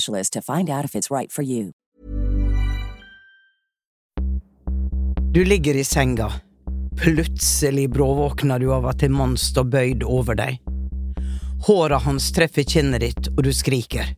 to 0.00 0.40
find 0.40 0.70
out 0.70 0.84
if 0.84 0.94
it's 0.94 1.10
right 1.10 1.32
for 1.32 1.42
you. 1.42 1.72
Du 5.32 5.44
ligger 5.44 5.76
i 5.76 5.84
senga. 5.84 6.32
Plutselig 6.96 7.90
bråvåkner 7.90 8.58
du 8.58 8.72
av 8.72 8.86
at 8.86 9.02
en 9.02 9.12
mann 9.12 9.36
står 9.36 9.64
bøyd 9.64 10.02
over 10.02 10.34
deg. 10.34 10.60
Håret 11.66 12.02
hans 12.02 12.30
treffer 12.32 12.64
kinnet 12.64 13.00
ditt, 13.00 13.28
og 13.36 13.42
du 13.44 13.52
skriker. 13.52 14.14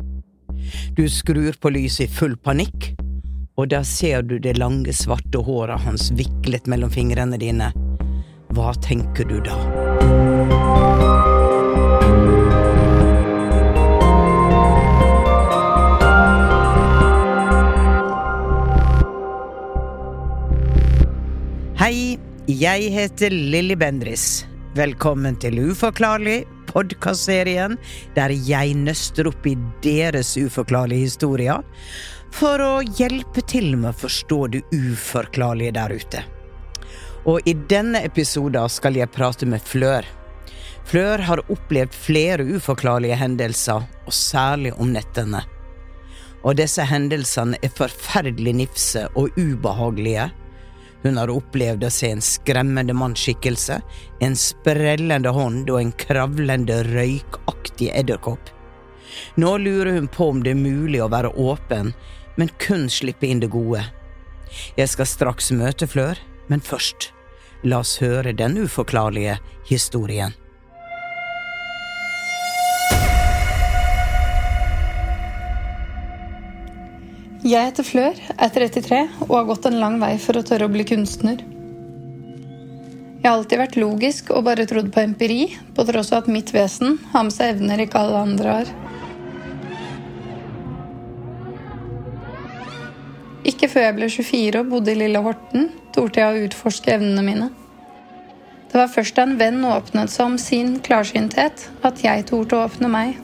Du 0.95 1.09
skrur 1.09 1.59
på 1.59 1.71
lyset 1.75 2.07
i 2.07 2.13
full 2.13 2.37
panikk, 2.37 2.93
og 3.59 3.71
da 3.75 3.83
ser 3.83 4.23
du 4.23 4.39
det 4.39 4.59
lange, 4.59 4.95
svarte 4.95 5.43
håret 5.43 5.83
hans 5.83 6.13
viklet 6.15 6.71
mellom 6.71 6.91
fingrene 6.95 7.39
dine. 7.41 7.73
Hva 8.55 8.75
tenker 8.79 9.27
du 9.27 9.41
da? 9.43 11.18
Hei, 21.79 22.19
jeg 22.51 22.89
heter 22.91 23.31
Lilly 23.31 23.77
Bendris. 23.79 24.43
Velkommen 24.75 25.37
til 25.39 25.61
Uforklarlig, 25.63 26.41
podkastserien 26.67 27.77
der 28.17 28.33
jeg 28.35 28.73
nøster 28.75 29.29
opp 29.31 29.47
i 29.47 29.53
deres 29.85 30.33
uforklarlige 30.43 31.05
historier 31.07 31.63
for 32.35 32.59
å 32.59 32.73
hjelpe 32.83 33.45
til 33.47 33.77
med 33.77 33.93
å 33.93 34.01
forstå 34.01 34.39
det 34.57 34.65
uforklarlige 34.75 35.77
der 35.77 35.95
ute. 35.95 36.25
Og 37.31 37.47
i 37.47 37.55
denne 37.71 38.03
episoden 38.11 38.75
skal 38.75 38.99
jeg 38.99 39.15
prate 39.15 39.47
med 39.47 39.63
Flør. 39.63 40.03
Flør 40.83 41.23
har 41.31 41.45
opplevd 41.47 41.95
flere 41.95 42.49
uforklarlige 42.59 43.21
hendelser, 43.23 43.87
og 44.03 44.19
særlig 44.19 44.75
om 44.83 44.91
nettene. 44.99 45.47
Og 46.43 46.59
disse 46.59 46.91
hendelsene 46.91 47.63
er 47.63 47.71
forferdelig 47.71 48.59
nifse 48.65 49.07
og 49.15 49.31
ubehagelige. 49.39 50.27
Hun 51.03 51.19
har 51.21 51.31
opplevd 51.31 51.85
å 51.87 51.91
se 51.95 52.11
en 52.11 52.23
skremmende 52.25 52.95
mannsskikkelse, 52.97 53.81
en 54.25 54.37
sprellende 54.39 55.31
hånd 55.35 55.71
og 55.71 55.81
en 55.81 55.93
kravlende, 56.01 56.81
røykaktig 56.91 57.93
edderkopp. 57.95 58.51
Nå 59.39 59.55
lurer 59.63 59.95
hun 59.95 60.09
på 60.11 60.31
om 60.33 60.43
det 60.43 60.55
er 60.55 60.61
mulig 60.61 61.01
å 61.03 61.11
være 61.13 61.31
åpen, 61.39 61.95
men 62.37 62.51
kun 62.63 62.89
slippe 62.93 63.29
inn 63.29 63.41
det 63.43 63.51
gode. 63.55 63.85
Jeg 64.79 64.91
skal 64.91 65.09
straks 65.09 65.53
møte 65.55 65.89
Flør, 65.91 66.19
men 66.49 66.65
først, 66.65 67.13
la 67.63 67.83
oss 67.83 67.99
høre 68.03 68.35
den 68.37 68.57
uforklarlige 68.65 69.39
historien. 69.69 70.35
Jeg 77.47 77.69
heter 77.69 77.87
Flør, 77.87 78.17
er 78.35 78.51
33 78.51 78.97
og 79.29 79.31
har 79.31 79.45
gått 79.47 79.67
en 79.69 79.77
lang 79.79 80.01
vei 80.03 80.17
for 80.19 80.35
å 80.35 80.43
tørre 80.43 80.67
å 80.67 80.73
bli 80.73 80.83
kunstner. 80.83 81.39
Jeg 81.39 83.23
har 83.23 83.37
alltid 83.37 83.61
vært 83.61 83.79
logisk 83.79 84.33
og 84.35 84.43
bare 84.49 84.67
trodd 84.67 84.89
på 84.91 85.05
empiri, 85.05 85.45
på 85.77 85.85
tross 85.87 86.11
av 86.11 86.25
at 86.25 86.33
mitt 86.35 86.51
vesen 86.51 86.97
har 87.13 87.29
med 87.29 87.37
seg 87.37 87.53
evner 87.55 87.85
ikke 87.85 88.03
alle 88.03 88.25
andre 88.27 88.57
har. 88.57 88.73
Ikke 93.47 93.71
før 93.71 93.87
jeg 93.87 93.99
ble 94.01 94.11
24 94.17 94.65
og 94.65 94.75
bodde 94.75 94.97
i 94.97 94.99
Lille 94.99 95.23
Horten, 95.23 95.71
torde 95.95 96.19
jeg 96.19 96.35
å 96.35 96.51
utforske 96.51 96.97
evnene 96.99 97.23
mine. 97.23 97.51
Det 98.67 98.83
var 98.83 98.91
først 98.91 99.15
da 99.15 99.29
en 99.29 99.39
venn 99.39 99.63
åpnet 99.63 100.11
seg 100.11 100.27
om 100.27 100.39
sin 100.43 100.81
klarsynthet, 100.83 101.69
at 101.87 102.03
jeg 102.03 102.27
torde 102.35 102.59
å 102.59 102.67
åpne 102.67 102.91
meg. 102.91 103.15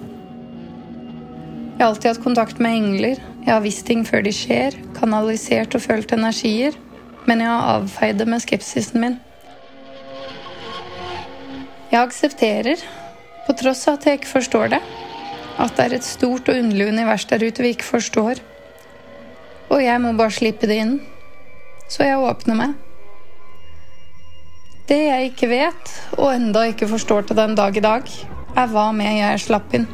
Jeg 1.74 1.82
har 1.82 1.90
alltid 1.90 2.12
hatt 2.12 2.22
kontakt 2.22 2.62
med 2.62 2.78
engler, 2.78 3.30
jeg 3.44 3.52
har 3.52 3.60
visst 3.60 3.84
ting 3.84 4.06
før 4.08 4.22
de 4.24 4.32
skjer, 4.32 4.76
kanalisert 4.96 5.74
og 5.76 5.82
følt 5.84 6.12
energier, 6.16 6.76
men 7.28 7.42
jeg 7.44 7.48
har 7.50 7.72
avfeid 7.76 8.18
det 8.20 8.26
med 8.28 8.40
skepsisen 8.40 9.02
min. 9.02 9.16
Jeg 11.92 12.00
aksepterer, 12.00 12.80
på 13.44 13.52
tross 13.60 13.84
av 13.88 13.98
at 13.98 14.06
jeg 14.08 14.18
ikke 14.18 14.32
forstår 14.32 14.72
det, 14.72 14.80
at 15.60 15.74
det 15.76 15.84
er 15.84 15.96
et 15.98 16.06
stort 16.06 16.48
og 16.48 16.56
underlig 16.56 16.88
univers 16.88 17.26
der 17.30 17.44
ute 17.44 17.62
vi 17.62 17.74
ikke 17.74 17.86
forstår. 17.86 18.40
Og 19.68 19.82
jeg 19.84 20.00
må 20.00 20.14
bare 20.16 20.34
slippe 20.34 20.66
det 20.70 20.78
inn. 20.80 20.94
Så 21.88 22.06
jeg 22.06 22.18
åpner 22.18 22.58
meg. 22.58 22.72
Det 24.88 24.98
jeg 25.04 25.28
ikke 25.30 25.50
vet, 25.52 25.92
og 26.16 26.32
enda 26.32 26.64
ikke 26.68 26.88
forstår 26.88 27.28
til 27.28 27.38
den 27.38 27.54
dag 27.56 27.76
i 27.76 27.84
dag, 27.84 28.08
er 28.56 28.72
hva 28.72 28.88
med 28.96 29.20
jeg 29.20 29.44
slapp 29.44 29.76
inn. 29.76 29.86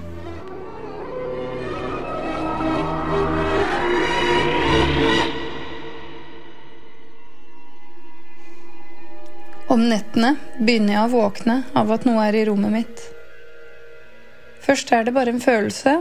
Om 9.71 9.85
nettene 9.87 10.33
begynner 10.59 10.97
jeg 10.97 11.03
å 11.05 11.11
våkne 11.13 11.55
av 11.79 11.93
at 11.95 12.03
noe 12.03 12.25
er 12.27 12.35
i 12.35 12.43
rommet 12.49 12.73
mitt. 12.75 13.03
Først 14.65 14.89
er 14.91 15.05
det 15.07 15.13
bare 15.15 15.31
en 15.31 15.43
følelse, 15.45 15.93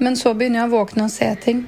men 0.00 0.14
så 0.16 0.32
begynner 0.32 0.62
jeg 0.62 0.70
å 0.70 0.72
våkne 0.72 1.04
og 1.04 1.12
se 1.12 1.28
ting. 1.42 1.60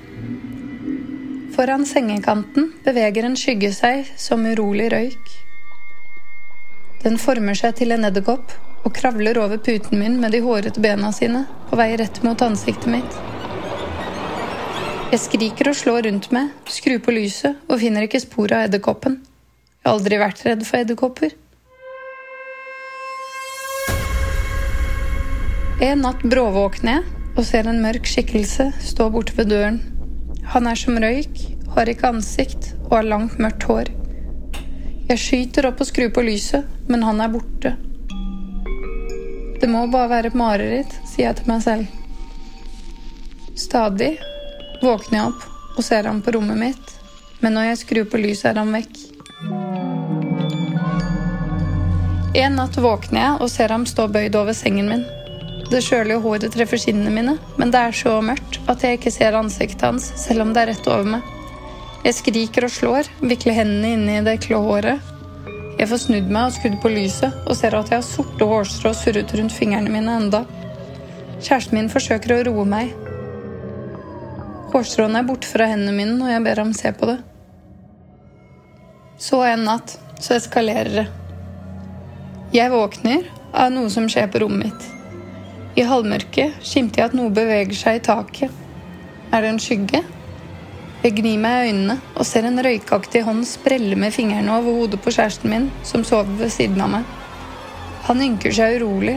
Foran 1.52 1.84
sengekanten 1.84 2.70
beveger 2.86 3.28
en 3.28 3.36
skygge 3.36 3.74
seg 3.76 4.08
som 4.16 4.46
urolig 4.48 4.86
røyk. 4.94 5.34
Den 7.04 7.20
former 7.20 7.60
seg 7.60 7.76
til 7.82 7.92
en 7.92 8.08
edderkopp 8.08 8.56
og 8.80 8.96
kravler 8.96 9.42
over 9.42 9.60
puten 9.60 10.00
min 10.00 10.16
med 10.22 10.32
de 10.32 10.40
hårete 10.46 10.80
bena 10.80 11.12
sine 11.12 11.44
på 11.68 11.76
vei 11.76 11.90
rett 12.00 12.22
mot 12.24 12.40
ansiktet 12.46 12.88
mitt. 12.94 13.20
Jeg 15.12 15.26
skriker 15.26 15.74
og 15.74 15.76
slår 15.76 16.08
rundt 16.08 16.32
meg, 16.32 16.56
skrur 16.72 17.04
på 17.04 17.12
lyset 17.20 17.60
og 17.68 17.84
finner 17.84 18.08
ikke 18.08 18.24
spor 18.24 18.48
av 18.48 18.70
edderkoppen. 18.70 19.20
Jeg 19.20 19.88
har 19.90 19.98
aldri 19.98 20.24
vært 20.24 20.48
redd 20.48 20.64
for 20.64 20.80
edderkopper. 20.80 21.36
En 25.80 26.02
natt 26.04 26.20
bråvåkner 26.28 26.98
jeg 26.98 27.04
og 27.40 27.44
ser 27.48 27.64
en 27.70 27.78
mørk 27.80 28.04
skikkelse 28.04 28.66
stå 28.84 29.06
borte 29.14 29.32
ved 29.38 29.48
døren. 29.48 29.78
Han 30.52 30.66
er 30.68 30.76
som 30.76 30.98
røyk, 31.00 31.38
har 31.72 31.88
ikke 31.88 32.10
ansikt 32.10 32.74
og 32.82 32.98
har 32.98 33.06
langt, 33.08 33.38
mørkt 33.40 33.64
hår. 33.64 33.88
Jeg 35.08 35.22
skyter 35.22 35.70
opp 35.70 35.78
og 35.80 35.88
skrur 35.88 36.10
på 36.12 36.24
lyset, 36.26 36.66
men 36.90 37.00
han 37.06 37.22
er 37.24 37.32
borte. 37.32 37.72
Det 39.62 39.70
må 39.72 39.86
bare 39.88 40.10
være 40.10 40.28
et 40.28 40.36
mareritt, 40.36 40.92
sier 41.08 41.30
jeg 41.30 41.38
til 41.38 41.48
meg 41.48 41.62
selv. 41.64 41.94
Stadig 43.56 44.10
våkner 44.82 45.16
jeg 45.16 45.30
opp 45.30 45.78
og 45.78 45.86
ser 45.86 46.10
ham 46.10 46.20
på 46.20 46.34
rommet 46.36 46.60
mitt, 46.60 46.92
men 47.40 47.56
når 47.56 47.70
jeg 47.70 47.80
skrur 47.86 48.10
på 48.12 48.20
lyset, 48.20 48.50
er 48.52 48.60
han 48.60 48.76
vekk. 48.76 49.00
En 52.36 52.60
natt 52.60 52.76
våkner 52.76 53.24
jeg 53.24 53.40
og 53.40 53.48
ser 53.48 53.72
ham 53.72 53.88
stå 53.88 54.10
bøyd 54.12 54.36
over 54.36 54.52
sengen 54.60 54.92
min. 54.92 55.08
Det 55.70 55.84
kjølige 55.86 56.18
håret 56.24 56.50
treffer 56.50 56.80
skinnene 56.82 57.12
mine, 57.14 57.36
men 57.60 57.70
det 57.70 57.78
er 57.78 57.94
så 57.94 58.16
mørkt 58.26 58.56
at 58.70 58.82
jeg 58.82 58.98
ikke 58.98 59.12
ser 59.14 59.36
ansiktet 59.38 59.84
hans, 59.86 60.08
selv 60.18 60.42
om 60.42 60.50
det 60.50 60.64
er 60.64 60.72
rett 60.72 60.88
over 60.90 61.06
meg. 61.12 61.28
Jeg 62.02 62.16
skriker 62.16 62.66
og 62.66 62.72
slår, 62.74 63.10
vikler 63.22 63.54
hendene 63.60 63.92
inni 63.94 64.16
det 64.26 64.40
klå 64.48 64.58
håret. 64.64 65.06
Jeg 65.78 65.86
får 65.92 66.02
snudd 66.02 66.26
meg 66.34 66.48
og 66.48 66.56
skrudd 66.56 66.76
på 66.82 66.90
lyset, 66.90 67.38
og 67.46 67.54
ser 67.56 67.78
at 67.78 67.92
jeg 67.92 68.02
har 68.02 68.08
sorte 68.08 68.50
hårstrå 68.50 68.92
surret 68.98 69.36
rundt 69.38 69.54
fingrene 69.54 69.94
mine 69.94 70.18
enda. 70.24 70.42
Kjæresten 71.38 71.78
min 71.78 71.92
forsøker 71.92 72.34
å 72.34 72.42
roe 72.50 72.66
meg. 72.68 72.90
Hårstråene 74.74 75.22
er 75.22 75.30
borte 75.30 75.48
fra 75.54 75.70
hendene 75.70 75.94
mine 75.94 76.18
og 76.18 76.34
jeg 76.34 76.46
ber 76.50 76.64
ham 76.64 76.74
se 76.76 76.92
på 76.98 77.14
det. 77.14 77.20
Så 79.22 79.44
en 79.46 79.68
natt 79.70 80.00
så 80.18 80.34
eskalerer 80.34 81.04
det. 81.04 81.10
Jeg 82.58 82.74
våkner 82.74 83.28
av 83.54 83.70
noe 83.70 83.92
som 83.94 84.10
skjer 84.10 84.26
på 84.32 84.42
rommet 84.42 84.66
mitt. 84.66 84.96
I 85.78 85.84
halvmørket 85.86 86.64
skimter 86.66 87.04
jeg 87.04 87.10
at 87.10 87.14
noe 87.14 87.30
beveger 87.30 87.76
seg 87.78 88.00
i 88.00 88.02
taket. 88.02 88.54
Er 89.30 89.44
det 89.44 89.50
en 89.52 89.60
skygge? 89.62 90.00
Jeg 91.04 91.14
gnir 91.16 91.38
meg 91.40 91.52
i 91.54 91.68
øynene 91.70 91.94
og 92.10 92.26
ser 92.26 92.48
en 92.48 92.58
røykaktig 92.60 93.22
hånd 93.24 93.44
sprelle 93.46 93.94
med 93.96 94.10
fingrene 94.12 94.50
over 94.56 94.80
hodet 94.80 94.98
på 95.00 95.12
kjæresten 95.14 95.52
min, 95.52 95.68
som 95.86 96.02
sover 96.04 96.32
ved 96.40 96.50
siden 96.52 96.82
av 96.82 96.90
meg. 96.96 97.12
Han 98.08 98.22
ynker 98.24 98.56
seg 98.56 98.80
urolig. 98.80 99.14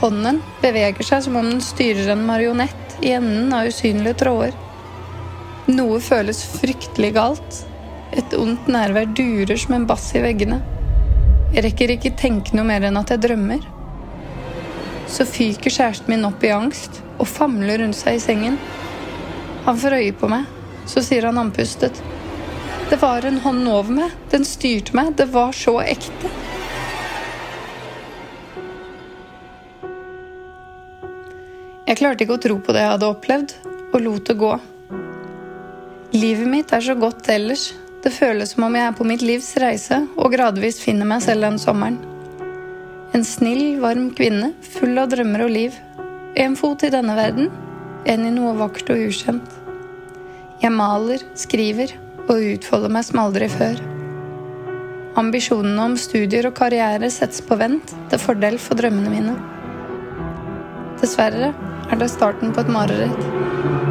Hånden 0.00 0.40
beveger 0.64 1.06
seg 1.06 1.22
som 1.28 1.38
om 1.38 1.46
den 1.46 1.62
styrer 1.62 2.10
en 2.10 2.24
marionett 2.26 2.96
i 2.98 3.12
enden 3.14 3.54
av 3.54 3.70
usynlige 3.70 4.18
tråder. 4.24 4.56
Noe 5.70 6.00
føles 6.02 6.42
fryktelig 6.56 7.12
galt. 7.14 7.60
Et 8.18 8.34
ondt 8.34 8.66
nærvær 8.66 9.06
durer 9.14 9.62
som 9.62 9.76
en 9.78 9.86
bass 9.86 10.10
i 10.18 10.24
veggene. 10.26 10.58
Jeg 11.54 11.64
rekker 11.68 11.94
ikke 11.94 12.12
tenke 12.18 12.58
noe 12.58 12.66
mer 12.66 12.88
enn 12.88 12.98
at 12.98 13.14
jeg 13.14 13.22
drømmer 13.28 13.62
så 15.12 15.26
fyker 15.28 15.72
kjæresten 15.72 16.08
min 16.14 16.24
opp 16.24 16.44
i 16.44 16.52
angst 16.54 17.02
og 17.18 17.28
famler 17.28 17.82
rundt 17.82 17.98
seg 17.98 18.16
i 18.16 18.22
sengen. 18.22 18.56
Han 19.66 19.78
får 19.78 19.98
øye 20.00 20.14
på 20.16 20.30
meg, 20.32 20.48
så 20.88 21.04
sier 21.04 21.28
han 21.28 21.38
andpustet. 21.38 22.00
Det 22.90 22.98
var 23.00 23.24
en 23.24 23.38
hånd 23.40 23.68
over 23.68 23.94
meg. 24.02 24.16
Den 24.32 24.44
styrte 24.44 24.96
meg. 24.96 25.14
Det 25.16 25.28
var 25.32 25.54
så 25.56 25.78
ekte. 25.80 26.28
Jeg 31.88 31.98
klarte 32.00 32.24
ikke 32.24 32.36
å 32.36 32.42
tro 32.42 32.58
på 32.60 32.76
det 32.76 32.84
jeg 32.84 32.92
hadde 32.94 33.10
opplevd, 33.14 33.56
og 33.92 33.98
lot 34.04 34.28
det 34.28 34.38
gå. 34.40 34.52
Livet 36.16 36.48
mitt 36.52 36.72
er 36.76 36.84
så 36.84 36.96
godt 37.00 37.32
ellers. 37.32 37.70
Det 38.04 38.12
føles 38.12 38.52
som 38.52 38.68
om 38.68 38.76
jeg 38.76 38.88
er 38.90 38.96
på 38.96 39.08
mitt 39.08 39.24
livs 39.24 39.54
reise 39.62 40.02
og 40.16 40.32
gradvis 40.34 40.82
finner 40.84 41.08
meg 41.08 41.24
selv 41.24 41.48
den 41.48 41.60
sommeren. 41.62 42.11
En 43.12 43.24
snill, 43.28 43.76
varm 43.80 44.06
kvinne, 44.16 44.54
full 44.64 44.96
av 44.96 45.10
drømmer 45.12 45.42
og 45.44 45.50
liv. 45.52 45.74
En 46.40 46.54
fot 46.56 46.80
i 46.86 46.88
denne 46.92 47.12
verden, 47.12 47.50
en 48.08 48.24
i 48.24 48.30
noe 48.32 48.54
vakkert 48.56 48.94
og 48.94 49.02
ukjent. 49.10 49.58
Jeg 50.62 50.72
maler, 50.72 51.20
skriver 51.36 51.92
og 52.22 52.40
utfolder 52.54 52.94
meg 52.94 53.04
som 53.04 53.20
aldri 53.20 53.50
før. 53.52 53.82
Ambisjonene 55.20 55.90
om 55.90 55.98
studier 56.00 56.48
og 56.48 56.56
karriere 56.56 57.12
settes 57.12 57.44
på 57.44 57.58
vent 57.60 57.92
til 58.08 58.22
fordel 58.22 58.56
for 58.56 58.80
drømmene 58.80 59.12
mine. 59.12 59.36
Dessverre 61.02 61.52
er 61.92 62.00
det 62.00 62.08
starten 62.14 62.56
på 62.56 62.64
et 62.64 62.72
mareritt. 62.72 63.81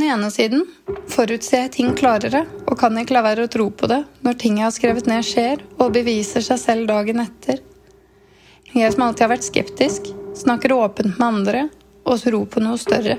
Den 0.00 0.08
ene 0.08 0.30
siden 0.32 0.62
forutser 1.12 1.66
jeg 1.66 1.70
ting 1.74 1.90
klarere 1.92 2.46
og 2.64 2.78
kan 2.80 2.94
ikke 2.96 3.12
la 3.12 3.20
være 3.24 3.44
å 3.44 3.50
tro 3.52 3.66
på 3.68 3.88
det 3.90 3.98
når 4.24 4.36
ting 4.40 4.56
jeg 4.56 4.64
har 4.64 4.72
skrevet 4.72 5.08
ned, 5.10 5.26
skjer 5.26 5.60
og 5.76 5.92
beviser 5.92 6.44
seg 6.44 6.60
selv 6.62 6.86
dagen 6.88 7.20
etter. 7.20 7.58
Jeg 8.72 8.94
som 8.94 9.04
alltid 9.04 9.26
har 9.26 9.32
vært 9.34 9.44
skeptisk, 9.44 10.08
snakker 10.40 10.72
åpent 10.72 11.18
med 11.18 11.26
andre 11.26 11.64
og 12.08 12.22
tror 12.22 12.46
på 12.48 12.62
noe 12.64 12.80
større. 12.80 13.18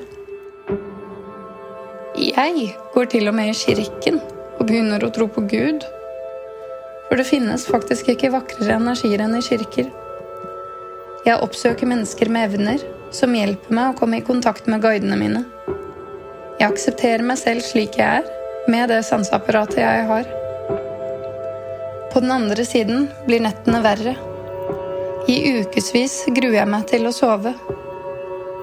Jeg 2.17 2.71
går 2.95 3.11
til 3.13 3.29
og 3.29 3.37
med 3.37 3.51
i 3.51 3.59
kirken 3.59 4.17
og 4.57 4.65
begynner 4.65 5.05
å 5.05 5.11
tro 5.13 5.27
på 5.29 5.45
Gud. 5.51 5.85
For 7.11 7.19
det 7.19 7.27
finnes 7.29 7.67
faktisk 7.69 8.09
ikke 8.15 8.33
vakrere 8.33 8.79
energier 8.81 9.21
enn 9.21 9.37
i 9.37 9.43
kirker. 9.45 9.91
Jeg 11.27 11.37
oppsøker 11.45 11.93
mennesker 11.93 12.33
med 12.33 12.49
evner 12.49 12.89
som 13.13 13.37
hjelper 13.37 13.77
meg 13.77 13.93
å 13.93 13.99
komme 14.01 14.17
i 14.17 14.25
kontakt 14.25 14.65
med 14.71 14.81
guidene 14.81 15.19
mine. 15.19 15.45
Jeg 16.59 16.67
aksepterer 16.67 17.23
meg 17.25 17.39
selv 17.41 17.63
slik 17.65 17.97
jeg 17.99 18.21
er, 18.21 18.27
med 18.71 18.91
det 18.91 19.01
sanseapparatet 19.07 19.81
jeg 19.81 20.05
har. 20.09 20.27
På 22.11 22.19
den 22.19 22.33
andre 22.35 22.65
siden 22.67 23.07
blir 23.27 23.43
nettene 23.43 23.79
verre. 23.85 24.17
I 25.31 25.37
ukevis 25.61 26.23
gruer 26.33 26.59
jeg 26.59 26.69
meg 26.69 26.87
til 26.91 27.07
å 27.07 27.13
sove. 27.15 27.53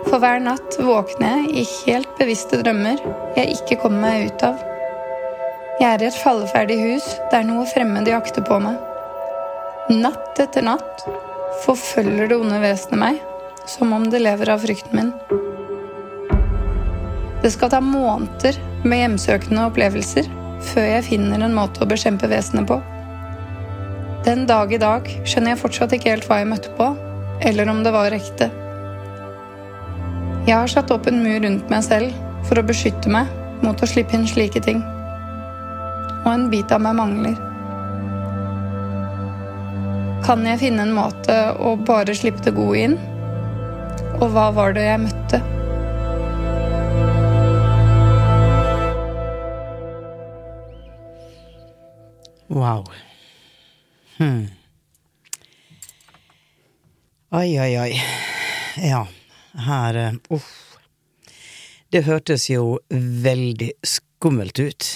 For 0.08 0.20
hver 0.23 0.40
natt 0.43 0.79
våkner 0.81 1.40
jeg 1.40 1.62
i 1.62 1.64
helt 1.73 2.11
bevisste 2.20 2.61
drømmer 2.61 3.00
jeg 3.37 3.56
ikke 3.56 3.81
kommer 3.82 4.05
meg 4.08 4.29
ut 4.29 4.44
av. 4.46 4.61
Jeg 5.79 5.88
er 5.88 6.02
i 6.02 6.08
et 6.08 6.20
falleferdig 6.23 6.79
hus 6.81 7.08
der 7.32 7.44
noe 7.46 7.67
fremmed 7.70 8.08
jakter 8.11 8.44
på 8.46 8.61
meg. 8.62 8.79
Natt 9.94 10.40
etter 10.43 10.67
natt 10.67 11.05
forfølger 11.64 12.29
det 12.29 12.38
onde 12.38 12.61
vesenet 12.62 13.00
meg, 13.00 13.21
som 13.66 13.95
om 13.97 14.09
det 14.12 14.21
lever 14.25 14.52
av 14.52 14.64
frykten 14.64 14.99
min. 14.99 15.14
Det 17.49 17.52
skal 17.55 17.71
ta 17.73 17.78
måneder 17.81 18.59
med 18.85 18.99
hjemsøkende 19.00 19.62
opplevelser 19.71 20.26
før 20.69 20.85
jeg 20.85 21.05
finner 21.07 21.40
en 21.47 21.55
måte 21.57 21.81
å 21.81 21.87
bekjempe 21.88 22.28
vesenet 22.28 22.69
på. 22.69 22.76
Den 24.26 24.43
dag 24.50 24.75
i 24.76 24.81
dag 24.83 25.09
skjønner 25.23 25.55
jeg 25.55 25.61
fortsatt 25.62 25.95
ikke 25.97 26.12
helt 26.12 26.28
hva 26.28 26.43
jeg 26.43 26.50
møtte 26.50 26.75
på, 26.76 26.90
eller 27.49 27.73
om 27.73 27.81
det 27.87 27.95
var 27.97 28.12
ekte. 28.12 28.50
Jeg 30.45 30.59
har 30.59 30.69
satt 30.69 30.93
opp 30.93 31.09
en 31.09 31.25
mur 31.25 31.40
rundt 31.47 31.73
meg 31.73 31.88
selv 31.88 32.12
for 32.45 32.61
å 32.61 32.69
beskytte 32.69 33.17
meg 33.17 33.33
mot 33.64 33.81
å 33.81 33.88
slippe 33.97 34.19
inn 34.21 34.28
slike 34.28 34.61
ting. 34.69 34.85
Og 36.26 36.33
en 36.37 36.49
bit 36.52 36.69
av 36.69 36.85
meg 36.85 37.00
mangler. 37.00 37.45
Kan 40.28 40.45
jeg 40.45 40.67
finne 40.69 40.85
en 40.85 40.99
måte 41.00 41.45
å 41.57 41.78
bare 41.81 42.12
slippe 42.12 42.45
det 42.45 42.59
gode 42.61 42.90
inn? 42.90 43.05
Og 44.19 44.35
hva 44.37 44.50
var 44.52 44.76
det 44.76 44.90
jeg 44.90 45.09
møtte? 45.09 45.49
Wow. 52.59 52.85
Hmm. 54.17 54.47
Oi, 57.31 57.61
oi, 57.61 57.79
oi. 57.79 58.00
Ja, 58.83 59.05
her 59.55 59.99
uh, 60.19 60.49
Det 61.87 62.03
hørtes 62.03 62.49
jo 62.50 62.81
veldig 63.27 63.69
skummelt 63.87 64.59
ut. 64.59 64.88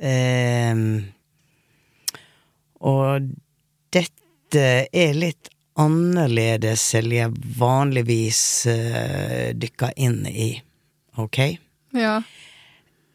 Eh, 0.00 0.80
og 2.80 3.28
dette 3.92 4.64
er 4.88 5.12
litt 5.12 5.52
annerledes 5.84 6.86
enn 6.96 7.12
jeg 7.12 7.36
vanligvis 7.60 8.42
uh, 8.72 9.52
dykker 9.52 9.92
inn 10.00 10.22
i, 10.32 10.48
ok? 11.20 11.42
Ja. 11.92 12.16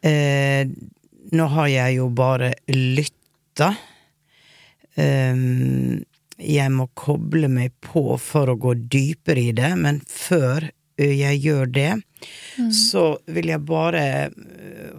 Eh, 0.05 0.69
nå 1.33 1.53
har 1.57 1.73
jeg 1.73 1.97
jo 1.97 2.11
bare 2.13 2.53
lytta 2.69 3.16
låta. 3.57 3.75
Um, 4.95 6.03
jeg 6.37 6.71
må 6.71 6.87
koble 6.93 7.49
meg 7.49 7.73
på 7.81 8.17
for 8.21 8.49
å 8.49 8.57
gå 8.57 8.73
dypere 8.73 9.49
i 9.49 9.51
det, 9.51 9.75
men 9.77 10.01
før 10.05 10.69
jeg 10.97 11.37
gjør 11.41 11.65
det, 11.69 11.91
mm. 12.57 12.71
så 12.73 13.19
vil 13.25 13.51
jeg 13.51 13.61
bare 13.65 14.29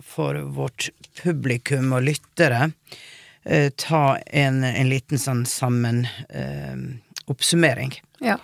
for 0.06 0.38
vårt 0.54 0.90
publikum 1.18 1.92
og 1.92 2.04
lyttere 2.06 2.68
eh, 3.42 3.70
ta 3.74 4.18
en, 4.26 4.62
en 4.62 4.90
liten 4.90 5.18
sånn 5.18 5.42
sammen 5.46 6.04
eh, 6.30 6.78
oppsummering. 7.26 7.96
Ja. 8.22 8.38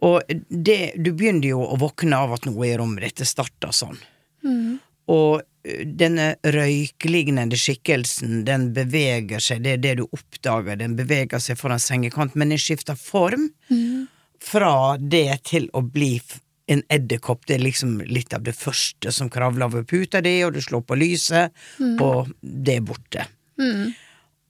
Og 0.00 0.22
det, 0.48 0.94
du 0.96 1.12
begynner 1.12 1.52
jo 1.52 1.60
å 1.60 1.76
våkne 1.80 2.24
av 2.24 2.32
at 2.38 2.48
noe 2.48 2.68
i 2.68 2.76
rommet 2.80 3.04
ditt. 3.04 3.26
Starter 3.28 3.76
sånn. 3.76 4.00
Mm. 4.44 4.80
Og 5.12 5.40
eh, 5.40 5.51
denne 5.86 6.34
røyklignende 6.42 7.56
skikkelsen, 7.58 8.44
den 8.44 8.72
beveger 8.74 9.42
seg, 9.42 9.62
det 9.62 9.76
er 9.76 9.82
det 9.84 9.92
du 10.00 10.06
oppdager, 10.08 10.76
den 10.80 10.96
beveger 10.98 11.42
seg 11.42 11.58
foran 11.60 11.82
sengekant, 11.82 12.34
men 12.34 12.50
den 12.54 12.58
skifter 12.58 12.98
form 12.98 13.50
Mm. 13.70 14.08
fra 14.42 14.96
det 14.98 15.44
til 15.44 15.68
å 15.72 15.82
bli 15.82 16.20
en 16.66 16.82
edderkopp. 16.90 17.46
Det 17.46 17.54
er 17.54 17.62
liksom 17.62 18.00
litt 18.06 18.34
av 18.34 18.42
det 18.42 18.56
første 18.58 19.12
som 19.12 19.30
kravler 19.30 19.66
over 19.66 19.84
puta 19.84 20.20
di, 20.20 20.42
og 20.42 20.54
du 20.54 20.60
slår 20.60 20.82
på 20.82 20.98
lyset, 20.98 21.52
og 22.00 22.32
det 22.42 22.76
er 22.76 22.86
borte. 22.86 23.26
Mm. 23.58 23.92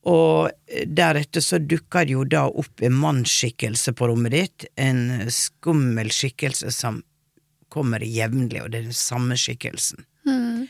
Og 0.09 0.51
deretter 0.87 1.41
så 1.45 1.61
dukker 1.61 2.07
det 2.07 2.17
jo 2.17 2.25
da 2.25 2.47
opp 2.49 2.83
en 2.83 2.97
mannsskikkelse 2.99 3.93
på 3.95 4.09
rommet 4.09 4.33
ditt, 4.33 4.65
en 4.77 5.29
skummel 5.31 6.11
skikkelse 6.11 6.73
som 6.73 7.03
kommer 7.69 8.01
jevnlig, 8.01 8.63
og 8.63 8.73
det 8.73 8.81
er 8.81 8.89
den 8.91 8.97
samme 8.97 9.37
skikkelsen. 9.39 10.05
Mm. 10.27 10.69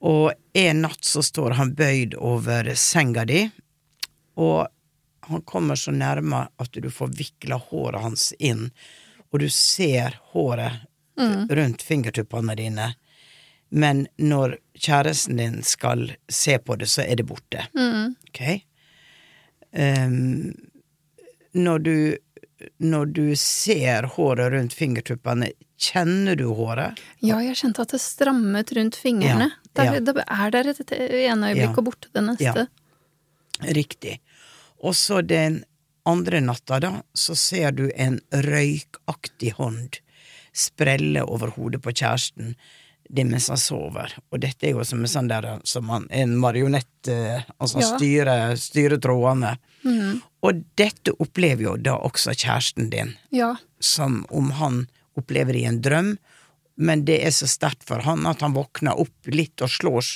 Og 0.00 0.32
en 0.56 0.82
natt 0.82 1.04
så 1.04 1.22
står 1.22 1.58
han 1.58 1.74
bøyd 1.76 2.14
over 2.16 2.72
senga 2.74 3.26
di, 3.28 3.42
og 4.40 4.68
han 5.30 5.42
kommer 5.46 5.76
så 5.76 5.92
nærme 5.92 6.46
at 6.56 6.72
du 6.72 6.88
får 6.90 7.12
vikla 7.18 7.60
håret 7.70 8.02
hans 8.02 8.30
inn, 8.38 8.70
og 9.30 9.44
du 9.44 9.50
ser 9.52 10.16
håret 10.32 10.80
rundt 11.50 11.82
fingertuppene 11.82 12.54
dine. 12.56 12.94
Men 13.68 14.06
når 14.16 14.56
kjæresten 14.74 15.36
din 15.36 15.62
skal 15.62 16.12
se 16.28 16.58
på 16.58 16.76
det, 16.76 16.88
så 16.90 17.04
er 17.04 17.20
det 17.20 17.28
borte. 17.28 17.66
Mm. 17.76 18.14
Ok? 18.28 18.42
Um, 19.70 20.54
når 21.52 21.78
du 21.78 22.16
Når 22.78 23.06
du 23.06 23.36
ser 23.36 24.02
håret 24.02 24.52
rundt 24.52 24.74
fingertuppene, 24.76 25.46
kjenner 25.80 26.36
du 26.36 26.46
håret? 26.54 26.98
Ja, 27.24 27.38
jeg 27.40 27.56
kjente 27.56 27.82
at 27.86 27.94
det 27.94 28.00
strammet 28.04 28.72
rundt 28.76 28.98
fingrene. 29.00 29.50
Ja, 29.50 29.56
Det, 29.72 29.84
ja. 29.86 30.00
det 30.02 30.24
er 30.26 30.50
der 30.50 30.68
et, 30.74 30.92
ene 30.92 31.52
øyeblikk 31.52 31.70
Ja. 31.70 31.78
og 31.78 31.84
borte 31.86 32.08
det 32.12 32.22
neste. 32.26 32.66
Ja. 32.66 32.66
Riktig. 33.76 34.18
Og 34.82 34.94
så 34.98 35.20
den 35.26 35.62
andre 36.08 36.40
natta, 36.40 36.80
da, 36.80 36.92
så 37.14 37.36
ser 37.36 37.72
du 37.76 37.90
en 37.94 38.20
røykaktig 38.32 39.52
hånd 39.58 40.00
sprelle 40.52 41.22
over 41.22 41.52
hodet 41.54 41.82
på 41.84 41.92
kjæresten 41.94 42.54
det 43.10 43.24
mens 43.26 43.48
han 43.50 43.58
sover. 43.58 44.12
Og 44.30 44.38
dette 44.42 44.68
er 44.68 44.76
jo 44.76 44.84
som 44.86 45.00
en 45.02 45.10
sånn 45.10 45.28
der 45.30 45.46
som 45.66 45.88
han, 45.90 46.06
en 46.14 46.36
marionett, 46.38 47.08
eh, 47.08 47.42
altså 47.58 47.80
Ja. 47.80 47.96
styrer 47.96 48.56
styrer 48.56 48.98
trådene. 49.02 49.56
Mhm. 49.84 50.22
Og 50.42 50.64
dette 50.76 51.12
opplever 51.18 51.62
jo 51.62 51.76
da 51.76 51.96
også 51.98 52.34
kjæresten 52.34 52.90
din, 52.90 53.16
Ja. 53.32 53.56
som 53.80 54.24
om 54.30 54.50
han 54.52 54.88
opplever 55.20 55.58
i 55.60 55.66
en 55.68 55.80
drøm, 55.84 56.14
men 56.80 57.04
det 57.04 57.20
er 57.26 57.34
så 57.36 57.48
sterkt 57.50 57.84
for 57.88 58.02
han 58.06 58.26
at 58.28 58.42
han 58.44 58.56
våkner 58.56 58.98
opp 59.00 59.30
litt 59.32 59.60
og 59.64 59.72
slår 59.72 60.10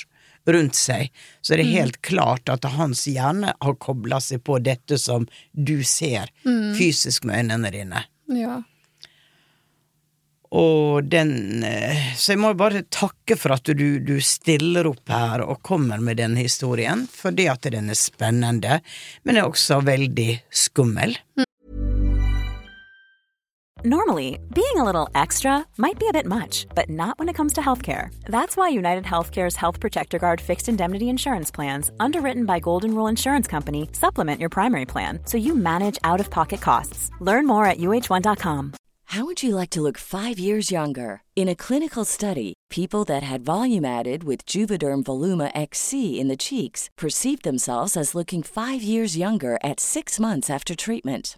rundt 0.49 0.77
seg. 0.77 1.09
Så 1.41 1.55
det 1.55 1.65
er 1.65 1.73
helt 1.79 1.99
klart 2.05 2.49
at 2.53 2.65
hans 2.75 3.05
hjerne 3.09 3.53
har 3.53 3.81
kobla 3.81 4.19
seg 4.21 4.43
på 4.45 4.59
dette 4.61 4.99
som 5.01 5.27
du 5.51 5.79
ser 5.85 6.31
fysisk 6.77 7.25
med 7.25 7.45
øynene 7.45 7.73
dine. 7.73 8.07
ja. 8.33 8.61
Og 10.55 11.03
den 11.09 11.63
eh, 11.67 12.13
Så 12.15 12.35
jeg 12.35 12.39
må 12.39 12.53
bare 12.57 12.85
takke 12.93 13.35
for 13.39 13.55
at 13.55 13.67
du, 13.75 13.99
du 13.99 14.15
stiller 14.23 14.87
opp 14.87 15.11
her 15.11 15.43
og 15.43 15.61
kommer 15.65 15.99
med 16.03 16.21
den 16.21 16.37
historien, 16.39 17.05
fordi 17.11 17.49
at 17.51 17.67
den 17.73 17.89
er 17.91 17.99
spennende, 17.99 18.79
men 19.23 19.39
er 19.39 19.49
også 19.49 19.81
veldig 19.83 20.29
skummel. 20.53 21.17
Normally, 23.85 24.39
being 24.51 24.77
a 24.77 24.83
little 24.83 25.09
extra 25.13 25.63
might 25.77 25.99
be 25.99 26.07
a 26.07 26.11
bit 26.11 26.25
much, 26.25 26.65
but 26.73 26.89
not 26.89 27.19
when 27.19 27.29
it 27.29 27.35
comes 27.35 27.53
to 27.53 27.61
healthcare. 27.61 28.09
That's 28.25 28.57
why 28.57 28.69
United 28.69 29.03
Healthcare's 29.03 29.55
Health 29.55 29.79
Protector 29.79 30.17
Guard 30.17 30.41
fixed 30.41 30.67
indemnity 30.67 31.07
insurance 31.07 31.51
plans, 31.51 31.91
underwritten 31.99 32.45
by 32.45 32.59
Golden 32.59 32.95
Rule 32.95 33.05
Insurance 33.05 33.47
Company, 33.47 33.89
supplement 33.91 34.39
your 34.39 34.49
primary 34.49 34.85
plan 34.85 35.19
so 35.25 35.37
you 35.37 35.53
manage 35.53 35.99
out 36.03 36.19
of 36.19 36.31
pocket 36.31 36.61
costs. 36.61 37.11
Learn 37.19 37.45
more 37.45 37.67
at 37.67 37.77
uh1.com. 37.77 38.73
How 39.03 39.25
would 39.25 39.43
you 39.43 39.53
like 39.53 39.69
to 39.69 39.81
look 39.83 39.99
five 39.99 40.39
years 40.39 40.71
younger? 40.71 41.21
In 41.35 41.47
a 41.47 41.55
clinical 41.55 42.05
study, 42.05 42.55
people 42.71 43.05
that 43.05 43.21
had 43.21 43.45
volume 43.45 43.85
added 43.85 44.23
with 44.23 44.47
Juvederm 44.47 45.03
Voluma 45.03 45.51
XC 45.53 46.19
in 46.19 46.27
the 46.27 46.35
cheeks 46.35 46.89
perceived 46.97 47.43
themselves 47.43 47.95
as 47.95 48.15
looking 48.15 48.41
five 48.41 48.81
years 48.81 49.15
younger 49.15 49.59
at 49.63 49.79
six 49.79 50.19
months 50.19 50.49
after 50.49 50.73
treatment. 50.75 51.37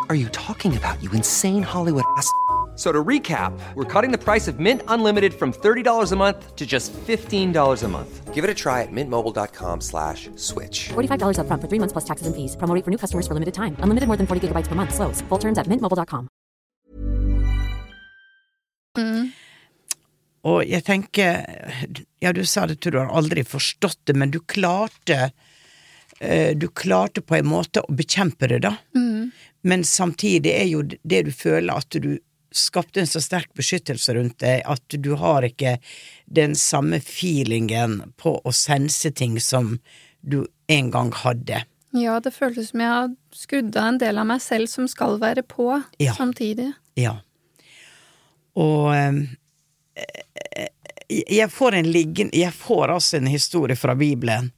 are 0.11 0.15
you 0.15 0.27
talking 0.29 0.75
about, 0.75 1.01
you 1.01 1.09
insane 1.13 1.63
Hollywood 1.63 2.03
ass? 2.17 2.29
So 2.75 2.91
to 2.91 3.03
recap, 3.03 3.53
we're 3.75 3.85
cutting 3.85 4.11
the 4.11 4.17
price 4.17 4.47
of 4.47 4.59
Mint 4.59 4.81
Unlimited 4.87 5.33
from 5.33 5.51
$30 5.53 6.11
a 6.11 6.15
month 6.15 6.55
to 6.55 6.65
just 6.65 6.91
$15 6.93 7.83
a 7.83 7.87
month. 7.87 8.33
Give 8.33 8.43
it 8.43 8.49
a 8.49 8.55
try 8.55 8.81
at 8.81 8.91
mintmobile.com 8.91 9.81
slash 9.81 10.29
switch. 10.35 10.89
$45 10.89 11.37
upfront 11.37 11.61
for 11.61 11.67
three 11.67 11.79
months 11.79 11.93
plus 11.93 12.05
taxes 12.05 12.25
and 12.27 12.35
fees. 12.35 12.55
Promo 12.55 12.73
rate 12.73 12.83
for 12.83 12.89
new 12.89 12.97
customers 12.97 13.27
for 13.27 13.35
limited 13.35 13.53
time. 13.53 13.75
Unlimited 13.83 14.07
more 14.07 14.17
than 14.17 14.25
40 14.25 14.47
gigabytes 14.47 14.67
per 14.67 14.75
month. 14.75 14.95
Slows. 14.95 15.21
Full 15.29 15.37
terms 15.37 15.57
at 15.59 15.67
mintmobile.com. 15.67 16.27
Og 20.41 20.65
jeg 20.65 20.81
tenker 20.87 21.45
Ja, 22.21 22.31
du 22.33 22.41
sa 22.45 22.65
det, 22.65 22.81
du 22.81 22.97
har 22.97 23.13
aldri 23.13 23.43
forstått 23.45 23.99
det, 24.09 24.15
men 24.17 24.31
du 24.31 24.39
klarte 24.41 25.31
eh, 26.19 26.57
Du 26.57 26.67
klarte 26.67 27.21
på 27.21 27.35
en 27.37 27.45
måte 27.45 27.83
å 27.85 27.93
bekjempe 27.93 28.47
det, 28.49 28.63
da. 28.65 28.73
Men 29.63 29.83
samtidig 29.85 30.51
er 30.57 30.67
jo 30.71 30.81
det 31.03 31.25
du 31.27 31.31
føler 31.31 31.73
at 31.77 31.89
du 32.01 32.17
skapte 32.51 32.99
en 32.99 33.07
så 33.07 33.21
sterk 33.23 33.53
beskyttelse 33.55 34.13
rundt 34.17 34.39
deg 34.43 34.63
at 34.67 34.95
du 34.99 35.13
har 35.15 35.45
ikke 35.47 35.77
den 36.27 36.55
samme 36.59 36.99
feelingen 36.99 38.01
på 38.19 38.33
å 38.43 38.51
sense 38.51 39.11
ting 39.15 39.37
som 39.39 39.77
du 40.21 40.41
en 40.67 40.89
gang 40.91 41.11
hadde. 41.15 41.61
ja, 41.95 42.19
det 42.19 42.31
føltes 42.35 42.69
som 42.71 42.79
jeg 42.83 42.89
har 42.91 43.09
skrudd 43.35 43.75
av 43.77 43.87
en 43.93 43.97
del 44.01 44.17
av 44.19 44.27
meg 44.27 44.41
selv 44.43 44.67
som 44.71 44.87
skal 44.87 45.17
være 45.19 45.43
på 45.43 45.83
Ja. 45.99 46.13
samtidig. 46.13 46.73
Ja. 46.95 47.17
Og 48.55 48.91
eh, 48.95 50.67
jeg 51.27 51.49
får 51.51 51.75
en 51.75 51.91
liggen 51.91 52.29
Jeg 52.33 52.53
får 52.53 52.87
altså 52.95 53.17
en 53.17 53.27
historie 53.27 53.75
fra 53.75 53.95
Bibelen 53.95 54.51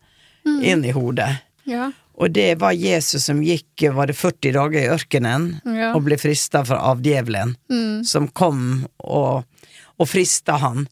inn 0.46 0.84
i 0.86 0.92
hodet. 0.92 1.30
Ja. 1.64 1.92
Og 2.14 2.30
det 2.32 2.60
var 2.62 2.76
Jesus 2.78 3.26
som 3.26 3.40
gikk, 3.42 3.88
var 3.96 4.08
det 4.08 4.16
40 4.20 4.54
dager 4.54 4.84
i 4.84 4.90
ørkenen, 4.94 5.48
Ja. 5.66 5.94
og 5.96 6.04
ble 6.06 6.18
frista 6.22 6.62
av 6.78 7.02
djevelen, 7.02 7.56
som 8.06 8.28
kom 8.28 8.86
og, 9.00 9.46
og 9.98 10.08
frista 10.08 10.60
han. 10.62 10.88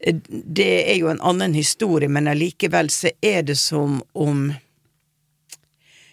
Det 0.00 0.90
er 0.90 0.96
jo 0.98 1.10
en 1.12 1.20
annen 1.20 1.54
historie, 1.54 2.08
men 2.08 2.26
allikevel 2.26 2.90
så 2.90 3.12
er 3.22 3.42
det 3.46 3.58
som 3.60 4.00
om 4.14 4.48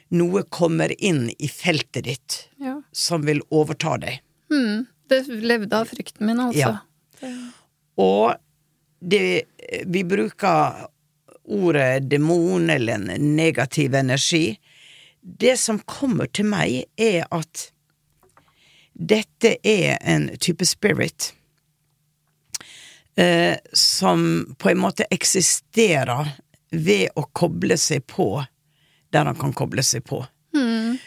noe 0.09 0.43
kommer 0.53 0.93
inn 1.03 1.31
i 1.39 1.49
feltet 1.51 2.05
ditt 2.05 2.35
ja. 2.63 2.77
som 2.91 3.25
vil 3.27 3.41
overta 3.49 3.97
deg. 3.97 4.21
Mm. 4.51 4.85
Det 5.07 5.23
levde 5.27 5.75
av 5.75 5.89
frykten 5.89 6.27
min, 6.27 6.39
altså. 6.39 6.77
Ja. 7.23 7.33
Og 7.97 8.35
det, 8.99 9.43
vi 9.87 10.03
bruker 10.07 10.87
ordet 11.47 12.09
demon 12.09 12.69
eller 12.69 12.93
en 12.93 13.35
negativ 13.35 13.95
energi. 13.95 14.59
Det 15.21 15.57
som 15.59 15.79
kommer 15.79 16.27
til 16.31 16.47
meg, 16.51 16.83
er 16.97 17.25
at 17.31 17.69
dette 18.93 19.57
er 19.63 19.97
en 20.01 20.29
type 20.41 20.65
spirit 20.65 21.31
eh, 23.17 23.57
som 23.73 24.55
på 24.57 24.71
en 24.71 24.81
måte 24.81 25.05
eksisterer 25.13 26.31
ved 26.71 27.13
å 27.15 27.27
koble 27.31 27.77
seg 27.77 28.07
på 28.09 28.31
der 29.13 29.29
han 29.29 29.37
kan 29.39 29.53
koble 29.55 29.83
seg 29.85 30.03
på. 30.07 30.23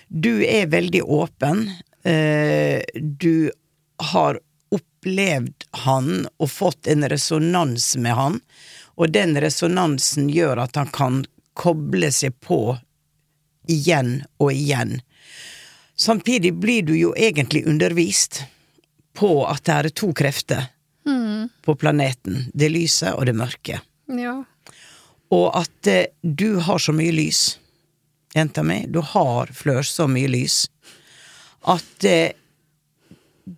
Du 0.08 0.44
er 0.46 0.70
veldig 0.70 1.02
åpen. 1.02 1.66
Eh, 2.04 2.82
du 2.94 3.50
har 4.12 4.40
opplevd 4.70 5.66
han 5.84 6.26
og 6.38 6.50
fått 6.50 6.88
en 6.90 7.08
resonans 7.08 7.96
med 7.96 8.16
han, 8.16 8.40
og 9.00 9.12
den 9.14 9.38
resonansen 9.40 10.28
gjør 10.28 10.60
at 10.66 10.76
han 10.76 10.90
kan 10.92 11.22
koble 11.56 12.10
seg 12.12 12.36
på 12.44 12.76
igjen 13.70 14.20
og 14.40 14.52
igjen. 14.52 14.98
Samtidig 15.96 16.52
blir 16.60 16.84
du 16.84 16.92
jo 16.96 17.14
egentlig 17.16 17.64
undervist 17.68 18.42
på 19.16 19.32
at 19.48 19.64
det 19.64 19.78
er 19.78 19.90
to 19.96 20.12
krefter 20.16 20.68
på 21.62 21.74
planeten. 21.74 22.44
Det 22.52 22.68
lyse 22.68 23.12
og 23.14 23.26
det 23.26 23.34
mørke. 23.36 23.80
Ja. 24.06 24.36
Og 25.30 25.48
at 25.58 25.86
eh, 25.86 26.10
du 26.22 26.58
har 26.58 26.78
så 26.78 26.92
mye 26.92 27.12
lys, 27.14 27.58
jenta 28.34 28.64
mi, 28.66 28.82
du 28.88 29.00
har 29.00 29.52
flør 29.54 29.86
så 29.86 30.08
mye 30.10 30.30
lys, 30.30 30.64
at 31.70 32.06
eh, 32.08 32.32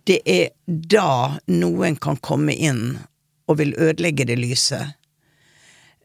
det 0.05 0.19
er 0.29 0.51
da 0.65 1.39
noen 1.49 1.97
kan 2.01 2.19
komme 2.21 2.53
inn 2.53 2.99
og 3.49 3.57
vil 3.59 3.73
ødelegge 3.77 4.27
det 4.29 4.37
lyset, 4.39 4.93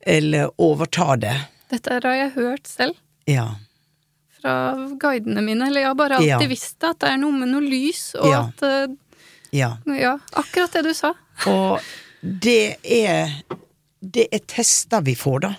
eller 0.07 0.51
overta 0.59 1.17
det. 1.21 1.35
Dette 1.71 1.99
har 2.03 2.15
jeg 2.17 2.31
hørt 2.37 2.67
selv 2.67 2.95
Ja. 3.27 3.57
fra 4.41 4.75
guidene 5.01 5.43
mine. 5.45 5.67
Eller 5.67 5.81
jeg 5.81 5.89
har 5.89 5.95
bare 5.95 6.17
alltid 6.17 6.29
Ja. 6.29 6.39
visst 6.49 6.79
det, 6.81 6.91
at 6.91 6.99
det 7.01 7.09
er 7.11 7.17
noe 7.19 7.33
med 7.33 7.49
noe 7.49 7.61
lys, 7.61 8.15
og 8.15 8.27
Ja. 8.31 8.43
at 8.49 8.63
eh, 8.63 8.87
Ja. 9.53 9.77
Ja, 9.87 10.19
akkurat 10.37 10.73
det 10.73 10.83
du 10.85 10.95
sa. 10.95 11.15
Og 11.47 11.81
det 12.23 12.77
er 12.85 13.43
Det 14.01 14.29
er 14.33 14.39
tester 14.39 15.01
vi 15.03 15.15
får, 15.15 15.41
da. 15.41 15.55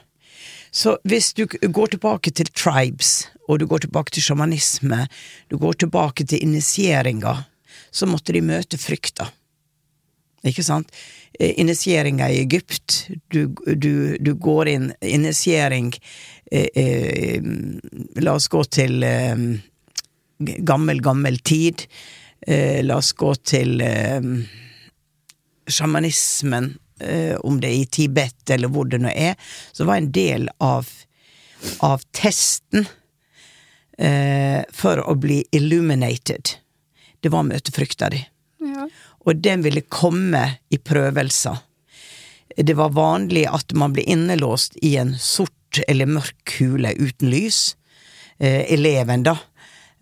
Så 0.72 0.98
hvis 1.04 1.34
du 1.34 1.46
går 1.46 1.88
tilbake 1.92 2.32
til 2.34 2.46
tribes, 2.46 3.28
og 3.50 3.60
du 3.60 3.66
går 3.68 3.80
tilbake 3.80 4.12
til 4.12 4.22
sjamanisme, 4.24 5.08
du 5.50 5.58
går 5.58 5.74
tilbake 5.74 6.26
til 6.26 6.40
initieringa, 6.42 7.46
så 7.92 8.06
måtte 8.08 8.32
de 8.32 8.40
møte 8.42 8.78
frykta. 8.78 9.30
Ikke 10.46 10.64
sant? 10.64 10.90
Eh, 11.34 11.60
Initieringa 11.60 12.30
i 12.30 12.40
Egypt, 12.40 13.10
du, 13.28 13.56
du, 13.76 14.18
du 14.20 14.34
går 14.34 14.68
inn 14.68 14.94
Initiering 15.02 15.94
eh, 16.52 16.68
eh, 16.74 17.44
La 18.16 18.34
oss 18.34 18.48
gå 18.48 18.64
til 18.64 19.04
eh, 19.04 19.36
gammel, 20.40 21.02
gammel 21.02 21.40
tid. 21.40 21.86
Eh, 22.42 22.82
la 22.84 22.98
oss 22.98 23.14
gå 23.14 23.34
til 23.36 23.82
eh, 23.82 24.22
sjamanismen, 25.70 26.74
om 27.48 27.62
det 27.64 27.70
er 27.70 27.78
i 27.80 27.86
Tibet 27.88 28.52
eller 28.52 28.68
hvor 28.68 28.90
det 28.92 28.98
nå 29.00 29.08
er, 29.14 29.38
så 29.72 29.86
var 29.88 30.02
en 30.02 30.10
del 30.12 30.50
av, 30.60 30.90
av 31.80 32.02
testen 32.12 32.84
for 34.76 35.00
å 35.00 35.16
bli 35.16 35.38
illuminated. 35.56 36.52
Det 37.24 37.32
var 37.32 37.48
møtefrykta 37.48 38.10
di. 38.12 38.20
Ja. 38.68 38.90
Og 39.30 39.42
den 39.46 39.62
ville 39.62 39.86
komme 39.86 40.42
i 40.74 40.80
prøvelser. 40.82 41.60
Det 42.58 42.74
var 42.74 42.96
vanlig 42.96 43.46
at 43.46 43.76
man 43.78 43.94
ble 43.94 44.04
innelåst 44.10 44.80
i 44.82 44.96
en 44.98 45.14
sort 45.22 45.80
eller 45.88 46.10
mørk 46.10 46.34
kule 46.50 46.96
uten 46.98 47.30
lys. 47.30 47.76
Eh, 48.40 48.66
eleven, 48.74 49.24
da. 49.28 49.36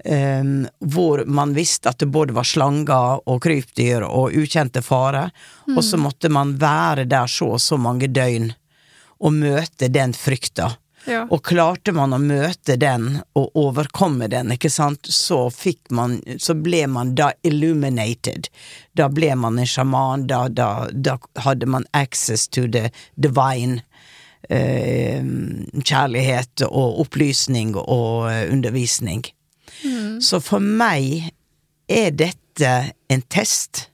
Eh, 0.05 0.43
hvor 0.79 1.25
man 1.25 1.51
visste 1.57 1.91
at 1.91 2.00
det 2.00 2.07
både 2.13 2.36
var 2.38 2.48
slanger 2.48 3.19
og 3.27 3.41
krypdyr 3.43 4.05
og 4.07 4.38
ukjente 4.38 4.82
farer. 4.86 5.34
Og 5.75 5.84
så 5.84 5.99
måtte 5.99 6.32
man 6.32 6.56
være 6.62 7.06
der 7.10 7.28
så 7.28 7.51
og 7.58 7.62
så 7.62 7.78
mange 7.78 8.08
døgn 8.08 8.54
og 9.17 9.34
møte 9.34 9.89
den 9.91 10.13
frykta. 10.15 10.71
Ja. 11.05 11.21
Og 11.31 11.43
klarte 11.47 11.93
man 11.95 12.12
å 12.12 12.19
møte 12.19 12.75
den 12.79 13.21
og 13.38 13.55
overkomme 13.55 14.27
den, 14.31 14.51
ikke 14.51 14.71
sant, 14.73 15.07
så 15.07 15.45
fikk 15.53 15.91
man 15.95 16.17
Så 16.41 16.55
ble 16.60 16.81
man 16.91 17.13
da 17.15 17.29
illuminated. 17.47 18.49
Da 18.97 19.07
ble 19.07 19.31
man 19.39 19.60
en 19.60 19.69
sjaman, 19.69 20.27
da, 20.27 20.47
da, 20.49 20.89
da 20.91 21.15
hadde 21.45 21.69
man 21.69 21.88
access 21.93 22.47
to 22.47 22.67
the 22.67 22.89
divine. 23.15 23.83
Eh, 24.49 25.23
kjærlighet 25.83 26.62
og 26.67 27.01
opplysning 27.01 27.73
og 27.75 28.29
undervisning. 28.29 28.53
undervisning. 28.53 29.25
Så 30.21 30.39
for 30.43 30.63
meg 30.63 31.31
er 31.89 32.12
dette 32.15 32.73
en 33.12 33.23
test, 33.29 33.88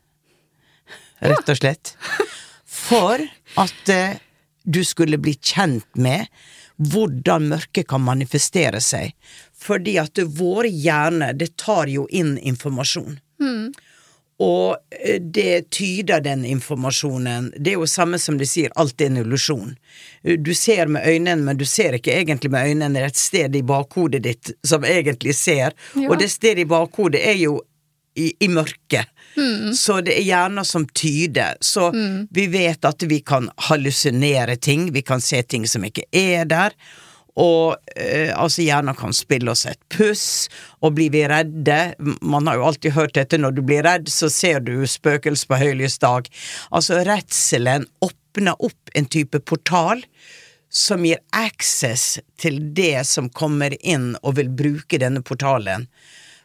rett 1.24 1.50
og 1.50 1.60
slett. 1.60 1.96
For 2.84 3.22
at 3.62 3.90
eh, 3.92 4.18
du 4.64 4.82
skulle 4.88 5.20
bli 5.22 5.36
kjent 5.38 5.86
med 6.00 6.28
hvordan 6.78 7.50
mørket 7.54 7.88
kan 7.88 8.02
manifestere 8.02 8.82
seg. 8.82 9.14
Fordi 9.64 9.98
at 10.02 10.20
vår 10.38 10.68
hjerne, 10.74 11.34
det 11.38 11.56
tar 11.62 11.88
jo 11.92 12.08
inn 12.12 12.38
informasjon. 12.38 13.20
Og 14.44 14.78
eh, 15.06 15.20
det 15.22 15.70
tyder 15.72 16.20
den 16.26 16.42
informasjonen. 16.46 17.52
Det 17.58 17.72
er 17.76 17.78
jo 17.78 17.88
samme 17.88 18.18
som 18.20 18.38
de 18.40 18.48
sier, 18.50 18.72
alt 18.82 19.00
er 19.02 19.12
en 19.12 19.20
illusjon. 19.22 19.76
Du 20.42 20.54
ser 20.58 20.90
med 20.92 21.06
øynene, 21.08 21.44
men 21.46 21.60
du 21.60 21.66
ser 21.70 21.94
ikke 22.00 22.16
egentlig 22.18 22.52
med 22.52 22.72
øynene. 22.72 22.94
Det 22.98 23.04
er 23.06 23.14
et 23.14 23.22
sted 23.22 23.56
i 23.56 23.62
bakhodet 23.64 24.24
ditt 24.26 24.52
som 24.66 24.84
egentlig 24.90 25.36
ser, 25.38 25.76
Ja. 25.96 26.10
og 26.10 26.18
det 26.20 26.32
stedet 26.34 26.66
i 26.66 26.70
bakhodet 26.74 27.22
er 27.22 27.38
jo 27.40 27.60
i, 28.18 28.34
i 28.40 28.48
mørket. 28.50 29.08
Så 29.76 30.02
det 30.06 30.18
er 30.20 30.28
hjerner 30.28 30.68
som 30.68 30.86
tyder. 30.88 31.58
Så 31.64 31.90
vi 32.30 32.48
vet 32.54 32.86
at 32.86 33.06
vi 33.10 33.22
kan 33.26 33.50
hallusinere 33.70 34.56
ting, 34.56 34.92
vi 34.94 35.02
kan 35.02 35.22
se 35.22 35.42
ting 35.44 35.68
som 35.70 35.86
ikke 35.88 36.06
er 36.12 36.46
der. 36.50 36.78
Og 37.40 37.76
eh, 37.98 38.30
altså 38.38 38.62
hjernen 38.62 38.94
kan 38.98 39.14
spille 39.16 39.50
oss 39.54 39.66
et 39.66 39.80
puss, 39.90 40.52
og 40.86 40.94
blir 40.98 41.10
vi 41.14 41.24
redde 41.26 41.96
Man 42.22 42.48
har 42.48 42.60
jo 42.60 42.68
alltid 42.68 42.94
hørt 42.94 43.16
dette, 43.18 43.40
når 43.42 43.58
du 43.58 43.64
blir 43.66 43.82
redd, 43.86 44.10
så 44.12 44.30
ser 44.30 44.62
du 44.62 44.76
spøkelser 44.86 45.50
på 45.50 45.62
høylys 45.64 45.98
dag. 46.04 46.30
Altså 46.70 47.02
redselen 47.08 47.88
åpner 48.06 48.58
opp 48.62 48.94
en 48.94 49.10
type 49.10 49.42
portal 49.50 50.04
som 50.74 51.06
gir 51.06 51.22
access 51.38 52.20
til 52.42 52.60
det 52.74 53.06
som 53.06 53.30
kommer 53.30 53.76
inn 53.86 54.14
og 54.22 54.40
vil 54.40 54.50
bruke 54.50 54.98
denne 55.02 55.22
portalen 55.26 55.86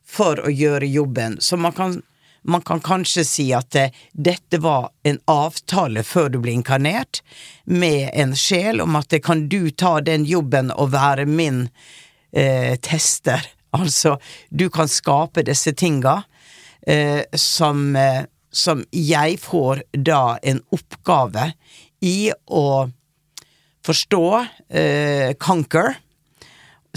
for 0.09 0.41
å 0.41 0.53
gjøre 0.53 0.89
jobben. 0.89 1.37
Så 1.41 1.57
man 1.61 1.73
kan, 1.77 2.01
man 2.43 2.63
kan 2.63 2.81
kanskje 2.81 3.25
si 3.27 3.47
at 3.57 3.75
eh, 3.77 3.95
dette 4.13 4.61
var 4.63 4.91
en 5.09 5.19
avtale 5.31 6.05
før 6.07 6.31
du 6.33 6.41
ble 6.43 6.55
inkarnert, 6.59 7.23
med 7.65 8.11
en 8.15 8.35
sjel 8.37 8.83
om 8.85 8.97
at 8.99 9.11
det 9.13 9.23
kan 9.27 9.47
du 9.49 9.71
ta 9.71 9.99
den 10.05 10.27
jobben 10.29 10.73
og 10.75 10.93
være 10.97 11.27
min 11.29 11.67
eh, 12.33 12.77
tester. 12.77 13.45
Altså, 13.77 14.15
du 14.49 14.71
kan 14.73 14.89
skape 14.89 15.43
disse 15.45 15.75
tinga 15.77 16.23
eh, 16.89 17.21
som, 17.37 17.91
eh, 18.01 18.25
som 18.49 18.81
jeg 18.97 19.37
får 19.43 19.83
da 19.93 20.39
en 20.41 20.63
oppgave 20.73 21.51
i 22.01 22.31
å 22.49 22.89
forstå, 23.85 24.47
eh, 24.73 25.35
conquer, 25.37 25.99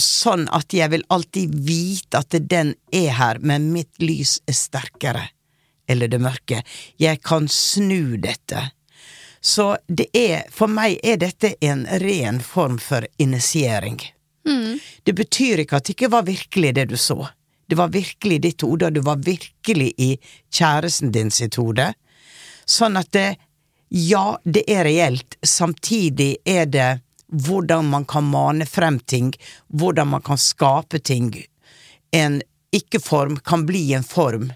sånn 0.01 0.47
at 0.53 0.73
jeg 0.73 0.91
vil 0.93 1.05
alltid 1.13 1.55
vite 1.67 2.21
at 2.21 2.35
den 2.49 2.75
er 2.91 3.11
her, 3.17 3.39
men 3.39 3.71
mitt 3.73 4.01
lys 4.01 4.39
er 4.49 4.57
sterkere, 4.57 5.27
eller 5.87 6.11
det 6.11 6.21
mørke. 6.21 6.61
Jeg 7.01 7.21
kan 7.23 7.47
snu 7.51 8.17
dette. 8.21 8.71
Så 9.41 9.73
det 9.87 10.09
er, 10.13 10.45
for 10.53 10.69
meg 10.69 10.99
er 11.03 11.17
dette 11.21 11.55
en 11.65 11.87
ren 12.03 12.41
form 12.45 12.77
for 12.81 13.07
initiering. 13.17 14.01
Det 15.03 15.13
betyr 15.13 15.63
ikke 15.63 15.77
at 15.77 15.87
det 15.87 15.95
ikke 15.95 16.11
var 16.13 16.25
virkelig 16.27 16.73
det 16.77 16.85
du 16.91 16.97
så. 16.97 17.27
Det 17.69 17.77
var 17.79 17.93
virkelig 17.93 18.41
ditt 18.43 18.61
hode, 18.61 18.89
og 18.89 18.93
det 18.93 19.03
var 19.05 19.21
virkelig 19.23 19.93
i 19.97 20.11
kjæresten 20.51 21.11
din 21.11 21.31
sitt 21.31 21.55
hode. 21.55 21.93
Sånn 22.65 22.97
at 22.99 23.11
det, 23.15 23.37
ja, 23.89 24.37
det 24.43 24.65
er 24.69 24.83
reelt. 24.85 25.37
Samtidig 25.41 26.35
er 26.45 26.65
det 26.65 26.89
hvordan 27.31 27.89
man 27.89 28.05
kan 28.05 28.27
mane 28.27 28.65
frem 28.65 28.99
ting, 28.99 29.33
hvordan 29.67 30.07
man 30.07 30.21
kan 30.21 30.37
skape 30.37 30.99
ting. 30.99 31.33
En 32.11 32.41
ikke-form 32.75 33.39
kan 33.43 33.65
bli 33.65 33.93
en 33.93 34.03
form, 34.03 34.51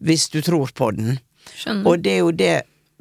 hvis 0.00 0.28
du 0.32 0.40
tror 0.42 0.72
på 0.74 0.90
den. 0.96 1.18
Skjønner. 1.54 1.86
Og 1.86 2.04
det 2.04 2.12
er 2.12 2.22
jo 2.22 2.36
det 2.36 2.54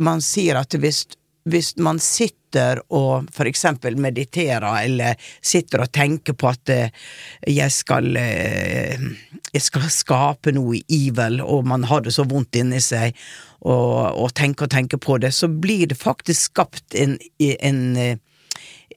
man 0.04 0.24
sier 0.24 0.60
at 0.60 0.76
hvis, 0.76 1.06
hvis 1.48 1.76
man 1.78 2.00
sitter 2.04 2.82
og 2.94 3.30
for 3.34 3.50
eksempel 3.50 3.96
mediterer, 3.98 4.68
eller 4.84 5.16
sitter 5.42 5.86
og 5.86 5.94
tenker 5.96 6.36
på 6.38 6.52
at 6.52 6.74
eh, 6.74 7.08
jeg 7.50 7.72
skal 7.74 8.18
eh, 8.20 9.08
jeg 9.54 9.62
skal 9.62 9.90
skape 9.94 10.54
noe 10.56 10.82
evil, 10.90 11.40
og 11.42 11.68
man 11.70 11.86
har 11.90 12.04
det 12.06 12.16
så 12.16 12.26
vondt 12.30 12.58
inni 12.58 12.82
seg, 12.82 13.16
og, 13.64 14.18
og 14.20 14.34
tenker 14.36 14.68
og 14.68 14.74
tenker 14.74 15.00
på 15.02 15.20
det, 15.22 15.32
så 15.36 15.48
blir 15.48 15.88
det 15.92 16.00
faktisk 16.00 16.52
skapt 16.52 16.98
en, 16.98 17.18
en, 17.40 17.82
eh, 17.98 18.18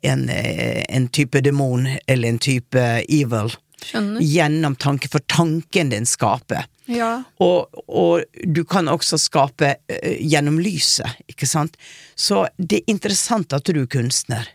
en, 0.03 0.29
eh, 0.29 0.85
en 0.89 1.09
type 1.09 1.41
demon 1.45 1.87
eller 2.07 2.29
en 2.29 2.39
type 2.39 2.83
evil 3.09 3.55
Skjønner. 3.83 4.21
gjennom 4.23 4.77
tanke, 4.77 5.09
for 5.09 5.25
tanken 5.31 5.93
din 5.93 6.07
skaper. 6.07 6.67
Ja. 6.87 7.25
Og, 7.43 7.75
og 7.89 8.25
du 8.47 8.63
kan 8.65 8.89
også 8.89 9.19
skape 9.19 9.75
eh, 9.91 10.19
gjennom 10.23 10.61
lyset, 10.63 11.19
ikke 11.31 11.49
sant? 11.51 11.77
Så 12.15 12.47
det 12.59 12.83
er 12.83 12.95
interessant 12.95 13.53
at 13.57 13.67
du 13.67 13.83
er 13.83 13.91
kunstner. 13.91 14.47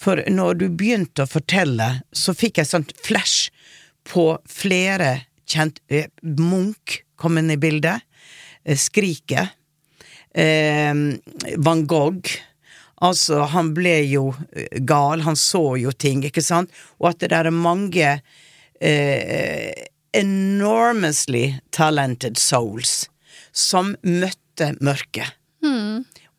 For 0.00 0.24
når 0.28 0.58
du 0.58 0.66
begynte 0.74 1.24
å 1.24 1.30
fortelle, 1.30 2.02
så 2.12 2.34
fikk 2.34 2.58
jeg 2.60 2.70
sånt 2.70 2.94
flash 3.04 3.52
på 4.04 4.34
flere 4.50 5.24
kjent 5.48 5.78
eh, 5.88 6.10
Munch 6.22 7.02
kom 7.20 7.38
inn 7.38 7.52
i 7.54 7.60
bildet. 7.60 8.02
Skriket. 8.64 9.54
Eh, 10.34 10.92
Van 11.62 11.86
Gogh. 11.86 12.34
Altså, 13.04 13.42
han 13.52 13.72
ble 13.76 13.98
jo 14.08 14.30
eh, 14.52 14.80
gal, 14.80 15.24
han 15.26 15.36
så 15.36 15.76
jo 15.80 15.92
ting, 15.92 16.24
ikke 16.24 16.44
sant? 16.44 16.72
Og 17.02 17.12
at 17.12 17.20
det 17.22 17.32
der 17.34 17.50
er 17.50 17.56
mange 17.56 18.18
eh, 18.80 19.72
enormously 20.14 21.54
talented 21.74 22.38
souls 22.40 23.04
som 23.52 23.94
møtte 24.02 24.74
mørket. 24.80 25.36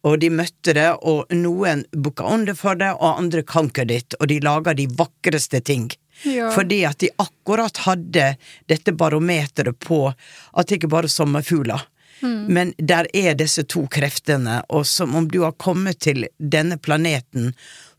Og 0.05 0.19
de 0.21 0.29
møtte 0.29 0.75
det, 0.77 0.89
og 1.01 1.31
noen 1.33 1.81
booka 1.91 2.27
under 2.29 2.57
for 2.57 2.77
det, 2.77 2.91
og 2.93 3.19
andre 3.23 3.41
conquered 3.41 3.91
it, 3.91 4.17
og 4.19 4.29
de 4.29 4.37
laga 4.43 4.75
de 4.77 4.85
vakreste 4.99 5.63
ting. 5.65 5.89
Ja. 6.23 6.51
Fordi 6.53 6.83
at 6.87 7.01
de 7.01 7.09
akkurat 7.19 7.77
hadde 7.87 8.35
dette 8.69 8.93
barometeret 8.95 9.79
på 9.81 10.05
at 10.07 10.67
det 10.67 10.77
ikke 10.77 10.91
bare 10.93 11.09
er 11.09 11.81
sommerfugler. 12.19 12.53
Men 12.53 12.73
der 12.77 13.09
er 13.13 13.35
disse 13.35 13.63
to 13.63 13.85
kreftene, 13.91 14.61
og 14.69 14.85
som 14.87 15.15
om 15.15 15.27
du 15.31 15.41
har 15.43 15.57
kommet 15.61 16.01
til 16.05 16.27
denne 16.37 16.77
planeten 16.77 17.53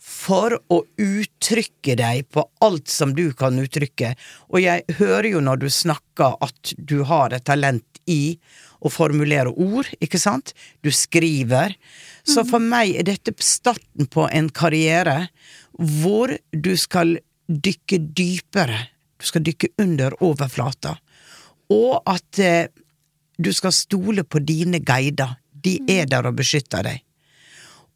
for 0.07 0.55
å 0.71 0.83
uttrykke 1.03 1.97
deg 1.99 2.29
på 2.31 2.45
alt 2.63 2.89
som 2.93 3.15
du 3.17 3.33
kan 3.35 3.59
uttrykke. 3.59 4.15
Og 4.55 4.63
jeg 4.63 4.85
hører 5.01 5.33
jo 5.33 5.43
når 5.43 5.65
du 5.65 5.69
snakker 5.73 6.39
at 6.45 6.75
du 6.79 7.01
har 7.09 7.35
et 7.35 7.45
talent 7.47 7.85
i 8.07 8.39
å 8.79 8.93
formulere 8.93 9.51
ord, 9.51 9.89
ikke 9.99 10.21
sant? 10.21 10.53
Du 10.87 10.93
skriver. 10.95 11.75
Så 12.27 12.45
for 12.47 12.63
meg 12.63 12.95
er 13.01 13.09
dette 13.09 13.35
starten 13.43 14.07
på 14.11 14.29
en 14.31 14.51
karriere 14.55 15.27
hvor 15.77 16.33
du 16.53 16.73
skal 16.79 17.17
dykke 17.47 17.99
dypere. 18.17 18.87
Du 19.19 19.27
skal 19.27 19.45
dykke 19.47 19.73
under 19.83 20.15
overflata. 20.25 20.97
Og 21.73 21.99
at 22.07 22.43
eh, 22.43 22.69
du 23.37 23.53
skal 23.53 23.73
stole 23.73 24.25
på 24.25 24.39
dine 24.39 24.79
guider. 24.79 25.37
De 25.53 25.79
er 25.91 26.07
der 26.11 26.29
og 26.29 26.39
beskytter 26.39 26.87
deg. 26.87 27.03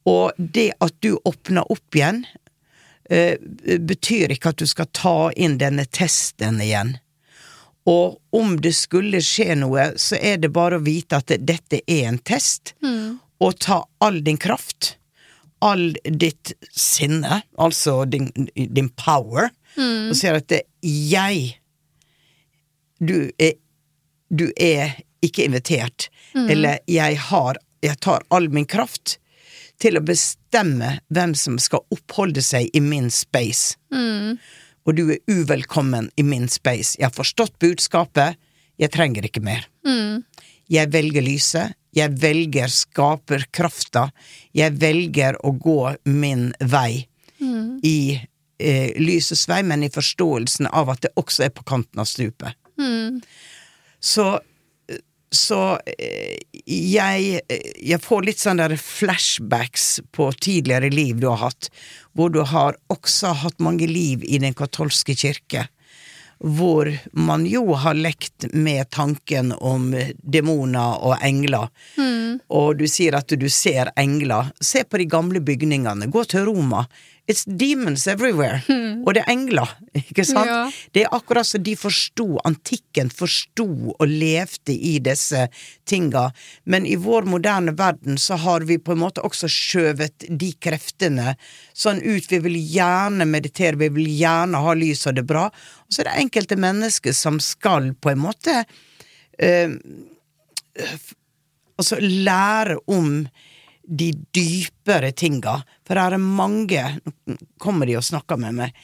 Og 0.09 0.33
det 0.37 0.71
at 0.81 0.95
du 1.05 1.19
åpner 1.29 1.67
opp 1.71 1.97
igjen, 1.97 2.25
eh, 3.11 3.37
betyr 3.79 4.33
ikke 4.33 4.55
at 4.55 4.63
du 4.63 4.67
skal 4.67 4.89
ta 4.93 5.31
inn 5.37 5.59
denne 5.61 5.85
testen 5.85 6.61
igjen. 6.61 6.97
Og 7.89 8.19
om 8.37 8.57
det 8.61 8.75
skulle 8.77 9.23
skje 9.25 9.57
noe, 9.57 9.93
så 9.97 10.19
er 10.21 10.39
det 10.39 10.53
bare 10.53 10.79
å 10.79 10.85
vite 10.85 11.21
at 11.21 11.33
dette 11.39 11.81
er 11.87 12.09
en 12.09 12.19
test, 12.19 12.75
og 13.41 13.59
ta 13.59 13.85
all 14.05 14.21
din 14.25 14.37
kraft, 14.37 14.97
all 15.61 15.95
ditt 16.05 16.53
sinne, 16.77 17.43
altså 17.59 18.05
din, 18.05 18.29
din 18.55 18.89
power, 18.89 19.51
og 20.11 20.17
si 20.17 20.29
at 20.29 20.49
det, 20.49 20.63
jeg 20.83 21.57
du 23.01 23.31
er, 23.41 23.57
du 24.29 24.51
er 24.61 25.01
ikke 25.25 25.45
invitert, 25.49 26.09
eller 26.35 26.79
jeg 26.87 27.19
har 27.31 27.59
Jeg 27.81 27.97
tar 28.05 28.21
all 28.29 28.51
min 28.53 28.67
kraft 28.69 29.15
til 29.81 29.97
å 29.97 30.03
bestemme 30.05 30.99
hvem 31.09 31.33
som 31.35 31.55
skal 31.57 31.81
oppholde 31.89 32.43
seg 32.45 32.69
i 32.77 32.81
min 32.85 33.07
space. 33.11 33.79
Og 34.85 34.97
du 34.99 35.07
er 35.15 35.23
uvelkommen 35.33 36.11
i 36.21 36.23
min 36.23 36.45
space. 36.49 36.99
Jeg 36.99 37.07
har 37.07 37.17
forstått 37.17 37.57
budskapet, 37.59 38.37
jeg 38.77 38.93
trenger 38.93 39.25
ikke 39.25 39.41
mer. 39.41 39.65
Jeg 40.69 40.93
velger 40.93 41.25
lyset, 41.25 41.73
jeg 41.97 42.13
velger 42.21 42.69
skaperkrafta, 42.69 44.11
jeg 44.53 44.77
velger 44.77 45.41
å 45.41 45.55
gå 45.57 45.95
min 46.05 46.51
vei 46.61 47.07
i 47.83 48.21
eh, 48.61 48.93
lysets 49.01 49.49
vei, 49.49 49.63
men 49.63 49.83
i 49.83 49.91
forståelsen 49.91 50.69
av 50.69 50.93
at 50.93 51.01
det 51.07 51.15
også 51.17 51.49
er 51.49 51.51
på 51.57 51.65
kanten 51.65 52.01
av 52.01 52.05
stupet. 52.05 52.53
Så 54.01 54.41
så 55.31 55.79
eh, 55.87 56.39
jeg, 56.67 57.41
jeg 57.79 58.03
får 58.03 58.27
litt 58.27 58.43
sånn 58.43 58.61
der 58.61 58.75
flashbacks 58.81 60.01
på 60.15 60.31
tidligere 60.43 60.91
liv 60.93 61.21
du 61.23 61.29
har 61.31 61.45
hatt, 61.47 61.71
hvor 62.19 62.33
du 62.35 62.43
har 62.47 62.79
også 62.91 63.35
hatt 63.45 63.63
mange 63.63 63.87
liv 63.91 64.25
i 64.27 64.41
den 64.43 64.57
katolske 64.59 65.15
kirke. 65.15 65.69
Hvor 66.41 66.89
man 67.13 67.45
jo 67.45 67.75
har 67.77 67.99
lekt 67.99 68.47
med 68.57 68.89
tanken 68.97 69.53
om 69.53 69.91
demoner 70.25 71.03
og 71.05 71.19
engler. 71.21 71.69
Og 72.49 72.79
du 72.81 72.87
sier 72.89 73.19
at 73.19 73.29
du 73.37 73.45
ser 73.53 73.93
engler. 74.01 74.49
Se 74.57 74.87
på 74.89 75.03
de 75.03 75.05
gamle 75.05 75.43
bygningene. 75.45 76.09
Gå 76.09 76.25
til 76.33 76.49
Roma. 76.49 76.87
It's 77.31 77.45
demons 77.47 78.09
everywhere. 78.11 78.59
Og 79.07 79.13
det 79.15 79.21
er 79.23 79.29
engler, 79.31 79.71
ikke 79.95 80.25
sant? 80.27 80.49
Ja. 80.51 80.63
Det 80.97 81.05
er 81.05 81.13
akkurat 81.15 81.47
som 81.47 81.63
de 81.63 81.77
forsto, 81.79 82.25
antikken 82.49 83.13
forsto 83.15 83.67
og 83.93 84.03
levde 84.11 84.75
i 84.75 84.97
disse 85.05 85.45
tinga, 85.87 86.25
men 86.67 86.89
i 86.91 86.97
vår 86.99 87.29
moderne 87.31 87.77
verden 87.79 88.19
så 88.19 88.39
har 88.43 88.67
vi 88.67 88.81
på 88.83 88.97
en 88.97 89.03
måte 89.05 89.23
også 89.27 89.49
skjøvet 89.53 90.27
de 90.41 90.51
kreftene 90.59 91.37
sånn 91.77 92.03
ut. 92.03 92.27
Vi 92.33 92.41
vil 92.49 92.59
gjerne 92.75 93.29
meditere, 93.31 93.79
vi 93.79 93.93
vil 94.01 94.11
gjerne 94.19 94.65
ha 94.67 94.75
lys 94.75 95.07
og 95.07 95.21
det 95.21 95.27
bra, 95.31 95.47
og 95.53 95.93
så 95.95 96.03
er 96.03 96.11
det 96.11 96.19
enkelte 96.25 96.59
mennesker 96.61 97.15
som 97.17 97.39
skal 97.45 97.93
på 98.01 98.11
en 98.17 98.25
måte 98.27 98.59
eh, 99.39 99.71
f- 100.91 101.15
Altså 101.81 101.97
lære 101.97 102.75
om 102.93 103.23
de 103.91 104.13
dypere 104.35 105.11
tinga, 105.13 105.61
for 105.87 105.99
her 105.99 106.15
er 106.15 106.23
mange 106.23 106.83
Nå 107.27 107.37
kommer 107.61 107.87
de 107.87 107.99
og 107.99 108.07
snakker 108.07 108.39
med 108.41 108.57
meg. 108.57 108.75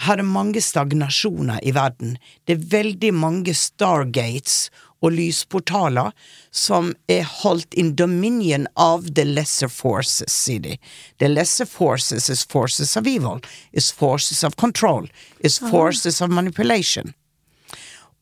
Her 0.00 0.20
er 0.22 0.26
mange 0.26 0.62
stagnasjoner 0.64 1.60
i 1.66 1.74
verden. 1.76 2.14
Det 2.48 2.56
er 2.56 2.68
veldig 2.72 3.10
mange 3.14 3.54
stargates 3.56 4.70
og 5.00 5.14
lysportaler 5.16 6.12
som 6.52 6.92
er 7.08 7.24
holdt 7.42 7.76
in 7.80 7.94
dominion 7.96 8.66
of 8.76 9.10
the 9.16 9.24
lesser 9.24 9.68
forces, 9.68 10.32
sier 10.32 10.64
de. 10.64 10.76
The 11.20 11.28
lesser 11.28 11.68
forces 11.68 12.30
is 12.32 12.44
forces 12.44 12.96
of 12.96 13.08
evil, 13.08 13.40
is 13.72 13.90
forces 13.92 14.44
of 14.44 14.56
control, 14.56 15.08
is 15.40 15.58
forces 15.58 16.20
of 16.20 16.30
manipulation. 16.30 17.14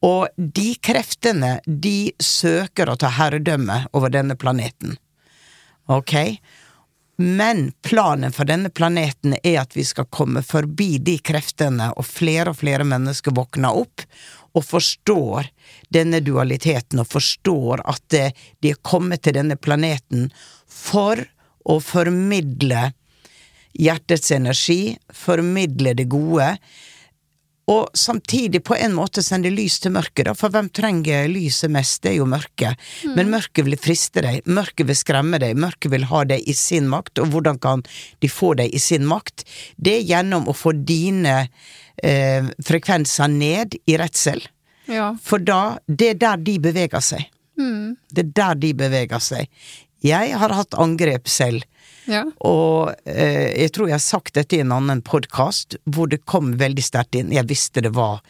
Og 0.02 0.28
de 0.36 0.76
kreftene, 0.82 1.58
de 1.66 2.12
søker 2.22 2.90
å 2.90 2.98
ta 2.98 3.10
herredømme 3.18 3.84
over 3.92 4.14
denne 4.14 4.38
planeten. 4.38 4.98
Ok? 5.88 6.14
Men 7.18 7.72
planen 7.83 8.33
for 8.33 8.46
denne 8.46 8.70
planeten 8.70 9.35
er 9.42 9.57
at 9.64 9.74
vi 9.77 9.83
skal 9.85 10.07
komme 10.14 10.42
forbi 10.46 10.98
de 11.03 11.16
kreftene, 11.18 11.90
og 11.98 12.07
flere 12.07 12.53
og 12.53 12.61
flere 12.61 12.87
mennesker 12.87 13.35
våkner 13.35 13.74
opp 13.74 14.05
og 14.55 14.64
forstår 14.64 15.48
denne 15.92 16.20
dualiteten, 16.22 17.01
og 17.03 17.11
forstår 17.11 17.83
at 17.90 18.07
de 18.14 18.70
er 18.70 18.79
kommet 18.87 19.24
til 19.27 19.35
denne 19.38 19.59
planeten 19.59 20.29
for 20.70 21.24
å 21.68 21.81
formidle 21.83 22.92
hjertets 23.79 24.31
energi, 24.35 24.96
formidle 25.14 25.96
det 25.98 26.09
gode, 26.11 26.55
og 27.68 27.90
samtidig 27.96 28.62
på 28.64 28.76
en 28.81 28.94
måte 28.96 29.20
sende 29.24 29.50
lys 29.52 29.74
til 29.85 29.92
mørket, 29.92 30.24
da, 30.28 30.33
for 30.35 30.48
hvem 30.54 30.70
trenger 30.72 31.26
lyset 31.28 31.68
mest? 31.74 32.00
Det 32.02 32.14
er 32.14 32.18
jo 32.22 32.26
mørket. 32.31 32.81
Men 33.16 33.28
mørket 33.33 33.66
vil 33.66 33.76
friste 33.81 34.22
deg, 34.24 34.40
mørket 34.48 34.88
vil 34.88 34.96
skremme 34.96 35.40
deg, 35.42 35.59
mørket 35.61 35.92
vil 35.92 36.07
ha 36.09 36.22
deg 36.31 36.48
i 36.48 36.54
sin 36.57 36.88
makt, 36.88 37.20
og 37.20 37.28
hvordan 37.35 37.61
kan 37.61 37.85
de 38.24 38.31
få 38.33 38.54
deg 38.62 38.72
i 38.72 38.81
sin 38.81 39.04
makt? 39.11 39.44
Det 39.76 39.98
er 39.98 40.07
gjennom 40.14 40.48
å 40.48 40.57
få 40.57 40.72
dine 40.88 41.42
eh, 42.02 42.48
frekvenser 42.64 43.28
ned 43.37 43.76
i 43.85 43.98
redsel, 44.00 44.40
Ja. 44.88 45.11
for 45.20 45.38
da, 45.44 45.76
det 45.87 46.14
er 46.14 46.22
der 46.24 46.37
de 46.40 46.59
beveger 46.64 47.04
seg. 47.04 47.28
Det 47.59 48.22
er 48.22 48.28
der 48.38 48.54
de 48.62 48.68
beveger 48.78 49.18
seg. 49.18 49.48
Jeg 50.04 50.34
har 50.38 50.54
hatt 50.54 50.76
angrep 50.78 51.28
selv. 51.28 51.64
Ja. 52.08 52.22
Og 52.46 52.94
eh, 53.04 53.50
jeg 53.64 53.72
tror 53.74 53.90
jeg 53.90 53.98
har 53.98 54.04
sagt 54.04 54.37
dette 54.38 54.56
i 54.56 54.62
en 54.62 54.72
annen 54.72 55.02
podkast, 55.04 55.76
hvor 55.84 56.08
det 56.11 56.22
kom 56.28 56.54
veldig 56.61 56.84
sterkt 56.84 57.18
inn. 57.18 57.34
Jeg 57.34 57.48
visste 57.50 57.84
det 57.84 57.92
var 57.96 58.22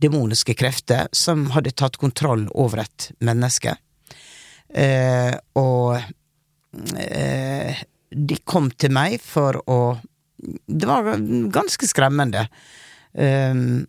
demoniske 0.00 0.56
krefter 0.56 1.10
som 1.12 1.50
hadde 1.54 1.76
tatt 1.76 2.00
kontroll 2.00 2.46
over 2.56 2.82
et 2.86 3.10
menneske. 3.20 3.76
Eh, 4.70 5.34
og 5.60 6.00
eh, 6.96 7.82
de 8.10 8.38
kom 8.48 8.70
til 8.70 8.94
meg 8.94 9.20
for 9.22 9.60
å 9.70 9.80
Det 10.40 10.86
var 10.88 11.18
ganske 11.52 11.86
skremmende. 11.86 12.46
Um, 13.12 13.84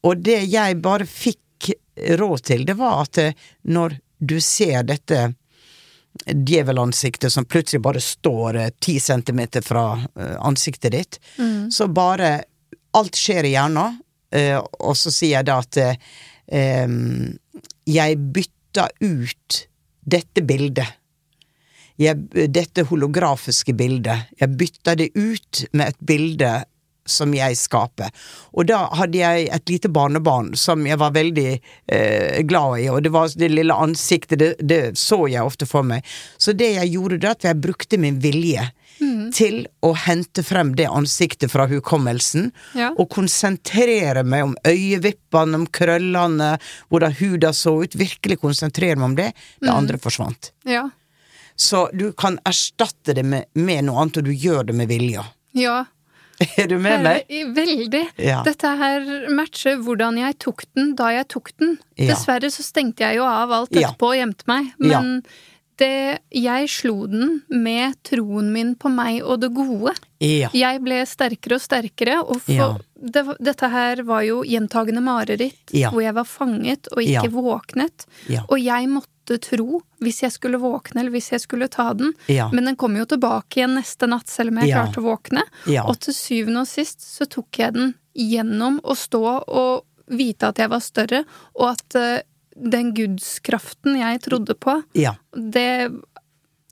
og 0.00 0.22
det 0.24 0.38
jeg 0.48 0.78
bare 0.80 1.04
fikk 1.04 1.68
råd 2.16 2.44
til, 2.46 2.64
det 2.64 2.76
var 2.78 3.02
at 3.02 3.18
når 3.68 3.98
du 4.16 4.38
ser 4.40 4.86
dette 4.88 5.34
djevelansiktet 6.26 7.32
som 7.32 7.44
plutselig 7.44 7.82
bare 7.82 8.00
står 8.02 8.56
eh, 8.56 8.70
ti 8.78 8.98
centimeter 9.00 9.62
fra 9.64 9.92
eh, 9.98 10.36
ansiktet 10.38 10.92
ditt. 10.92 11.20
Så 11.72 11.88
bare 11.88 12.40
Alt 12.90 13.14
skjer 13.14 13.46
i 13.46 13.52
hjernen, 13.52 14.00
eh, 14.34 14.56
og 14.58 14.96
så 14.98 15.12
sier 15.14 15.36
jeg 15.36 15.46
da 15.46 15.60
at 15.62 15.76
eh, 15.78 16.96
jeg 17.86 18.16
bytter 18.34 18.90
ut 18.98 19.60
dette 20.10 20.42
bildet. 20.42 20.96
Jeg, 22.00 22.16
dette 22.50 22.82
holografiske 22.88 23.76
bildet. 23.76 24.32
Jeg 24.40 24.56
bytter 24.58 24.98
det 24.98 25.10
ut 25.14 25.62
med 25.70 25.92
et 25.92 26.00
bilde 26.02 26.50
som 27.10 27.34
jeg 27.36 27.58
skaper. 27.58 28.10
Og 28.54 28.66
da 28.70 28.84
hadde 28.98 29.18
jeg 29.20 29.48
et 29.52 29.68
lite 29.72 29.90
barnebarn 29.92 30.52
som 30.58 30.86
jeg 30.88 30.98
var 31.00 31.12
veldig 31.16 31.48
eh, 31.52 32.40
glad 32.48 32.80
i, 32.80 32.88
og 32.92 33.02
det 33.04 33.12
var 33.14 33.28
det 33.36 33.50
lille 33.52 33.74
ansiktet, 33.76 34.38
det, 34.40 34.50
det 34.62 34.82
så 34.98 35.24
jeg 35.30 35.44
ofte 35.46 35.66
for 35.68 35.86
meg. 35.86 36.06
Så 36.40 36.54
det 36.56 36.72
jeg 36.78 36.94
gjorde 36.94 37.20
da, 37.22 37.34
at 37.36 37.46
jeg 37.50 37.60
brukte 37.62 37.98
min 38.00 38.20
vilje 38.22 38.70
til 39.32 39.62
å 39.86 39.94
hente 39.96 40.42
frem 40.44 40.74
det 40.76 40.84
ansiktet 40.92 41.48
fra 41.52 41.64
hukommelsen, 41.70 42.50
Ja. 42.76 42.90
og 43.00 43.08
konsentrere 43.14 44.20
meg 44.28 44.42
om 44.44 44.56
øyevippene, 44.68 45.56
om 45.56 45.64
krøllene, 45.72 46.50
hvordan 46.92 47.14
huda 47.16 47.52
så 47.56 47.78
ut, 47.84 47.94
virkelig 47.96 48.36
konsentrere 48.42 48.96
meg 49.00 49.06
om 49.06 49.14
det. 49.16 49.30
Det 49.62 49.72
andre 49.72 49.96
forsvant. 50.02 50.50
Ja. 50.68 50.90
Så 51.56 51.86
du 51.96 52.10
kan 52.12 52.38
erstatte 52.48 53.14
det 53.16 53.24
med, 53.24 53.48
med 53.54 53.84
noe 53.88 54.02
annet, 54.02 54.20
og 54.20 54.28
du 54.28 54.32
gjør 54.36 54.68
det 54.68 54.76
med 54.76 54.88
vilje. 54.92 55.24
Ja. 55.56 55.78
Er 56.60 56.66
du 56.70 56.78
med 56.80 57.02
meg? 57.04 57.26
Veldig. 57.56 58.02
Ja. 58.18 58.40
Dette 58.46 58.72
her 58.80 59.06
matcher 59.36 59.76
hvordan 59.84 60.18
jeg 60.22 60.38
tok 60.40 60.64
den 60.76 60.94
da 60.96 61.10
jeg 61.12 61.28
tok 61.28 61.52
den. 61.60 61.76
Ja. 62.00 62.14
Dessverre 62.14 62.48
så 62.52 62.64
stengte 62.64 63.04
jeg 63.04 63.20
jo 63.20 63.26
av 63.28 63.52
alt 63.52 63.70
etterpå 63.76 64.14
og 64.14 64.18
gjemte 64.20 64.48
meg, 64.50 64.72
Ja. 64.80 65.00
men 65.02 65.22
det, 65.80 66.18
jeg 66.36 66.66
slo 66.68 67.06
den 67.08 67.38
med 67.48 67.94
troen 68.04 68.50
min 68.52 68.74
på 68.76 68.90
meg 68.92 69.22
og 69.24 69.38
det 69.40 69.48
gode. 69.56 69.94
Ja. 70.20 70.50
Jeg 70.52 70.82
ble 70.84 70.98
sterkere 71.08 71.56
og 71.56 71.62
sterkere, 71.64 72.18
og 72.20 72.42
for, 72.44 72.52
Ja. 72.52 72.66
det, 73.00 73.22
dette 73.40 73.70
her 73.72 74.02
var 74.04 74.20
jo 74.26 74.42
gjentagende 74.44 75.00
mareritt, 75.00 75.72
Ja. 75.72 75.88
hvor 75.88 76.02
jeg 76.04 76.12
var 76.14 76.24
fanget 76.28 76.88
og 76.92 77.00
ikke 77.00 77.30
våknet. 77.32 78.04
Ja. 78.28 78.42
Og 78.50 78.60
jeg 78.60 78.88
måtte 78.92 79.08
tro, 79.38 79.82
hvis 80.00 80.22
jeg 80.22 80.32
skulle 80.32 80.58
våkne 80.58 81.00
eller 81.00 81.10
hvis 81.14 81.30
jeg 81.32 81.40
skulle 81.40 81.68
ta 81.68 81.92
den, 81.94 82.12
Ja. 82.26 82.48
men 82.52 82.64
den 82.64 82.76
kom 82.76 82.96
jo 82.96 83.04
tilbake 83.04 83.56
igjen 83.60 83.74
neste 83.76 84.08
natt, 84.08 84.28
selv 84.28 84.50
om 84.50 84.58
jeg 84.58 84.68
Ja. 84.70 84.86
klarte 84.86 85.00
å 85.00 85.06
våkne. 85.16 85.42
Ja. 85.66 85.84
Og 85.86 86.00
til 86.00 86.14
syvende 86.14 86.60
og 86.60 86.66
sist 86.68 87.00
så 87.00 87.28
tok 87.28 87.52
jeg 87.58 87.74
den 87.74 87.94
gjennom 88.16 88.80
å 88.82 88.96
stå 88.96 89.44
og 89.46 89.84
vite 90.08 90.48
at 90.48 90.56
jeg 90.56 90.68
var 90.70 90.80
større, 90.80 91.24
og 91.54 91.70
at 91.76 91.94
uh, 91.94 92.20
den 92.56 92.92
gudskraften 92.92 93.96
jeg 93.96 94.20
trodde 94.22 94.54
på, 94.58 94.82
Ja. 94.94 95.14
det. 95.34 95.90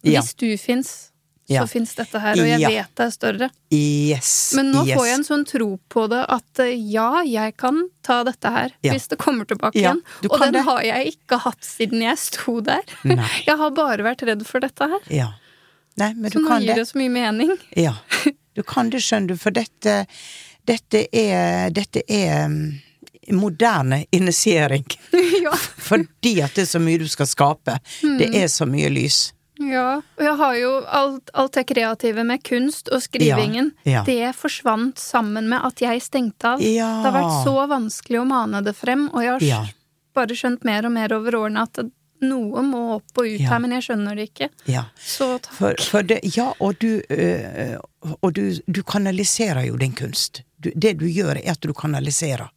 Hvis 0.02 0.34
du 0.36 0.56
fins, 0.56 1.10
så 1.48 1.54
Ja. 1.54 1.66
fins 1.66 1.94
dette 1.96 2.20
her, 2.20 2.32
og 2.36 2.46
jeg 2.46 2.60
Ja. 2.60 2.68
vet 2.68 2.94
det 2.94 3.04
er 3.06 3.10
større. 3.10 3.50
Yes. 3.72 4.52
Men 4.54 4.70
nå 4.72 4.84
yes. 4.86 4.98
får 4.98 5.06
jeg 5.06 5.14
en 5.14 5.24
sånn 5.24 5.44
tro 5.48 5.68
på 5.88 6.08
det 6.12 6.24
at 6.28 6.60
eh, 6.60 6.74
ja, 6.92 7.22
jeg 7.24 7.56
kan 7.56 7.88
ta 8.02 8.22
dette 8.24 8.50
her 8.52 8.70
Ja. 8.84 8.92
hvis 8.92 9.08
det 9.08 9.18
kommer 9.18 9.44
tilbake 9.48 9.72
igjen. 9.80 10.02
Og 10.28 10.38
den 10.40 10.52
det. 10.52 10.62
har 10.64 10.82
jeg 10.82 11.14
ikke 11.14 11.38
hatt 11.40 11.64
siden 11.64 12.02
jeg 12.02 12.18
sto 12.18 12.60
der. 12.60 12.82
Nei. 13.04 13.28
Jeg 13.46 13.56
har 13.56 13.70
bare 13.70 14.04
vært 14.04 14.26
redd 14.28 14.44
for 14.46 14.60
dette 14.60 14.88
her. 14.92 15.00
Ja. 15.08 15.30
Nei, 15.96 16.12
men 16.14 16.30
Så 16.30 16.38
du 16.38 16.44
nå 16.44 16.60
gir 16.60 16.66
det. 16.74 16.76
det 16.76 16.88
så 16.92 16.98
mye 17.00 17.10
mening. 17.10 17.56
Ja. 17.74 17.94
Du 18.54 18.62
kan 18.62 18.90
det, 18.90 19.00
skjønner 19.00 19.28
du, 19.28 19.36
for 19.36 19.50
dette 19.50 20.06
Dette 20.66 21.06
er 21.16 21.70
Dette 21.70 22.02
er 22.06 22.44
mm, 22.48 22.80
moderne 23.32 24.04
initiering. 24.12 24.84
ja. 25.42 25.52
Fordi 25.56 26.40
at 26.44 26.54
det 26.54 26.62
er 26.66 26.70
så 26.76 26.80
mye 26.80 26.98
du 27.00 27.08
skal 27.08 27.26
skape. 27.26 27.78
Det 28.18 28.28
er 28.36 28.48
så 28.52 28.66
mye 28.68 28.88
lys. 28.92 29.32
Ja, 29.58 30.00
og 30.16 30.22
jeg 30.22 30.36
har 30.38 30.54
jo 30.58 30.70
alt, 30.86 31.30
alt 31.34 31.52
det 31.58 31.64
kreative 31.72 32.24
med 32.24 32.42
kunst 32.46 32.88
og 32.94 33.02
skrivingen. 33.02 33.72
Ja, 33.82 33.98
ja. 33.98 34.02
Det 34.06 34.32
forsvant 34.38 34.98
sammen 35.02 35.48
med 35.50 35.64
at 35.66 35.82
jeg 35.82 36.02
stengte 36.04 36.54
av. 36.54 36.62
Ja. 36.62 36.88
Det 37.02 37.10
har 37.10 37.16
vært 37.18 37.44
så 37.44 37.54
vanskelig 37.70 38.20
å 38.22 38.26
mane 38.28 38.62
det 38.62 38.74
frem, 38.78 39.08
og 39.12 39.24
jeg 39.24 39.50
har 39.52 39.70
bare 40.14 40.36
skjønt 40.38 40.66
mer 40.66 40.86
og 40.86 40.94
mer 40.94 41.14
over 41.14 41.36
årene 41.42 41.66
at 41.66 41.82
noe 42.20 42.62
må 42.66 42.80
opp 42.96 43.20
og 43.20 43.28
ut 43.30 43.44
her, 43.46 43.60
men 43.62 43.76
jeg 43.76 43.84
skjønner 43.86 44.18
det 44.18 44.28
ikke. 44.32 44.48
Ja. 44.66 44.88
Så 44.98 45.36
takk. 45.38 45.54
For, 45.54 45.82
for 45.90 46.06
det, 46.06 46.20
ja, 46.34 46.48
og 46.58 46.78
du 46.82 46.98
øh, 46.98 47.76
Og 48.22 48.32
du, 48.34 48.58
du 48.66 48.82
kanaliserer 48.82 49.66
jo 49.68 49.76
din 49.76 49.92
kunst. 49.94 50.42
Du, 50.58 50.70
det 50.74 50.96
du 50.98 51.06
gjør, 51.06 51.38
er 51.38 51.52
at 51.54 51.62
du 51.62 51.72
kanaliserer. 51.74 52.48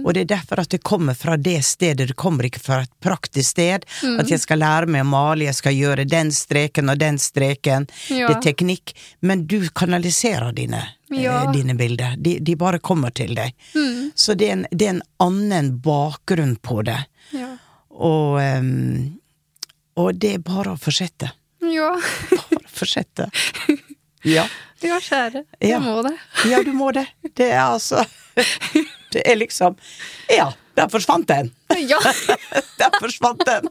Mm. 0.00 0.06
Og 0.06 0.14
det 0.16 0.20
er 0.24 0.30
derfor 0.32 0.60
at 0.64 0.70
det 0.72 0.80
kommer 0.86 1.14
fra 1.14 1.36
det 1.36 1.58
stedet, 1.64 2.08
det 2.08 2.16
kommer 2.16 2.48
ikke 2.48 2.60
fra 2.64 2.80
et 2.82 2.92
praktisk 3.04 3.50
sted. 3.52 3.84
Mm. 4.02 4.18
At 4.22 4.30
jeg 4.32 4.40
skal 4.42 4.58
lære 4.62 4.88
meg 4.90 5.04
å 5.04 5.08
male, 5.10 5.44
jeg 5.46 5.54
skal 5.58 5.76
gjøre 5.76 6.06
den 6.08 6.32
streken 6.34 6.88
og 6.92 6.98
den 7.00 7.18
streken. 7.20 7.86
Ja. 8.08 8.28
Det 8.30 8.36
er 8.38 8.42
teknikk. 8.50 8.94
Men 9.20 9.46
du 9.46 9.68
kanaliserer 9.76 10.52
dine, 10.56 10.82
Ja. 11.10 11.44
eh, 11.44 11.52
dine 11.52 11.74
bilder. 11.74 12.14
De, 12.16 12.38
de 12.40 12.56
bare 12.56 12.78
kommer 12.78 13.10
til 13.14 13.34
deg. 13.34 13.52
Mm. 13.74 14.10
Så 14.14 14.34
det 14.38 14.48
er, 14.48 14.52
en, 14.58 14.66
det 14.72 14.86
er 14.86 14.94
en 14.96 15.02
annen 15.20 15.72
bakgrunn 15.84 16.56
på 16.62 16.82
det. 16.86 16.98
Ja. 17.36 17.52
Og, 17.90 18.38
um, 18.40 19.20
og 20.00 20.14
det 20.18 20.34
er 20.38 20.44
bare 20.46 20.72
å 20.74 20.80
fortsette. 20.80 21.32
Ja. 21.60 21.92
Bare 22.30 22.70
fortsette. 22.72 23.28
Ja. 24.24 24.46
ja, 24.82 24.98
kjære. 25.00 25.44
Ja. 25.60 25.78
Må 25.82 26.00
det. 26.06 26.14
Ja, 26.50 26.62
du 26.66 26.72
må 26.76 26.90
det. 26.96 27.06
Det 27.36 27.50
er 27.52 27.62
altså 27.72 28.04
Det 29.12 29.22
er 29.26 29.36
liksom 29.36 29.74
Ja, 30.30 30.52
der 30.78 30.88
forsvant 30.88 31.26
den! 31.28 31.50
Ja. 31.88 31.98
Der 32.80 32.94
forsvant 33.00 33.42
den! 33.46 33.66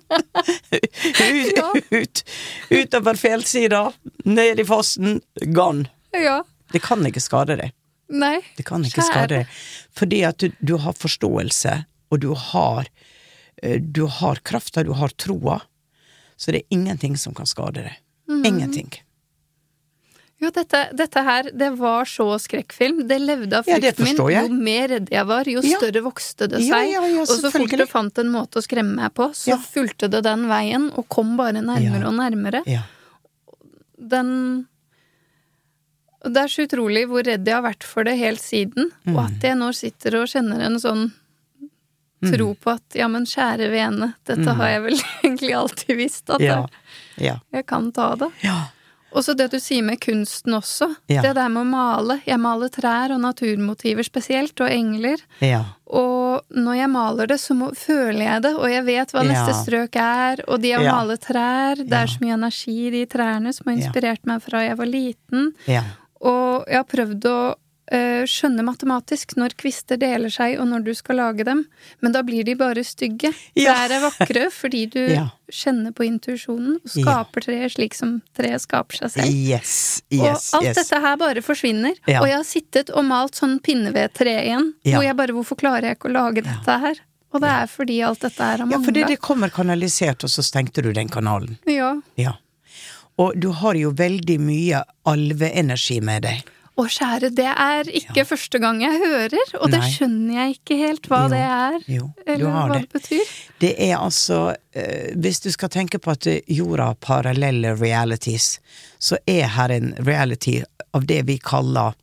Ut, 0.72 1.54
Ja. 1.56 1.72
ut, 1.92 2.24
utover 2.70 3.16
fjellsida, 3.18 3.92
ned 4.26 4.60
i 4.60 4.66
fossen, 4.68 5.22
gone. 5.56 5.88
ja. 6.14 6.42
Det 6.72 6.84
kan 6.86 7.02
ikke 7.08 7.22
skade 7.24 7.56
deg. 7.58 7.72
Nei. 8.14 8.36
Det 8.58 8.66
kan 8.68 8.84
ikke 8.86 9.02
Kjære. 9.02 9.08
skade 9.10 9.40
deg. 9.40 9.56
Fordi 9.98 10.20
at 10.28 10.38
du, 10.44 10.52
du 10.62 10.76
har 10.84 10.94
forståelse, 10.94 11.72
og 12.14 12.20
du 12.22 12.28
har 12.38 12.86
eh, 13.64 13.80
Du 13.82 14.04
har 14.06 14.38
krafta, 14.46 14.84
du 14.86 14.92
har 14.94 15.10
troa. 15.18 15.60
Så 16.38 16.52
det 16.54 16.62
er 16.62 16.76
ingenting 16.78 17.18
som 17.18 17.34
kan 17.34 17.50
skade 17.50 17.88
deg. 17.88 17.98
Mm. 18.30 18.44
Ingenting. 18.46 18.92
Jo, 20.40 20.50
dette, 20.56 20.80
dette 20.96 21.22
her, 21.28 21.50
det 21.52 21.68
var 21.78 22.06
så 22.08 22.26
skrekkfilm. 22.40 23.02
Det 23.10 23.18
levde 23.20 23.58
av 23.60 23.68
Ja, 23.68 23.76
min. 24.00 24.16
Jo 24.16 24.48
mer 24.56 24.88
redd 24.88 25.10
jeg 25.12 25.26
var, 25.28 25.44
jo 25.52 25.60
Ja. 25.62 25.78
større 25.78 26.02
vokste 26.06 26.48
det 26.48 26.62
seg. 26.64 26.92
ja, 26.94 27.02
og 27.02 27.28
så 27.28 27.52
fort 27.52 27.70
du 27.70 27.86
fant 27.86 28.18
en 28.20 28.32
måte 28.32 28.56
å 28.60 28.64
skremme 28.64 28.96
meg 28.96 29.14
på, 29.14 29.28
så 29.36 29.58
fulgte 29.60 30.10
det 30.10 30.24
den 30.24 30.48
veien, 30.48 30.92
og 30.98 31.10
kom 31.10 31.36
bare 31.36 31.60
nærmere 31.62 32.06
og 32.08 32.16
nærmere. 32.16 32.64
Ja. 32.66 32.84
Den 34.00 34.68
Det 36.22 36.36
er 36.38 36.48
så 36.52 36.66
utrolig 36.68 37.06
hvor 37.08 37.24
redd 37.24 37.46
jeg 37.48 37.56
har 37.56 37.64
vært 37.64 37.84
for 37.84 38.04
det 38.04 38.18
helt 38.20 38.42
siden, 38.44 38.92
Mm. 39.08 39.16
og 39.16 39.26
at 39.26 39.40
jeg 39.42 39.56
nå 39.56 39.70
sitter 39.74 40.18
og 40.22 40.28
kjenner 40.28 40.62
en 40.66 40.76
sånn 40.80 41.12
Mm. 42.22 42.34
tro 42.38 42.54
på 42.56 42.74
at 42.76 42.84
ja, 42.96 43.08
men 43.08 43.24
kjære 43.24 43.70
vene, 43.72 44.14
dette 44.26 44.46
har 44.54 44.68
jeg 44.68 44.82
vel 44.84 44.98
egentlig 45.24 45.54
alltid 45.56 45.96
visst, 45.98 46.30
at 46.30 46.42
Ja. 46.42 46.66
Ja. 47.18 47.40
jeg 47.54 47.66
kan 47.66 47.92
ta 47.94 48.16
det. 48.16 48.32
ja. 48.44 48.68
Og 49.12 49.24
så 49.26 49.34
det 49.36 49.48
du 49.52 49.58
sier 49.60 49.82
med 49.84 50.00
kunsten 50.04 50.54
også. 50.54 50.90
Ja. 51.10 51.22
Det 51.26 51.32
der 51.36 51.50
med 51.50 51.64
å 51.64 51.70
male. 51.70 52.20
Jeg 52.28 52.38
maler 52.40 52.70
trær 52.70 53.14
og 53.16 53.22
naturmotiver 53.24 54.06
spesielt, 54.06 54.54
og 54.62 54.70
engler. 54.70 55.18
Ja. 55.42 55.64
Og 55.90 56.44
når 56.54 56.76
jeg 56.78 56.90
maler 56.94 57.28
det, 57.32 57.40
så 57.42 57.56
må, 57.58 57.72
føler 57.76 58.22
jeg 58.28 58.42
det, 58.46 58.52
og 58.56 58.70
jeg 58.70 58.86
vet 58.86 59.12
hva 59.16 59.24
neste 59.26 59.56
strøk 59.64 59.96
er. 60.04 60.44
Og 60.48 60.62
de 60.62 60.76
å 60.78 60.84
Ja. 60.84 60.94
male 61.00 61.18
trær, 61.18 61.76
det 61.82 61.94
er 61.94 62.06
så 62.08 62.22
mye 62.22 62.38
energi 62.38 62.78
i 62.88 62.92
de 62.92 63.06
trærne 63.08 63.54
som 63.54 63.66
har 63.68 63.76
Ja. 63.78 63.88
inspirert 63.88 64.26
meg 64.26 64.42
fra 64.44 64.62
jeg 64.68 64.78
var 64.78 64.86
liten. 64.86 65.54
Ja. 65.66 65.84
Og 66.22 66.66
jeg 66.68 66.76
har 66.78 66.84
prøvd 66.84 67.22
å 67.26 67.56
skjønne 68.30 68.62
matematisk 68.68 69.34
når 69.40 69.56
kvister 69.58 69.98
deler 69.98 70.30
seg, 70.30 70.60
og 70.62 70.68
når 70.70 70.84
du 70.86 70.92
skal 70.94 71.16
lage 71.18 71.44
dem. 71.48 71.64
Men 72.02 72.12
da 72.14 72.22
blir 72.24 72.44
de 72.46 72.54
bare 72.60 72.84
stygge. 72.86 73.32
Ja. 73.58 73.74
Trær 73.74 73.96
er 73.98 74.04
vakre 74.06 74.48
fordi 74.54 74.86
du 74.94 75.00
Ja. 75.20 75.26
kjenner 75.52 75.92
på 75.92 76.06
intuisjonen, 76.06 76.76
og 76.78 76.96
Ja. 76.96 77.02
skaper 77.02 77.42
treet 77.48 77.74
slik 77.74 77.96
som 77.98 78.22
treet 78.38 78.62
skaper 78.62 78.96
seg 79.02 79.12
selv. 79.16 79.34
Yes. 79.34 80.02
Yes. 80.12 80.54
og 80.54 80.60
alt 80.62 80.70
yes. 80.70 80.76
dette 80.84 81.02
her 81.02 81.18
bare 81.18 81.42
forsvinner. 81.42 81.96
Ja. 82.08 82.22
Og 82.22 82.28
jeg 82.30 82.38
har 82.38 82.46
sittet 82.46 82.90
og 82.94 83.06
malt 83.10 83.34
sånn 83.40 83.60
pinnevedtre 83.60 84.36
igjen, 84.46 84.74
Ja. 84.86 84.98
hvor 84.98 85.04
jeg 85.08 85.16
bare 85.18 85.34
Hvorfor 85.34 85.56
klarer 85.58 85.82
jeg 85.90 85.98
ikke 85.98 86.10
å 86.10 86.14
lage 86.14 86.44
dette 86.44 86.80
her? 86.80 86.96
Og 87.34 87.42
det 87.42 87.50
er 87.50 87.68
fordi 87.70 88.00
alt 88.06 88.20
dette 88.22 88.42
her 88.42 88.58
har 88.58 88.68
Ja, 88.72 88.78
fordi 88.82 89.04
det 89.08 89.20
kommer 89.22 89.50
kanalisert, 89.50 90.24
og 90.24 90.30
så 90.30 90.42
stengte 90.44 90.82
du 90.82 90.92
den 90.94 91.10
kanalen. 91.10 91.58
Ja. 91.66 91.96
Ja. 92.18 92.34
Og 93.18 93.36
du 93.40 93.52
har 93.52 93.74
jo 93.76 93.92
veldig 93.92 94.40
mye 94.40 94.84
alveenergi 95.06 96.02
med 96.02 96.24
deg. 96.24 96.44
Og 96.80 96.88
kjære, 96.94 97.32
det 97.36 97.48
er 97.50 97.90
ikke 98.00 98.24
første 98.30 98.60
gang 98.64 98.80
jeg 98.84 99.02
hører, 99.02 99.54
og 99.60 99.72
det 99.74 99.82
skjønner 99.84 100.38
jeg 100.38 100.58
ikke 100.58 100.78
helt 100.80 101.10
hva 101.12 101.22
Jo, 101.26 101.32
det 101.34 101.42
er. 101.44 101.80
jo, 101.92 102.10
eller 102.26 102.54
hva 102.54 102.66
det. 102.72 102.82
det 102.82 102.94
betyr. 102.96 103.34
Det 103.60 103.72
er 103.90 103.96
altså 103.98 104.40
eh, 104.72 105.10
Hvis 105.20 105.42
du 105.44 105.50
skal 105.52 105.72
tenke 105.74 106.00
på 106.00 106.14
at 106.16 106.28
jorda 106.48 106.92
har 106.94 107.00
parallelle 107.04 107.76
realities, 107.76 108.60
så 109.00 109.20
er 109.28 109.52
her 109.58 109.76
en 109.76 109.92
reality 110.08 110.62
av 110.96 111.06
det 111.10 111.26
vi 111.28 111.38
kaller 111.44 111.98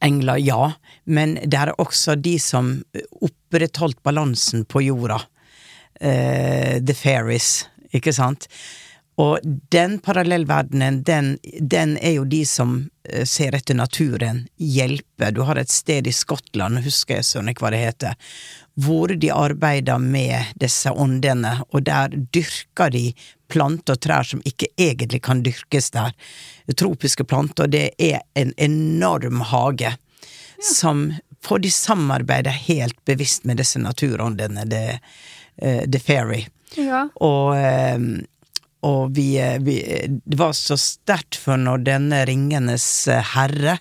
engler, 0.00 0.36
ja, 0.40 0.72
men 1.04 1.36
det 1.44 1.58
er 1.58 1.74
også 1.80 2.16
de 2.16 2.38
som 2.40 2.78
opprettholdt 3.20 4.02
balansen 4.02 4.64
på 4.64 4.84
jorda. 4.86 5.20
Uh, 6.00 6.80
the 6.80 6.94
fairies, 6.96 7.66
ikke 7.92 8.14
sant? 8.16 8.46
Og 9.20 9.38
den 9.74 9.98
parallellverdenen, 9.98 11.02
den, 11.02 11.34
den 11.60 11.96
er 11.98 12.14
jo 12.16 12.24
de 12.24 12.40
som 12.48 12.76
eh, 13.04 13.26
ser 13.28 13.56
etter 13.58 13.76
naturen, 13.76 14.44
hjelper. 14.56 15.34
Du 15.36 15.42
har 15.48 15.60
et 15.60 15.72
sted 15.72 16.06
i 16.08 16.14
Skottland, 16.14 16.80
husker 16.86 17.18
jeg 17.18 17.28
søren 17.28 17.52
hva 17.58 17.72
det 17.74 17.82
heter, 17.82 18.36
hvor 18.80 19.12
de 19.12 19.32
arbeider 19.34 20.00
med 20.00 20.54
disse 20.62 20.92
åndene, 20.92 21.58
og 21.68 21.84
der 21.88 22.14
dyrker 22.32 22.94
de 22.94 23.10
planter 23.50 23.98
og 23.98 24.04
trær 24.06 24.24
som 24.24 24.44
ikke 24.46 24.70
egentlig 24.78 25.20
kan 25.26 25.42
dyrkes 25.44 25.90
der. 25.96 26.14
Tropiske 26.78 27.26
planter, 27.26 27.68
det 27.68 27.90
er 27.98 28.22
en 28.38 28.54
enorm 28.56 29.42
hage 29.52 29.96
som 30.60 31.10
For 31.40 31.56
de 31.56 31.70
samarbeider 31.72 32.52
helt 32.52 32.98
bevisst 33.08 33.46
med 33.48 33.56
disse 33.56 33.80
naturåndene, 33.80 34.66
the, 34.68 34.98
uh, 35.64 35.86
the 35.88 35.96
fairy. 35.98 36.42
Ja. 36.76 37.06
Og, 37.14 37.56
eh, 37.56 37.96
og 38.86 39.12
vi, 39.16 39.36
eh, 39.38 39.58
vi 39.60 39.74
Det 40.24 40.38
var 40.38 40.52
så 40.56 40.76
sterkt 40.80 41.36
for 41.36 41.56
når 41.60 41.84
denne 41.84 42.22
Ringenes 42.26 42.86
herre 43.34 43.78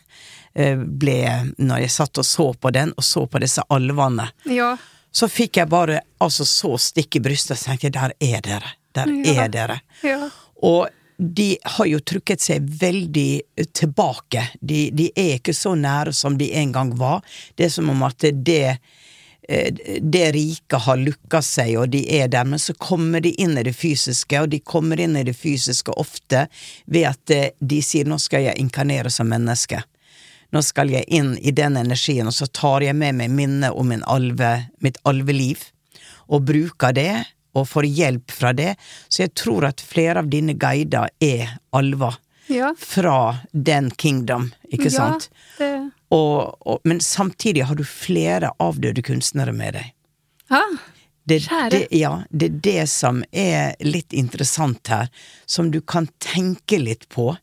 eh, 0.55 0.75
ble 0.75 1.17
Når 1.57 1.79
jeg 1.85 1.89
satt 1.95 2.17
og 2.17 2.25
så 2.25 2.49
på 2.59 2.71
den, 2.75 2.93
og 2.97 3.03
så 3.03 3.25
på 3.29 3.39
disse 3.39 3.63
alvene, 3.69 4.29
Ja. 4.45 4.75
så 5.11 5.27
fikk 5.29 5.57
jeg 5.57 5.69
bare 5.69 6.01
altså 6.21 6.45
så 6.45 6.75
stikk 6.77 7.15
i 7.15 7.19
brystet, 7.19 7.57
og 7.57 7.65
tenkte 7.79 7.91
der 7.91 8.11
er 8.19 8.41
dere. 8.41 8.73
Der 8.93 9.07
Ja. 9.07 9.43
er 9.43 9.47
dere. 9.49 9.81
Ja. 10.03 10.29
Og 10.63 10.89
de 11.19 11.57
har 11.65 11.85
jo 11.85 11.99
trukket 11.99 12.39
seg 12.41 12.61
veldig 12.79 13.41
tilbake. 13.75 14.49
De, 14.61 14.89
de 14.91 15.09
er 15.15 15.33
ikke 15.37 15.53
så 15.53 15.73
nære 15.75 16.13
som 16.15 16.37
de 16.37 16.51
en 16.55 16.71
gang 16.71 16.93
var. 16.97 17.21
Det 17.57 17.65
er 17.65 17.69
som 17.73 17.89
om 17.89 18.03
at 18.03 18.17
det 18.19 18.61
eh, 18.69 18.77
det 20.01 20.31
riket 20.31 20.81
har 20.85 20.99
lukka 21.01 21.41
seg, 21.41 21.71
og 21.81 21.89
de 21.93 22.03
er 22.19 22.27
der, 22.29 22.45
men 22.45 22.61
så 22.61 22.75
kommer 22.77 23.23
de 23.23 23.31
inn 23.41 23.57
i 23.57 23.63
det 23.65 23.73
fysiske, 23.73 24.37
og 24.37 24.51
de 24.51 24.59
kommer 24.61 24.99
inn 25.01 25.17
i 25.17 25.25
det 25.25 25.33
fysiske 25.37 25.95
ofte 25.97 26.45
ved 26.85 27.07
at 27.09 27.33
eh, 27.33 27.49
de 27.59 27.81
sier 27.81 28.05
'nå 28.05 28.19
skal 28.21 28.45
jeg 28.45 28.61
inkarnere 28.61 29.09
som 29.09 29.31
menneske'. 29.31 29.81
Nå 30.53 30.61
skal 30.65 30.89
jeg 30.89 31.05
inn 31.07 31.35
i 31.37 31.51
den 31.51 31.77
energien, 31.77 32.27
og 32.27 32.33
så 32.33 32.45
tar 32.45 32.85
jeg 32.85 32.95
med 32.95 33.17
meg 33.17 33.29
minnet 33.33 33.73
om 33.73 33.89
min 33.89 34.05
alve, 34.05 34.69
mitt 34.81 34.97
alveliv, 35.05 35.65
og 36.29 36.45
bruker 36.45 36.93
det, 36.93 37.25
og 37.57 37.67
får 37.69 37.85
hjelp 37.85 38.31
fra 38.31 38.53
det. 38.53 38.75
Så 39.09 39.23
jeg 39.25 39.33
tror 39.33 39.65
at 39.69 39.81
flere 39.81 40.21
av 40.21 40.29
dine 40.29 40.53
guider 40.53 41.09
er 41.21 41.57
alver. 41.73 42.17
Ja. 42.49 42.73
Fra 42.77 43.37
den 43.53 43.91
kingdom, 43.91 44.51
ikke 44.73 44.89
sant? 44.89 45.29
Ja, 45.57 45.65
det... 45.65 45.98
Og, 46.15 46.55
og, 46.65 46.79
men 46.83 47.01
samtidig 47.03 47.67
har 47.69 47.77
du 47.77 47.85
flere 47.85 48.53
avdøde 48.57 49.03
kunstnere 49.05 49.53
med 49.53 49.77
deg. 49.77 49.91
Ja, 50.49 50.63
Det, 51.29 51.47
det, 51.69 51.87
ja, 51.93 52.23
det 52.29 52.45
er 52.45 52.61
det 52.65 52.83
som 52.89 53.19
er 53.31 53.75
litt 53.85 54.15
interessant 54.17 54.89
her, 54.89 55.11
som 55.45 55.69
du 55.69 55.77
kan 55.81 56.07
tenke 56.17 56.79
litt 56.81 57.05
på. 57.13 57.35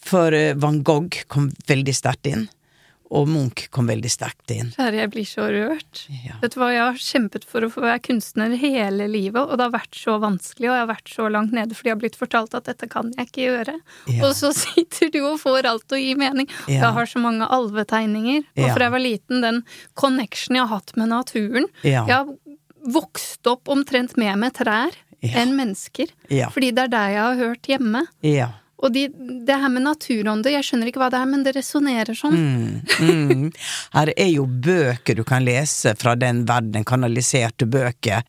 For 0.00 0.32
eh, 0.32 0.54
van 0.56 0.80
Gogh 0.86 1.26
kom 1.28 1.50
veldig 1.68 1.92
sterkt 1.92 2.30
inn, 2.30 2.46
og 3.10 3.28
Munch 3.30 3.68
kom 3.72 3.88
veldig 3.88 4.10
sterkt 4.12 4.52
inn. 4.52 4.70
kjære, 4.76 4.98
jeg 5.00 5.10
blir 5.14 5.26
så 5.28 5.46
rørt. 5.48 6.02
Ja. 6.24 6.36
Vet 6.42 6.54
du 6.54 6.58
hva, 6.60 6.68
jeg 6.74 6.82
har 6.84 6.98
kjempet 7.00 7.46
for 7.48 7.64
å 7.64 7.70
få 7.72 7.84
være 7.84 8.02
kunstner 8.04 8.52
hele 8.60 9.06
livet, 9.08 9.40
og 9.40 9.56
det 9.56 9.64
har 9.68 9.74
vært 9.74 9.96
så 9.96 10.18
vanskelig, 10.20 10.68
og 10.68 10.76
jeg 10.76 10.84
har 10.84 10.90
vært 10.90 11.12
så 11.14 11.28
langt 11.32 11.54
nede 11.56 11.76
fordi 11.78 11.90
jeg 11.92 11.96
har 11.96 12.02
blitt 12.02 12.20
fortalt 12.20 12.56
at 12.58 12.68
dette 12.68 12.90
kan 12.92 13.12
jeg 13.16 13.30
ikke 13.30 13.46
gjøre. 13.46 13.76
Ja. 14.12 14.20
Og 14.28 14.36
så 14.36 14.52
sitter 14.64 15.12
du 15.14 15.20
og 15.24 15.40
får 15.40 15.70
alt 15.72 15.96
å 15.96 16.00
gi 16.00 16.12
mening. 16.20 16.50
Ja. 16.66 16.82
Jeg 16.82 16.94
har 16.98 17.10
så 17.14 17.22
mange 17.24 17.48
alvetegninger, 17.58 18.44
og 18.58 18.70
fra 18.74 18.88
jeg 18.88 18.96
var 18.98 19.04
liten, 19.04 19.42
den 19.44 19.64
connection 19.98 20.58
jeg 20.60 20.66
har 20.66 20.74
hatt 20.76 20.96
med 21.00 21.12
naturen. 21.14 21.68
Jeg 21.86 22.04
har 22.12 22.28
vokst 22.88 23.46
opp 23.50 23.68
omtrent 23.72 24.16
mer 24.20 24.36
med 24.40 24.54
trær 24.56 24.94
enn 25.24 25.56
mennesker, 25.58 26.12
fordi 26.54 26.70
det 26.76 26.84
er 26.86 26.92
der 26.92 27.12
jeg 27.16 27.22
har 27.24 27.38
hørt 27.40 27.68
hjemme. 27.72 28.04
Ja. 28.22 28.52
Og 28.78 28.92
de, 28.94 29.08
det 29.46 29.56
her 29.58 29.72
med 29.72 29.82
naturånde, 29.82 30.52
jeg 30.52 30.66
skjønner 30.66 30.90
ikke 30.90 31.02
hva 31.02 31.10
det 31.10 31.18
er, 31.18 31.28
men 31.30 31.42
det 31.46 31.56
resonnerer 31.56 32.14
sånn. 32.14 32.38
Mm. 33.02 33.50
Her 33.96 34.12
er 34.14 34.30
jo 34.30 34.46
bøker 34.46 35.18
du 35.18 35.24
kan 35.26 35.46
lese 35.46 35.96
fra 35.98 36.14
den 36.18 36.44
verden, 36.48 36.86
kanaliserte 36.86 37.66
bøker. 37.66 38.22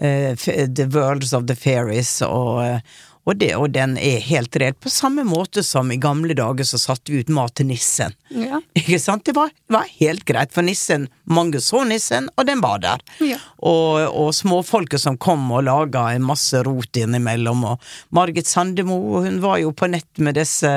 Uh, 0.00 0.32
the 0.32 0.88
Worlds 0.88 1.34
of 1.36 1.44
the 1.46 1.56
Fairies, 1.58 2.14
og, 2.24 2.64
eh, 2.64 3.00
og, 3.24 3.36
det, 3.38 3.52
og 3.54 3.70
den 3.70 3.94
er 4.02 4.22
helt 4.26 4.56
reell. 4.58 4.74
På 4.74 4.90
samme 4.90 5.22
måte 5.26 5.62
som 5.62 5.92
i 5.94 5.98
gamle 6.02 6.34
dager 6.34 6.66
så 6.66 6.80
satte 6.80 7.12
vi 7.12 7.20
ut 7.22 7.30
mat 7.30 7.54
til 7.58 7.68
nissen. 7.70 8.16
Ja. 8.34 8.58
Ikke 8.80 8.98
sant? 9.02 9.24
Det 9.28 9.34
var, 9.36 9.52
var 9.70 9.86
helt 10.00 10.24
greit, 10.28 10.54
for 10.54 10.66
nissen 10.66 11.08
Mange 11.32 11.60
så 11.62 11.84
nissen, 11.86 12.26
og 12.36 12.48
den 12.48 12.60
var 12.60 12.80
der. 12.82 13.02
Ja. 13.22 13.38
Og, 13.62 14.08
og 14.10 14.32
småfolket 14.34 15.00
som 15.00 15.16
kom 15.22 15.44
og 15.54 15.62
laga 15.68 16.08
en 16.12 16.26
masse 16.26 16.58
rot 16.66 16.98
innimellom. 16.98 17.62
Og 17.70 17.92
Margit 18.12 18.50
Sandemo, 18.50 18.98
hun 19.22 19.38
var 19.44 19.60
jo 19.62 19.70
på 19.72 19.88
nett 19.92 20.18
med 20.18 20.36
disse, 20.36 20.72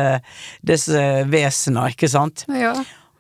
disse 0.62 1.02
vesena, 1.32 1.90
ikke 1.92 2.12
sant? 2.14 2.46
Ja. 2.48 2.76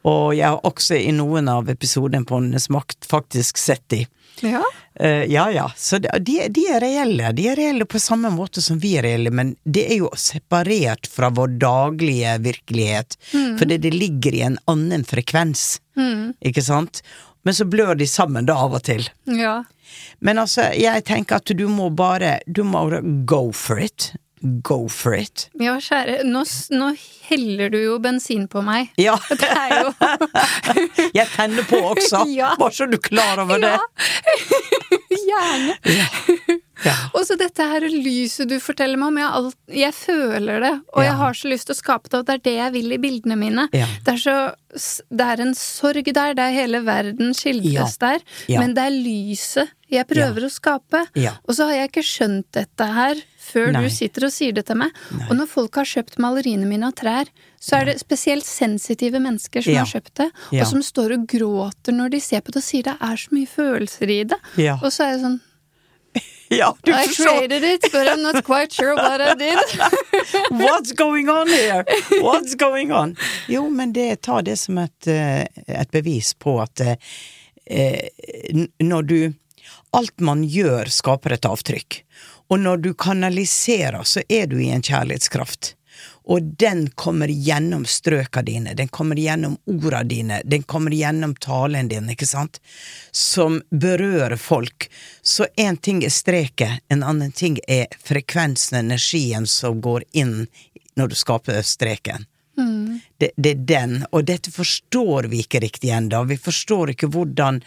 Og 0.05 0.35
jeg 0.37 0.45
har 0.45 0.61
også 0.69 0.99
i 1.01 1.09
noen 1.17 1.49
av 1.49 1.69
episodene 1.73 2.27
på 2.29 2.37
Åndenes 2.37 2.69
makt 2.73 3.09
faktisk 3.09 3.57
sett 3.57 3.83
de. 3.89 4.03
Ja. 4.41 4.63
Eh, 4.99 5.23
ja 5.31 5.49
ja, 5.51 5.71
så 5.75 5.99
de, 5.99 6.09
de, 6.49 6.65
er- 6.71 6.79
reelle. 6.83 7.31
De 7.35 7.47
er 7.51 7.55
reelle 7.59 7.85
på 7.85 7.99
samme 7.99 8.29
måte 8.31 8.61
som 8.63 8.79
vi 8.79 8.93
er 8.97 9.03
reelle, 9.03 9.31
men 9.31 9.55
det 9.65 9.85
er 9.91 9.97
jo 10.01 10.09
separert 10.15 11.07
fra 11.11 11.29
vår 11.29 11.57
daglige 11.59 12.37
virkelighet. 12.45 13.17
Fordi 13.59 13.77
det 13.77 13.93
ligger 13.93 14.33
i 14.33 14.41
en 14.47 14.57
annen 14.71 15.03
frekvens, 15.07 15.79
ikke 16.41 16.63
sant? 16.63 17.01
Men 17.45 17.53
så 17.53 17.65
blør 17.69 17.95
de 17.99 18.07
sammen 18.09 18.45
da 18.47 18.55
av 18.57 18.73
og 18.79 18.83
til. 18.87 19.07
ja. 19.25 19.63
Men 20.19 20.39
altså, 20.41 20.63
jeg 20.75 21.03
tenker 21.05 21.37
at 21.37 21.51
du 21.55 21.67
må 21.69 21.91
bare 21.93 22.39
Du 22.49 22.63
må 22.65 22.81
go 23.29 23.51
for 23.53 23.77
it. 23.79 24.13
Go 24.61 24.87
for 24.91 25.15
it. 25.17 25.47
Ja, 25.57 25.77
kjære, 25.81 26.19
nå, 26.29 26.43
nå 26.77 26.89
heller 27.29 27.71
du 27.73 27.79
jo 27.81 27.95
bensin 28.03 28.43
på 28.51 28.61
meg. 28.65 28.91
Ja. 29.01 29.15
Det 29.41 29.47
er 29.49 29.71
jo 29.79 29.93
Jeg 31.17 31.27
tenner 31.33 31.65
på 31.65 31.79
også, 31.93 32.25
Ja. 32.39 32.51
bare 32.59 32.75
så 32.77 32.85
du 32.91 32.97
er 32.99 33.05
klar 33.07 33.41
over 33.41 33.57
det. 33.63 33.73
Gjerne. 35.25 35.77
Ja. 35.89 36.05
Og 37.13 37.25
så 37.27 37.37
dette 37.39 37.65
her 37.71 37.85
lyset 37.89 38.49
du 38.51 38.57
forteller 38.63 38.99
meg 39.01 39.07
om, 39.13 39.17
jeg, 39.21 39.29
alt, 39.39 39.57
jeg 39.81 39.93
føler 39.97 40.59
det, 40.65 40.73
og 40.93 41.01
Ja. 41.03 41.07
jeg 41.09 41.15
har 41.21 41.33
så 41.33 41.51
lyst 41.51 41.67
til 41.69 41.75
å 41.75 41.79
skape 41.79 42.09
det, 42.09 42.19
og 42.19 42.25
det 42.27 42.33
er 42.37 42.43
det 42.49 42.55
jeg 42.57 42.71
vil 42.77 42.91
i 42.97 43.01
bildene 43.01 43.37
mine. 43.39 43.67
Ja. 43.73 43.87
Det, 44.05 44.13
er 44.15 44.21
så, 44.21 44.35
det 45.09 45.25
er 45.35 45.41
en 45.45 45.55
sorg 45.55 46.05
der, 46.13 46.33
det 46.37 46.43
er 46.49 46.55
hele 46.61 46.83
verden 46.85 47.33
skildres 47.37 47.97
der, 48.01 48.19
men 48.49 48.73
det 48.77 48.83
er 48.89 48.95
lyset 48.95 49.73
jeg 49.91 50.07
prøver 50.09 50.47
å 50.47 50.49
skape. 50.49 51.05
Og 51.45 51.53
så 51.55 51.67
har 51.69 51.75
jeg 51.81 51.89
ikke 51.91 52.03
skjønt 52.03 52.47
dette 52.57 52.85
her 52.95 53.15
før 53.45 53.71
Nei. 53.75 53.83
du 53.85 53.89
sitter 53.93 54.25
og 54.25 54.31
sier 54.33 54.51
det 54.57 54.63
til 54.65 54.79
meg. 54.81 54.89
Og 55.29 55.35
når 55.37 55.45
folk 55.47 55.75
har 55.77 55.85
kjøpt 55.85 56.17
maleriene 56.19 56.65
mine 56.65 56.87
av 56.89 56.95
trær, 56.97 57.29
så 57.61 57.77
er 57.79 57.85
det 57.91 57.99
spesielt 58.01 58.45
sensitive 58.45 59.21
mennesker 59.21 59.61
som 59.61 59.77
har 59.77 59.85
kjøpt 59.89 60.15
det, 60.21 60.29
og 60.57 60.65
som 60.67 60.81
står 60.83 61.13
og 61.19 61.27
gråter 61.29 61.93
når 61.93 62.09
de 62.17 62.19
ser 62.25 62.41
på 62.41 62.51
det 62.55 62.63
og 62.63 62.65
sier 62.65 62.83
det 62.89 62.97
er 62.99 63.15
så 63.21 63.29
mye 63.37 63.47
følelser 63.49 64.09
i 64.09 64.23
det. 64.33 64.39
Og 64.81 64.89
så 64.91 65.05
er 65.05 65.13
jeg 65.15 65.21
sånn 65.27 65.39
Ja, 66.47 66.75
du 66.83 66.91
I 66.91 67.07
forstår. 67.07 67.25
created 67.37 67.63
it, 67.63 67.81
but 67.91 68.07
I'm 68.07 68.21
not 68.21 68.43
quite 68.45 68.71
sure 68.71 68.95
what 68.95 69.21
I 69.21 69.33
did. 69.33 69.57
What's 70.51 70.91
going 70.91 71.29
on 71.29 71.47
here? 71.47 71.83
What's 72.21 72.55
going 72.55 72.91
on? 72.91 73.15
Jo, 73.47 73.69
men 73.69 73.93
det, 73.93 74.21
ta 74.21 74.41
det 74.41 74.55
som 74.61 74.77
et, 74.77 75.07
eh, 75.07 75.41
et 75.67 75.91
bevis 75.91 76.33
på 76.33 76.59
at 76.61 76.81
eh, 76.85 78.07
når 78.79 79.01
du 79.01 79.33
Alt 79.95 80.19
man 80.19 80.41
gjør, 80.43 80.89
skaper 80.91 81.33
et 81.37 81.45
avtrykk. 81.47 82.01
Og 82.51 82.59
når 82.59 82.77
du 82.83 82.89
kanaliserer, 82.99 84.03
så 84.03 84.21
er 84.27 84.49
du 84.51 84.57
i 84.59 84.67
en 84.75 84.81
kjærlighetskraft. 84.83 85.69
Og 86.25 86.41
den 86.57 86.87
kommer 86.97 87.29
gjennom 87.29 87.85
strøka 87.85 88.41
dine, 88.41 88.73
den 88.73 88.87
kommer 88.87 89.15
gjennom 89.15 89.57
orda 89.69 90.03
dine, 90.03 90.41
den 90.45 90.63
kommer 90.63 90.91
gjennom 90.91 91.35
talen 91.35 91.87
din, 91.91 92.09
ikke 92.09 92.25
sant, 92.25 92.57
som 93.11 93.59
berører 93.69 94.37
folk. 94.41 94.89
Så 95.21 95.45
én 95.57 95.77
ting 95.77 96.01
er 96.03 96.13
streket, 96.13 96.81
en 96.89 97.05
annen 97.05 97.31
ting 97.31 97.59
er 97.67 97.85
frekvensen, 98.01 98.79
energien, 98.81 99.45
som 99.45 99.81
går 99.81 100.07
inn 100.17 100.47
når 100.97 101.13
du 101.13 101.19
skaper 101.19 101.61
streken. 101.61 102.25
Det, 103.17 103.31
det 103.35 103.51
er 103.51 103.63
den, 103.67 103.95
og 104.15 104.25
dette 104.29 104.51
forstår 104.53 105.27
vi 105.31 105.41
ikke 105.43 105.59
riktig 105.63 105.91
ennå. 105.95 106.23
Vi 106.29 106.37
forstår 106.39 106.93
ikke 106.93 107.09
hvordan, 107.11 107.59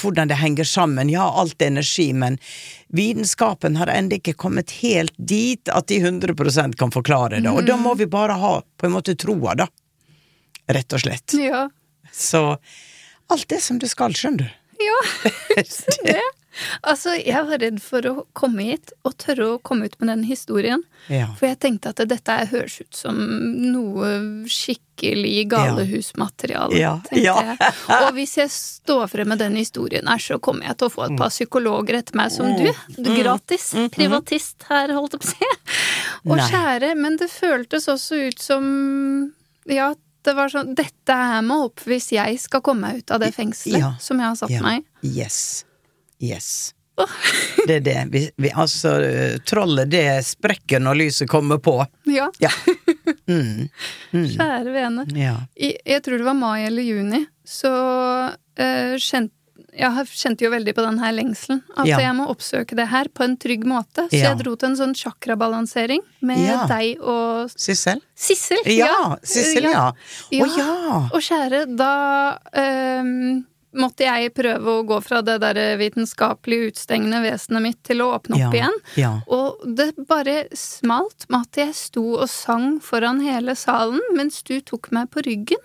hvordan 0.00 0.32
det 0.32 0.38
henger 0.40 0.68
sammen. 0.68 1.12
Ja, 1.12 1.26
alt 1.40 1.60
er 1.62 1.72
energi, 1.72 2.08
men 2.16 2.38
vitenskapen 2.88 3.76
har 3.80 3.92
ennå 3.92 4.20
ikke 4.20 4.36
kommet 4.38 4.78
helt 4.80 5.14
dit 5.16 5.68
at 5.68 5.88
de 5.92 6.00
100 6.00 6.72
kan 6.78 6.94
forklare 6.94 7.40
det. 7.40 7.50
Og 7.50 7.66
da 7.68 7.76
må 7.76 7.94
vi 8.00 8.08
bare 8.08 8.38
ha 8.40 8.54
på 8.62 8.88
en 8.88 8.96
måte 8.96 9.16
troa, 9.16 9.56
da. 9.58 9.68
Rett 10.72 10.92
og 10.92 11.04
slett. 11.04 11.36
Ja. 11.36 11.66
Så 12.12 12.56
alt 13.32 13.52
er 13.52 13.60
som 13.60 13.80
det 13.82 13.90
skal, 13.92 14.14
skjønner 14.16 14.48
du. 14.48 14.58
Ja, 14.82 15.00
det. 16.06 16.20
Altså, 16.82 17.14
jeg 17.16 17.46
var 17.48 17.58
redd 17.62 17.78
for 17.80 18.04
å 18.10 18.26
komme 18.36 18.66
hit 18.66 18.92
og 19.08 19.14
tørre 19.22 19.46
å 19.54 19.60
komme 19.64 19.86
ut 19.88 19.94
med 20.00 20.08
den 20.12 20.24
historien. 20.28 20.82
Ja. 21.08 21.30
For 21.38 21.48
jeg 21.48 21.58
tenkte 21.64 21.92
at 21.94 22.02
dette 22.10 22.36
høres 22.50 22.80
ut 22.82 22.94
som 22.94 23.16
noe 23.72 24.10
skikkelig 24.52 25.48
galehusmateriale. 25.52 26.76
Ja. 26.78 26.92
tenkte 27.08 27.22
Ja. 27.24 27.36
jeg. 27.42 27.72
Og 27.88 28.12
hvis 28.18 28.36
jeg 28.36 28.50
står 28.52 29.08
frem 29.08 29.28
med 29.32 29.38
den 29.38 29.56
historien 29.56 30.06
her, 30.08 30.18
så 30.22 30.38
kommer 30.40 30.68
jeg 30.68 30.78
til 30.78 30.88
å 30.90 30.92
få 30.92 31.06
et 31.08 31.16
par 31.18 31.32
psykologer 31.32 31.98
etter 32.02 32.16
meg 32.20 32.30
som 32.34 32.46
du. 32.58 32.68
Mm. 32.98 33.10
Gratis. 33.22 33.70
Privatist 33.94 34.62
her, 34.68 34.92
holdt 34.96 35.16
jeg 35.16 35.24
på 35.24 35.28
å 35.28 35.32
si. 35.32 35.50
Og 36.28 36.38
kjære, 36.52 36.94
men 37.00 37.16
det 37.16 37.30
føltes 37.32 37.88
også 37.88 38.28
ut 38.28 38.38
som 38.42 39.32
Ja, 39.66 39.92
det 40.24 40.34
var 40.34 40.48
sånn 40.50 40.74
Dette 40.74 41.14
er 41.14 41.42
må 41.42 41.64
opp 41.68 41.80
hvis 41.86 42.10
jeg 42.14 42.38
skal 42.42 42.60
komme 42.62 42.88
meg 42.92 42.98
ut 43.02 43.10
av 43.14 43.20
det 43.22 43.32
fengselet 43.34 44.00
som 44.02 44.18
jeg 44.18 44.26
har 44.28 44.36
satt 44.38 44.50
Ja. 44.50 44.60
meg 44.62 44.84
i. 45.02 45.08
Yes. 45.22 45.64
Yes. 46.22 46.74
Det 47.66 47.76
er 47.76 47.84
det. 47.86 47.98
Vi, 48.12 48.20
vi, 48.36 48.50
altså, 48.58 48.96
eh, 49.02 49.36
trollet 49.48 49.88
det 49.90 50.04
sprekker 50.26 50.80
når 50.82 50.98
lyset 51.04 51.28
kommer 51.30 51.58
på. 51.62 51.78
Ja, 52.10 52.30
Ja. 52.42 52.50
Mm. 53.32 53.68
kjære 54.12 54.72
vene. 54.74 55.04
Ja. 55.16 55.36
I, 55.56 55.72
jeg 55.88 56.02
tror 56.04 56.18
det 56.20 56.26
var 56.26 56.34
mai 56.36 56.64
eller 56.66 56.82
juni, 56.84 57.22
så 57.48 57.70
uh, 58.28 58.96
kjente 59.00 59.32
jeg 59.72 59.88
har- 59.94 60.04
kjente 60.10 60.44
jo 60.44 60.50
veldig 60.52 60.74
på 60.76 60.82
den 60.84 60.98
her 61.00 61.14
lengselen. 61.16 61.62
At 61.78 61.86
Ja. 61.88 61.96
jeg 62.02 62.12
må 62.18 62.26
oppsøke 62.28 62.76
det 62.76 62.88
her 62.90 63.08
på 63.08 63.24
en 63.24 63.38
trygg 63.40 63.62
måte. 63.64 64.04
Så 64.10 64.18
Ja. 64.18 64.34
jeg 64.34 64.42
dro 64.42 64.52
til 64.54 64.68
en 64.68 64.76
sånn 64.76 64.92
chakrabalansering 64.94 66.02
med 66.20 66.42
Ja. 66.44 66.66
deg 66.68 67.00
og 67.00 67.48
Sissel? 67.56 68.02
Sissel. 68.14 68.58
Ja, 68.66 69.16
Sissel, 69.24 69.70
ja. 69.70 69.92
Å 69.92 70.46
ja. 70.58 71.08
Og 71.14 71.20
kjære, 71.24 71.64
da 71.74 72.38
ehm, 72.52 73.46
måtte 73.74 74.04
jeg 74.04 74.32
prøve 74.36 74.74
å 74.78 74.84
gå 74.86 74.98
fra 75.04 75.22
det 75.24 75.38
der 75.40 75.60
vitenskapelig 75.80 76.58
utstengende 76.72 77.22
vesenet 77.24 77.62
mitt 77.64 77.82
til 77.86 78.02
å 78.04 78.10
åpne 78.18 78.36
opp 78.38 78.40
Ja, 78.42 78.50
igjen. 78.60 78.78
ja. 79.00 79.12
Og 79.32 79.62
det 79.76 79.92
bare 80.08 80.46
smalt 80.52 81.26
med 81.28 81.46
at 81.48 81.60
jeg 81.64 81.74
sto 81.74 82.04
og 82.20 82.28
sang 82.28 82.80
foran 82.80 83.20
hele 83.24 83.54
salen 83.56 84.00
mens 84.16 84.42
du 84.42 84.60
tok 84.60 84.90
meg 84.92 85.10
på 85.10 85.24
ryggen. 85.24 85.62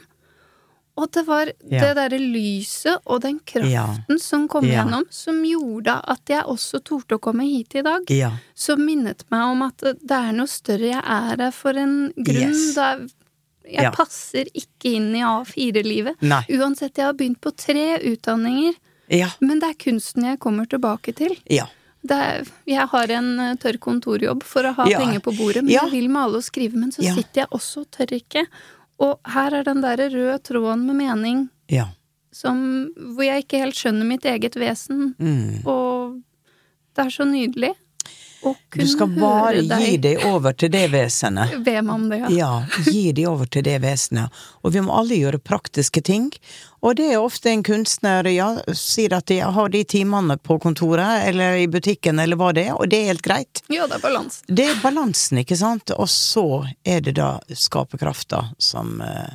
Og 0.98 1.12
det 1.14 1.28
var 1.28 1.46
Ja. 1.70 1.80
det 1.94 1.96
derre 1.96 2.18
lyset 2.18 2.98
og 3.06 3.22
den 3.22 3.40
kraften 3.46 4.18
som 4.20 4.48
kom 4.48 4.64
gjennom, 4.66 5.04
som 5.12 5.44
gjorde 5.46 6.02
at 6.10 6.26
jeg 6.26 6.42
også 6.44 6.80
torde 6.84 7.20
å 7.20 7.22
komme 7.22 7.44
hit 7.46 7.76
i 7.76 7.84
dag. 7.84 8.02
Som 8.56 8.84
minnet 8.84 9.22
meg 9.30 9.44
om 9.44 9.62
at 9.62 9.78
det 9.78 10.10
er 10.10 10.32
noe 10.34 10.48
større, 10.48 10.90
jeg 10.96 11.04
er 11.06 11.38
her 11.38 11.52
for 11.52 11.78
en 11.78 12.12
grunn. 12.18 12.50
Yes. 12.50 12.74
Det 12.74 12.84
er, 12.84 13.08
jeg 13.70 13.84
Ja. 13.84 13.92
passer 13.92 14.46
ikke 14.54 14.96
inn 14.96 15.14
i 15.16 15.22
A4-livet. 15.22 16.16
Uansett, 16.50 16.98
jeg 16.98 17.06
har 17.06 17.14
begynt 17.14 17.42
på 17.42 17.52
tre 17.56 18.00
utdanninger, 18.00 18.74
Ja. 19.10 19.30
men 19.42 19.60
det 19.60 19.70
er 19.70 19.74
kunsten 19.92 20.24
jeg 20.26 20.40
kommer 20.40 20.66
tilbake 20.68 21.14
til. 21.16 21.36
Ja. 21.50 21.66
Er, 22.10 22.46
jeg 22.66 22.88
har 22.88 23.10
en 23.12 23.40
eh, 23.40 23.56
tørr 23.56 23.78
kontorjobb 23.80 24.44
for 24.44 24.64
å 24.64 24.74
ha 24.76 24.86
Ja. 24.88 25.00
penger 25.00 25.20
på 25.20 25.36
bordet, 25.36 25.64
men 25.64 25.74
jeg 25.74 25.92
vil 25.92 26.08
male 26.10 26.38
og 26.38 26.44
skrive, 26.44 26.76
men 26.76 26.92
så 26.92 27.04
sitter 27.04 27.42
jeg 27.42 27.48
også 27.52 27.82
og 27.82 27.92
tør 27.92 28.14
ikke. 28.16 28.46
Og 29.00 29.20
her 29.26 29.54
er 29.54 29.64
den 29.64 29.82
derre 29.82 30.10
røde 30.10 30.40
tråden 30.44 30.86
med 30.86 30.96
mening 30.96 31.50
Ja. 31.70 31.90
som, 32.32 32.90
hvor 32.96 33.24
jeg 33.26 33.44
ikke 33.46 33.60
helt 33.60 33.76
skjønner 33.76 34.06
mitt 34.06 34.24
eget 34.24 34.56
vesen, 34.56 35.16
Mm. 35.20 35.66
og 35.68 36.22
det 36.96 37.06
er 37.06 37.10
så 37.10 37.26
nydelig 37.28 37.76
Du 38.76 38.88
skal 38.88 39.08
bare 39.08 39.62
gi 39.62 39.98
deg 39.98 40.22
over 40.28 40.54
til 40.54 40.70
det 40.72 40.88
vesenet. 40.94 41.56
be 41.66 41.74
meg 41.82 41.94
om 41.94 42.06
det, 42.12 42.20
ja. 42.22 42.30
Ja, 42.32 42.82
gi 42.86 43.12
deg 43.16 43.28
over 43.30 43.50
til 43.50 43.66
det 43.66 43.80
vesenet. 43.84 44.34
Og 44.62 44.76
vi 44.76 44.84
må 44.86 44.94
alle 45.00 45.18
gjøre 45.18 45.40
praktiske 45.42 46.04
ting. 46.06 46.30
Og 46.86 46.96
det 47.00 47.08
er 47.12 47.18
ofte 47.18 47.50
en 47.50 47.64
kunstner 47.66 48.28
ja, 48.30 48.52
sier 48.78 49.16
at 49.18 49.28
de 49.32 49.40
har 49.42 49.72
de 49.74 49.82
timene 49.90 50.38
på 50.38 50.60
kontoret 50.62 51.26
eller 51.30 51.58
i 51.64 51.68
butikken 51.72 52.22
eller 52.22 52.38
hva 52.38 52.52
det 52.54 52.68
er, 52.70 52.76
og 52.78 52.92
det 52.92 53.02
er 53.02 53.12
helt 53.12 53.26
greit. 53.26 53.64
Ja, 53.74 53.88
det 53.90 53.98
er 53.98 54.06
balansen. 54.06 54.56
Det 54.60 54.68
er 54.70 54.82
balansen, 54.84 55.42
ikke 55.42 55.58
sant? 55.58 55.94
Og 55.98 56.10
så 56.14 56.48
er 56.86 57.02
det 57.06 57.18
da 57.18 57.38
skaperkrafta 57.50 58.44
som, 58.62 59.00
eh, 59.02 59.34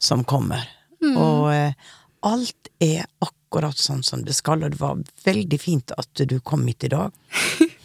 som 0.00 0.24
kommer. 0.24 0.64
Og 1.10 1.50
eh, 1.52 1.92
alt 2.26 2.72
er 2.80 3.04
akkurat 3.24 3.76
sånn 3.76 4.02
som 4.06 4.24
det 4.24 4.36
skal, 4.36 4.64
og 4.64 4.72
det 4.72 4.80
var 4.80 5.04
veldig 5.26 5.60
fint 5.60 5.92
at 6.00 6.24
du 6.24 6.38
kom 6.40 6.64
hit 6.68 6.88
i 6.88 6.94
dag. 6.94 7.12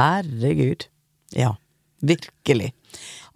Herregud. 0.00 0.86
Ja, 1.36 1.54
virkelig. 2.00 2.72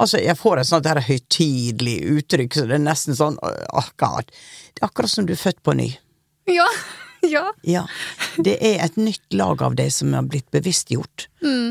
Altså, 0.01 0.19
jeg 0.19 0.37
får 0.41 0.61
et 0.61 0.69
sånt 0.71 0.89
her 0.91 1.01
høytidelig 1.07 1.99
uttrykk, 2.17 2.57
så 2.57 2.67
det 2.67 2.79
er 2.79 2.85
nesten 2.89 3.17
sånn 3.19 3.39
akkurat 3.43 3.93
God. 4.01 4.37
Det 4.75 4.83
er 4.83 4.89
akkurat 4.89 5.13
som 5.13 5.29
du 5.29 5.35
er 5.37 5.41
født 5.41 5.63
på 5.63 5.77
ny. 5.79 5.91
Ja, 6.51 6.67
ja. 7.35 7.45
Ja. 7.63 7.85
Det 8.37 8.57
er 8.59 8.83
et 8.85 8.97
nytt 9.01 9.37
lag 9.37 9.63
av 9.63 9.77
deg 9.79 9.93
som 9.95 10.17
har 10.17 10.27
blitt 10.27 10.51
bevisstgjort. 10.55 11.29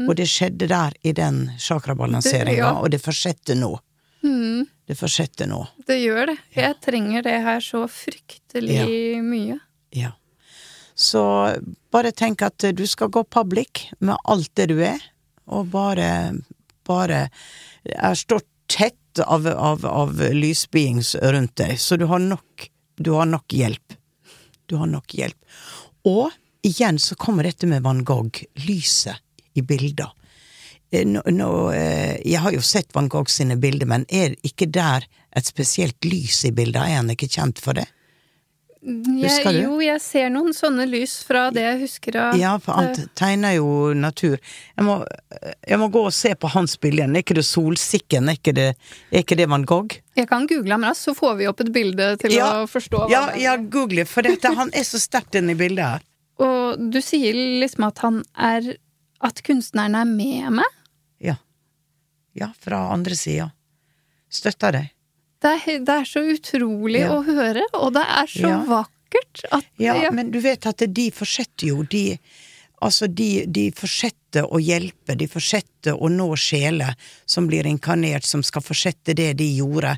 Og 0.07 0.13
det 0.19 0.29
skjedde 0.31 0.69
der 0.71 0.95
i 1.03 1.11
den 1.17 1.47
chakrabalanseringa, 1.59 2.61
ja. 2.61 2.71
og 2.79 2.93
det 2.93 3.01
fortsetter 3.03 3.59
nå. 3.59 3.75
Det 4.87 4.95
fortsetter 4.99 5.47
nå. 5.47 5.61
Det 5.87 5.99
gjør 6.01 6.33
det. 6.33 6.37
Jeg 6.55 6.75
trenger 6.83 7.23
det 7.25 7.37
her 7.45 7.63
så 7.63 7.85
fryktelig 7.91 9.21
mye. 9.23 9.59
Ja. 9.95 10.11
Så 10.95 11.23
bare 11.91 12.11
tenk 12.13 12.43
at 12.45 12.65
du 12.75 12.83
skal 12.87 13.09
gå 13.13 13.23
public 13.23 13.87
med 13.99 14.17
alt 14.29 14.51
det 14.59 14.69
du 14.69 14.77
er, 14.85 15.01
og 15.49 15.71
bare 15.73 16.09
bare 16.87 17.29
Jeg 17.83 18.17
står 18.17 18.41
tett 18.67 19.19
av, 19.19 19.47
av, 19.47 19.85
av 19.85 20.21
lysbeings 20.33 21.15
rundt 21.15 21.55
deg, 21.59 21.77
så 21.79 21.97
du 21.99 22.05
har 22.09 22.19
nok 22.19 22.69
Du 22.95 23.11
har 23.17 23.25
nok 23.25 23.53
hjelp. 23.53 23.95
Du 24.69 24.75
har 24.77 24.87
nok 24.87 25.13
hjelp. 25.17 25.37
Og 26.05 26.29
igjen 26.63 26.99
så 27.01 27.15
kommer 27.19 27.43
dette 27.43 27.67
med 27.67 27.81
Van 27.83 28.03
Gogh, 28.05 28.43
lyset 28.67 29.17
i 29.57 29.63
bilder. 29.65 30.11
Eh, 30.93 31.05
Nå, 31.09 31.23
nå, 31.25 31.49
eh, 31.73 32.21
jeg 32.21 32.39
har 32.45 32.53
jo 32.53 32.61
sett 32.61 32.93
Van 32.93 33.09
Gogh 33.09 33.31
sine 33.33 33.57
bilder, 33.57 33.89
men 33.89 34.05
er 34.09 34.37
ikke 34.45 34.69
der 34.69 35.07
et 35.33 35.49
spesielt 35.49 36.05
lys 36.05 36.43
i 36.45 36.53
bildet? 36.53 36.83
Er 36.85 37.01
han 37.01 37.09
ikke 37.09 37.31
kjent 37.33 37.59
for 37.59 37.73
det? 37.73 37.87
Jeg, 38.84 39.29
Husker 39.29 39.53
du? 39.55 39.59
jo, 39.63 39.75
jeg 39.79 40.01
ser 40.03 40.25
noen 40.34 40.51
sånne 40.51 40.84
lys 40.91 41.13
fra 41.23 41.45
det 41.55 41.61
jeg 41.63 41.77
husker 41.86 42.17
av 42.19 42.34
Ja, 42.36 42.49
for 42.59 42.75
han 42.75 42.89
eh, 42.91 43.05
tegner 43.15 43.53
jo 43.55 43.93
natur. 43.95 44.34
Jeg 44.75 44.84
må, 44.84 44.97
jeg 45.63 45.79
må 45.79 45.88
gå 45.93 46.01
og 46.09 46.11
se 46.11 46.34
på 46.36 46.49
hans 46.51 46.75
bilde 46.84 46.99
igjen. 46.99 47.15
Er 47.15 47.23
ikke 47.23 47.38
det 47.38 47.45
Solsikken? 47.47 48.27
Er 48.27 48.36
ikke 48.36 48.53
det, 48.57 48.65
er 49.07 49.23
ikke 49.23 49.38
det 49.39 49.47
Van 49.53 49.63
Gogh? 49.69 49.95
Jeg 50.19 50.27
kan 50.27 50.47
google 50.51 50.75
ham 50.75 50.84
raskt, 50.84 51.05
så 51.07 51.13
får 51.15 51.38
vi 51.39 51.47
opp 51.47 51.63
et 51.63 51.71
bilde 51.75 52.09
til 52.19 52.36
Ja, 52.36 52.49
å 52.65 52.67
forstå 52.67 53.05
hva 53.05 53.09
Ja, 53.13 53.21
det 53.29 53.38
er. 53.38 53.41
ja 53.45 53.55
google, 53.77 54.03
for 54.09 54.27
dette, 54.27 54.51
han 54.59 54.73
er 54.75 54.84
så 54.89 54.99
sterkt 54.99 55.39
inne 55.39 55.55
i 55.55 55.59
bildet 55.63 55.86
her. 55.93 56.03
Og 56.43 56.84
du 56.91 56.99
sier 57.05 57.38
liksom 57.63 57.88
at 57.88 58.03
han 58.03 58.19
er 58.36 58.73
At 59.23 59.39
kunstneren 59.47 59.95
er 59.95 60.09
med 60.09 60.57
meg? 60.59 60.71
Ja. 61.23 61.38
Ja, 62.36 62.49
fra 62.59 62.89
andre 62.91 63.15
sida. 63.15 63.53
Støtter 64.27 64.75
deg. 64.75 64.89
Det 65.43 65.51
er, 65.51 65.79
det 65.83 65.95
er 65.99 66.07
så 66.07 66.23
utrolig 66.31 67.01
Ja. 67.03 67.11
å 67.17 67.23
høre, 67.27 67.65
og 67.75 67.93
det 67.97 68.03
er 68.07 68.27
så 68.31 68.47
Ja. 68.47 68.63
vakkert 68.65 69.43
at 69.51 69.65
Ja, 69.77 69.93
ja, 70.01 70.09
men 70.11 70.31
du 70.31 70.39
vet 70.41 70.65
at 70.65 70.77
de 70.87 71.11
fortsetter 71.11 71.67
jo, 71.67 71.83
de 71.83 72.17
Altså, 72.83 73.07
de, 73.07 73.45
de 73.47 73.69
fortsetter 73.71 74.43
å 74.43 74.59
hjelpe, 74.59 75.15
de 75.15 75.25
fortsetter 75.31 75.95
å 75.95 76.09
nå 76.11 76.25
sjeler 76.35 76.97
som 77.25 77.45
blir 77.47 77.63
inkarnert, 77.63 78.25
som 78.27 78.41
skal 78.43 78.61
fortsette 78.61 79.15
det 79.15 79.37
de 79.39 79.47
gjorde, 79.55 79.93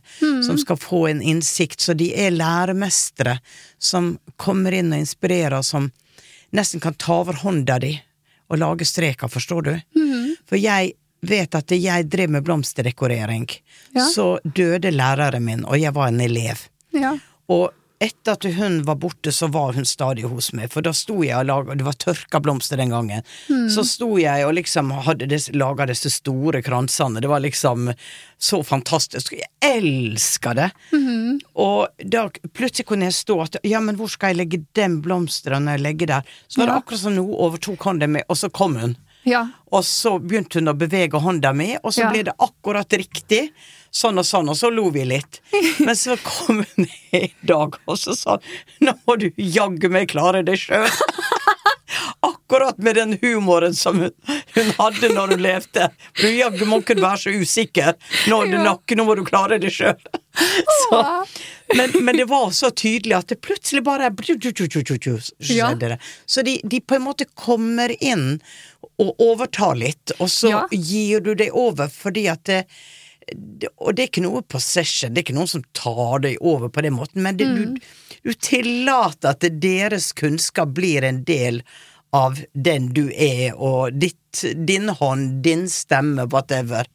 som 0.45 0.55
skal 0.61 0.77
få 0.77 0.99
en 1.09 1.21
innsikt. 1.25 1.79
Så 1.81 1.95
de 1.97 2.11
er 2.13 2.29
læremestere 2.29 3.39
som 3.79 4.19
kommer 4.37 4.71
inn 4.77 4.93
og 4.93 4.99
inspirerer, 5.01 5.63
som 5.65 5.91
nesten 6.53 6.79
kan 6.79 6.93
ta 6.93 7.21
over 7.23 7.33
hånda 7.41 7.79
di 7.81 7.95
og 8.51 8.59
lage 8.61 8.85
streker, 8.85 9.33
forstår 9.33 9.63
du? 9.63 9.73
For 10.45 10.55
jeg 10.61 10.93
vet 11.27 11.55
at 11.55 11.71
jeg 11.75 12.09
drev 12.09 12.29
med 12.29 12.43
blomsterdekorering, 12.47 13.47
Ja. 13.95 14.05
så 14.09 14.39
døde 14.43 14.91
læreren 14.91 15.43
min, 15.45 15.65
og 15.65 15.79
jeg 15.79 15.93
var 15.93 16.07
en 16.07 16.21
elev. 16.21 16.67
ja. 16.93 17.17
Og 17.49 17.71
etter 18.01 18.33
at 18.33 18.43
hun 18.57 18.81
var 18.83 18.95
borte, 18.99 19.31
så 19.31 19.47
var 19.47 19.71
hun 19.73 19.85
stadig 19.85 20.23
hos 20.27 20.51
meg, 20.53 20.69
for 20.73 20.81
da 20.83 20.91
sto 20.91 21.21
jeg 21.23 21.37
og 21.37 21.45
laga 21.47 21.75
Det 21.77 21.85
var 21.85 21.93
tørka 21.93 22.41
blomster 22.43 22.75
den 22.77 22.89
gangen. 22.91 23.21
Så 23.71 23.85
sto 23.87 24.17
jeg 24.19 24.43
og 24.45 24.53
liksom 24.57 24.91
hadde 25.05 25.29
laga 25.55 25.85
disse 25.87 26.09
store 26.11 26.61
kransene. 26.61 27.21
Det 27.21 27.29
var 27.29 27.39
liksom 27.39 27.93
så 28.37 28.59
fantastisk. 28.67 29.31
Jeg 29.31 29.47
elska 29.61 30.53
det! 30.53 30.71
Og 31.55 31.87
da 32.03 32.27
plutselig 32.53 32.85
kunne 32.89 33.05
jeg 33.07 33.13
stå 33.15 33.39
at 33.45 33.57
ja, 33.63 33.79
men 33.79 33.95
hvor 33.95 34.09
skal 34.11 34.33
jeg 34.33 34.41
legge 34.41 34.65
den 34.75 34.99
blomsteren 35.05 35.65
når 35.65 35.77
jeg 35.79 35.85
legger 35.87 36.07
der? 36.17 36.21
Så 36.47 36.59
var 36.61 36.67
det 36.67 36.73
Ja. 36.73 36.77
akkurat 36.83 36.99
som 36.99 37.15
nå 37.15 37.25
overtok 37.47 37.79
hånden 37.83 38.11
mi, 38.11 38.21
og 38.27 38.35
så 38.37 38.49
kom 38.51 38.75
hun. 38.75 38.97
Ja. 39.25 39.43
Og 39.75 39.83
så 39.83 40.15
begynte 40.21 40.61
hun 40.61 40.71
å 40.71 40.77
bevege 40.77 41.19
hånda 41.19 41.51
mi, 41.57 41.73
og 41.83 41.91
så 41.91 42.05
Ja. 42.05 42.11
ble 42.13 42.23
det 42.29 42.35
akkurat 42.39 42.89
riktig. 42.95 43.49
Sånn 43.95 44.19
og 44.19 44.25
sånn, 44.27 44.49
og 44.51 44.57
så 44.59 44.67
lo 44.71 44.89
vi 44.91 45.05
litt. 45.07 45.39
Men 45.85 45.95
så 45.95 46.17
kom 46.19 46.63
hun 46.75 46.87
i 47.15 47.29
dag, 47.47 47.77
og 47.87 47.95
så 47.99 48.15
sa 48.15 48.37
hun 48.41 48.89
nå 48.89 48.93
må 49.07 49.15
du 49.21 49.29
jaggu 49.39 49.87
meg 49.89 50.09
klare 50.11 50.41
det 50.43 50.57
sjøl. 50.59 50.89
Akkurat 52.45 52.77
med 52.77 52.95
den 52.95 53.17
humoren 53.21 53.73
som 53.75 53.97
hun, 53.99 54.11
hun 54.53 54.67
hadde 54.77 55.09
når 55.15 55.31
hun 55.33 55.39
levde. 55.41 55.87
Du 56.21 56.27
du 56.59 56.65
må 56.69 56.77
ikke 56.83 56.95
være 57.01 57.17
så 57.17 57.31
usikker. 57.33 57.95
Nå 58.29 58.43
er 58.45 58.51
det 58.53 58.59
nok, 58.61 58.93
nå 58.95 59.05
må 59.07 59.15
du 59.17 59.23
klare 59.25 59.57
det 59.59 59.71
sjøl. 59.73 59.97
Men, 61.75 61.91
men 62.05 62.17
det 62.17 62.25
var 62.29 62.51
så 62.53 62.69
tydelig 62.69 63.15
at 63.17 63.27
det 63.31 63.39
plutselig 63.41 63.81
bare 63.83 64.11
skjedde 64.13 65.89
det. 65.95 65.97
Så 66.29 66.43
de, 66.45 66.59
de 66.63 66.81
på 66.81 66.95
en 66.99 67.05
måte 67.07 67.25
kommer 67.33 67.89
inn 68.03 68.37
og 69.01 69.15
overtar 69.19 69.73
litt, 69.75 70.13
og 70.19 70.29
så 70.29 70.49
Ja. 70.53 70.61
gir 70.71 71.19
du 71.25 71.33
det 71.35 71.49
over 71.51 71.89
fordi 71.91 72.27
at 72.31 72.43
det, 72.45 72.61
det, 73.33 73.69
og 73.81 73.95
det 73.95 74.03
er 74.05 74.07
ikke 74.11 74.21
noe 74.23 74.41
possession, 74.45 75.13
det 75.13 75.23
er 75.23 75.25
ikke 75.25 75.35
noen 75.39 75.49
som 75.49 75.63
tar 75.73 76.19
deg 76.23 76.37
over 76.45 76.69
på 76.69 76.83
den 76.85 76.93
måten, 76.93 77.23
men 77.25 77.35
det, 77.37 77.47
Mm. 77.49 77.73
du, 77.73 77.79
du 78.29 78.33
tillater 78.33 79.29
at 79.33 79.43
deres 79.61 80.11
kunnskap 80.13 80.69
blir 80.77 81.03
en 81.03 81.23
del 81.25 81.63
av 82.15 82.39
den 82.53 82.89
du 82.95 83.03
er, 83.11 83.51
og 83.57 83.97
ditt, 83.99 84.43
din 84.67 84.87
hånd, 84.99 85.41
din 85.45 85.67
stemme, 85.71 86.25
whatever. 86.31 86.87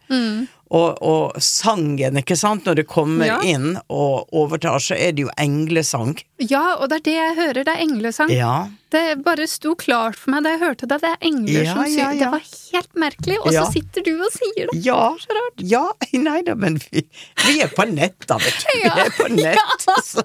Og, 0.71 1.01
og 1.03 1.39
sangen, 1.43 2.15
ikke 2.21 2.37
sant, 2.39 2.63
når 2.69 2.77
det 2.79 2.85
kommer 2.87 3.27
Ja. 3.27 3.39
inn 3.43 3.73
og 3.91 4.29
overtar, 4.39 4.79
så 4.79 4.95
er 4.95 5.11
det 5.17 5.25
jo 5.25 5.33
englesang. 5.43 6.13
Ja, 6.39 6.77
og 6.79 6.93
det 6.93 7.01
er 7.01 7.05
det 7.09 7.15
jeg 7.17 7.35
hører, 7.41 7.65
det 7.67 7.73
er 7.75 7.83
englesang. 7.83 8.31
Ja. 8.31 8.53
Det 8.95 9.03
bare 9.27 9.49
sto 9.51 9.75
klart 9.79 10.15
for 10.21 10.31
meg 10.37 10.45
da 10.47 10.53
jeg 10.55 10.63
hørte 10.63 10.87
det. 10.93 11.01
Det 11.03 11.11
er 11.11 11.27
engler 11.27 11.65
Ja, 11.67 11.75
som 11.75 11.83
ja, 11.91 12.13
ja. 12.13 12.19
Det 12.23 12.31
var 12.37 12.47
helt 12.71 12.95
merkelig. 13.03 13.39
Og 13.43 13.53
Ja. 13.53 13.65
så 13.67 13.73
sitter 13.81 14.07
du 14.07 14.13
og 14.23 14.31
sier 14.37 14.71
det. 14.71 14.79
Ja, 14.87 15.01
Så 15.19 15.35
rart. 15.41 15.59
ja, 15.75 15.83
nei 16.29 16.41
da, 16.47 16.55
men 16.55 16.79
vi, 16.87 17.03
vi 17.49 17.59
er 17.67 17.75
på 17.75 17.89
nett, 17.91 18.21
da, 18.31 18.39
vet 18.39 18.63
du. 18.63 18.71
Ja. 18.87 18.95
Vi 18.95 19.09
er 19.09 19.17
på 19.19 19.29
nett. 19.35 19.89
Så. 20.13 20.23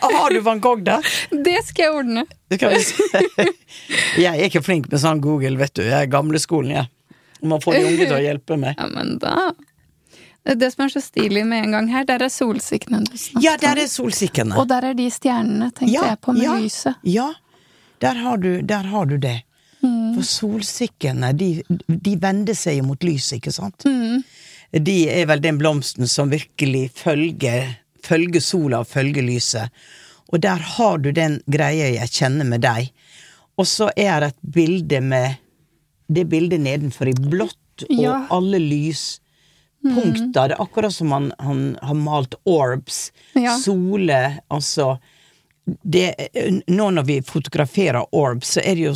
Har 0.00 0.30
du 0.30 0.40
van 0.40 0.60
Gogh, 0.60 0.82
da? 0.82 1.00
Det 1.30 1.58
skal 1.66 1.84
jeg 1.84 1.92
ordne. 1.92 2.24
Det 2.48 2.58
kan 2.58 2.72
vi. 2.72 3.48
Jeg 4.22 4.32
er 4.32 4.46
ikke 4.46 4.62
flink 4.64 4.88
med 4.92 5.00
sånn 5.02 5.20
Google, 5.24 5.56
vet 5.60 5.74
du. 5.76 5.82
Jeg 5.84 6.06
er 6.06 6.08
gamleskolen, 6.10 6.72
jeg. 6.76 6.88
Må 7.48 7.58
få 7.62 7.74
de 7.74 7.82
unge 7.84 8.06
til 8.06 8.16
å 8.16 8.22
hjelpe 8.22 8.56
meg. 8.60 8.78
Ja, 8.78 8.86
men 8.92 9.16
da 9.22 9.52
Det 10.46 10.68
som 10.72 10.84
er 10.84 10.92
så 10.94 11.02
stilig 11.02 11.44
med 11.48 11.66
en 11.66 11.76
gang 11.76 11.88
her, 11.90 12.04
der 12.06 12.22
er 12.26 12.30
solsikkene 12.32 13.02
du 13.06 13.16
snakket 13.16 13.44
Ja, 13.44 13.56
der 13.60 13.82
er 13.82 13.88
solsikkene. 13.90 14.58
Og 14.60 14.68
der 14.70 14.90
er 14.90 14.98
de 14.98 15.08
stjernene, 15.10 15.70
tenkte 15.74 15.96
jeg 15.96 16.20
på, 16.22 16.36
med 16.36 16.46
ja, 16.46 16.58
lyset. 16.62 17.08
Ja, 17.08 17.28
der 18.02 18.22
har 18.22 18.38
du, 18.42 18.52
der 18.62 18.88
har 18.92 19.10
du 19.10 19.16
det. 19.22 19.42
Mm. 19.82 20.14
For 20.14 20.26
solsikkene, 20.26 21.32
de, 21.34 21.50
de 21.88 22.16
vender 22.22 22.58
seg 22.58 22.78
jo 22.78 22.88
mot 22.92 23.06
lyset, 23.06 23.40
ikke 23.40 23.54
sant? 23.54 23.86
Mm. 23.86 24.22
De 24.72 24.96
er 25.12 25.26
vel 25.28 25.42
den 25.44 25.58
blomsten 25.60 26.08
som 26.08 26.30
virkelig 26.32 26.88
følger, 27.02 27.74
følger 28.06 28.40
sola 28.42 28.80
og 28.82 28.88
følge 28.90 29.22
lyset. 29.22 29.70
Og 30.32 30.40
der 30.42 30.56
har 30.76 30.98
du 30.98 31.10
den 31.12 31.40
greia 31.50 31.90
jeg 31.94 32.08
kjenner 32.10 32.44
med 32.48 32.62
deg. 32.64 32.88
Og 33.60 33.66
så 33.68 33.90
er 33.96 34.20
det 34.24 34.28
et 34.32 34.42
bilde 34.54 35.00
med 35.04 35.34
det 36.12 36.24
bildet 36.28 36.60
nedenfor 36.64 37.08
i 37.08 37.14
blått, 37.16 37.58
og 37.88 38.02
Ja. 38.02 38.26
alle 38.30 38.58
lyspunkter. 38.60 40.48
Det 40.48 40.56
er 40.56 40.62
akkurat 40.62 40.92
som 40.94 41.12
han, 41.12 41.32
han 41.38 41.62
har 41.82 41.94
malt 41.94 42.34
orbs. 42.44 43.10
Ja. 43.34 43.56
Sole, 43.58 44.38
altså 44.50 44.98
det, 45.84 46.14
Nå 46.66 46.90
når 46.90 47.04
vi 47.06 47.20
fotograferer 47.22 48.02
orbs, 48.12 48.56
så 48.56 48.60
er 48.64 48.74
det 48.74 48.88
jo 48.88 48.94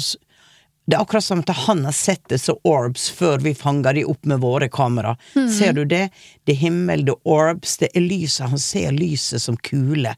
det 0.87 0.95
er 0.95 1.03
akkurat 1.03 1.24
som 1.24 1.43
at 1.43 1.51
han 1.66 1.82
har 1.84 1.95
sett 1.97 2.22
disse 2.30 2.55
orbs 2.62 3.09
før 3.11 3.43
vi 3.43 3.57
fanger 3.59 3.99
de 3.99 4.05
opp 4.07 4.26
med 4.30 4.39
våre 4.45 4.68
kamera. 4.70 5.16
Ser 5.34 5.74
du 5.74 5.82
det? 5.84 6.09
Det 6.47 6.55
er 6.55 6.61
himmel, 6.61 7.03
det 7.09 7.16
er 7.16 7.32
orbs, 7.34 7.76
det 7.82 7.91
er 7.91 8.05
lyset. 8.07 8.47
Han 8.53 8.62
ser 8.62 8.95
lyset 8.95 9.43
som 9.43 9.59
kule. 9.66 10.14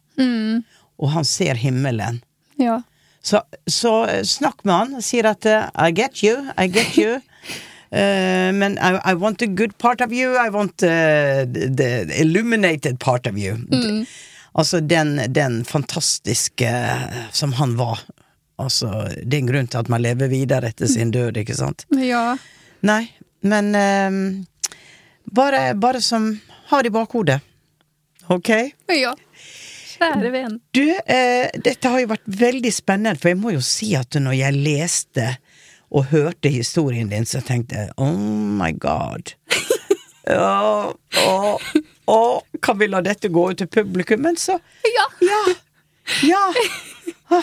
Og 0.99 1.15
han 1.15 1.25
ser 1.25 1.57
himmelen. 1.57 2.21
Ja. 2.61 2.83
Så, 3.23 3.43
så 3.67 4.07
eh, 4.07 4.23
snakk 4.23 4.65
med 4.65 4.75
han 4.75 5.03
sier 5.05 5.27
at 5.33 5.47
uh, 5.49 5.69
I 5.75 5.91
get 5.93 6.23
you, 6.23 6.37
I 6.57 6.69
get 6.69 6.97
you. 6.99 7.19
uh, 7.93 8.53
men 8.61 8.79
I, 8.79 8.99
I 9.05 9.15
want 9.15 9.39
the 9.39 9.47
good 9.47 9.77
part 9.79 10.01
of 10.01 10.13
you, 10.13 10.37
I 10.37 10.49
want 10.51 10.83
uh, 10.83 11.45
the, 11.45 11.69
the 11.69 12.21
illuminated 12.21 13.01
part 13.01 13.27
of 13.27 13.37
you. 13.37 13.57
Mm. 13.73 14.07
Altså 14.53 14.81
den, 14.81 15.21
den 15.33 15.65
fantastiske 15.65 16.73
som 17.33 17.53
han 17.53 17.77
var. 17.77 18.01
Altså, 18.59 18.91
det 19.23 19.37
er 19.37 19.43
en 19.43 19.51
grunn 19.53 19.69
til 19.71 19.81
at 19.81 19.91
man 19.93 20.03
lever 20.03 20.31
videre 20.33 20.73
etter 20.73 20.91
sin 20.91 21.13
død, 21.15 21.39
ikke 21.45 21.57
sant? 21.59 21.87
ja. 22.03 22.37
Nei, 22.87 23.09
men 23.43 23.73
um, 23.75 24.19
bare, 25.35 25.73
bare 25.75 26.01
som 26.03 26.29
har 26.71 26.87
i 26.87 26.93
bakhodet. 26.95 27.41
Ok? 28.31 28.51
Ja. 28.95 29.15
Kjære 29.99 30.31
venn. 30.31 30.59
Du, 30.77 30.85
eh, 30.87 31.49
dette 31.65 31.91
har 31.91 32.03
jo 32.03 32.11
vært 32.13 32.29
veldig 32.39 32.71
spennende, 32.75 33.19
for 33.19 33.33
jeg 33.33 33.41
må 33.41 33.55
jo 33.57 33.63
si 33.65 33.95
at 33.99 34.15
når 34.15 34.37
jeg 34.39 34.59
leste 34.63 35.27
og 35.89 36.11
hørte 36.13 36.53
historien 36.53 37.11
din, 37.11 37.27
så 37.27 37.41
tenkte 37.43 37.83
jeg 37.83 37.95
oh 37.97 38.15
my 38.15 38.73
god. 38.79 39.35
Ja, 40.29 40.93
å, 40.93 41.37
å, 42.05 42.17
kan 42.61 42.77
vi 42.77 42.89
la 42.91 43.01
dette 43.01 43.31
gå 43.33 43.47
ut 43.49 43.63
til 43.63 43.71
publikum? 43.73 44.21
Men 44.27 44.37
så 44.37 44.59
Ja. 44.85 45.07
Ja. 45.25 45.39
Ja. 46.29 47.41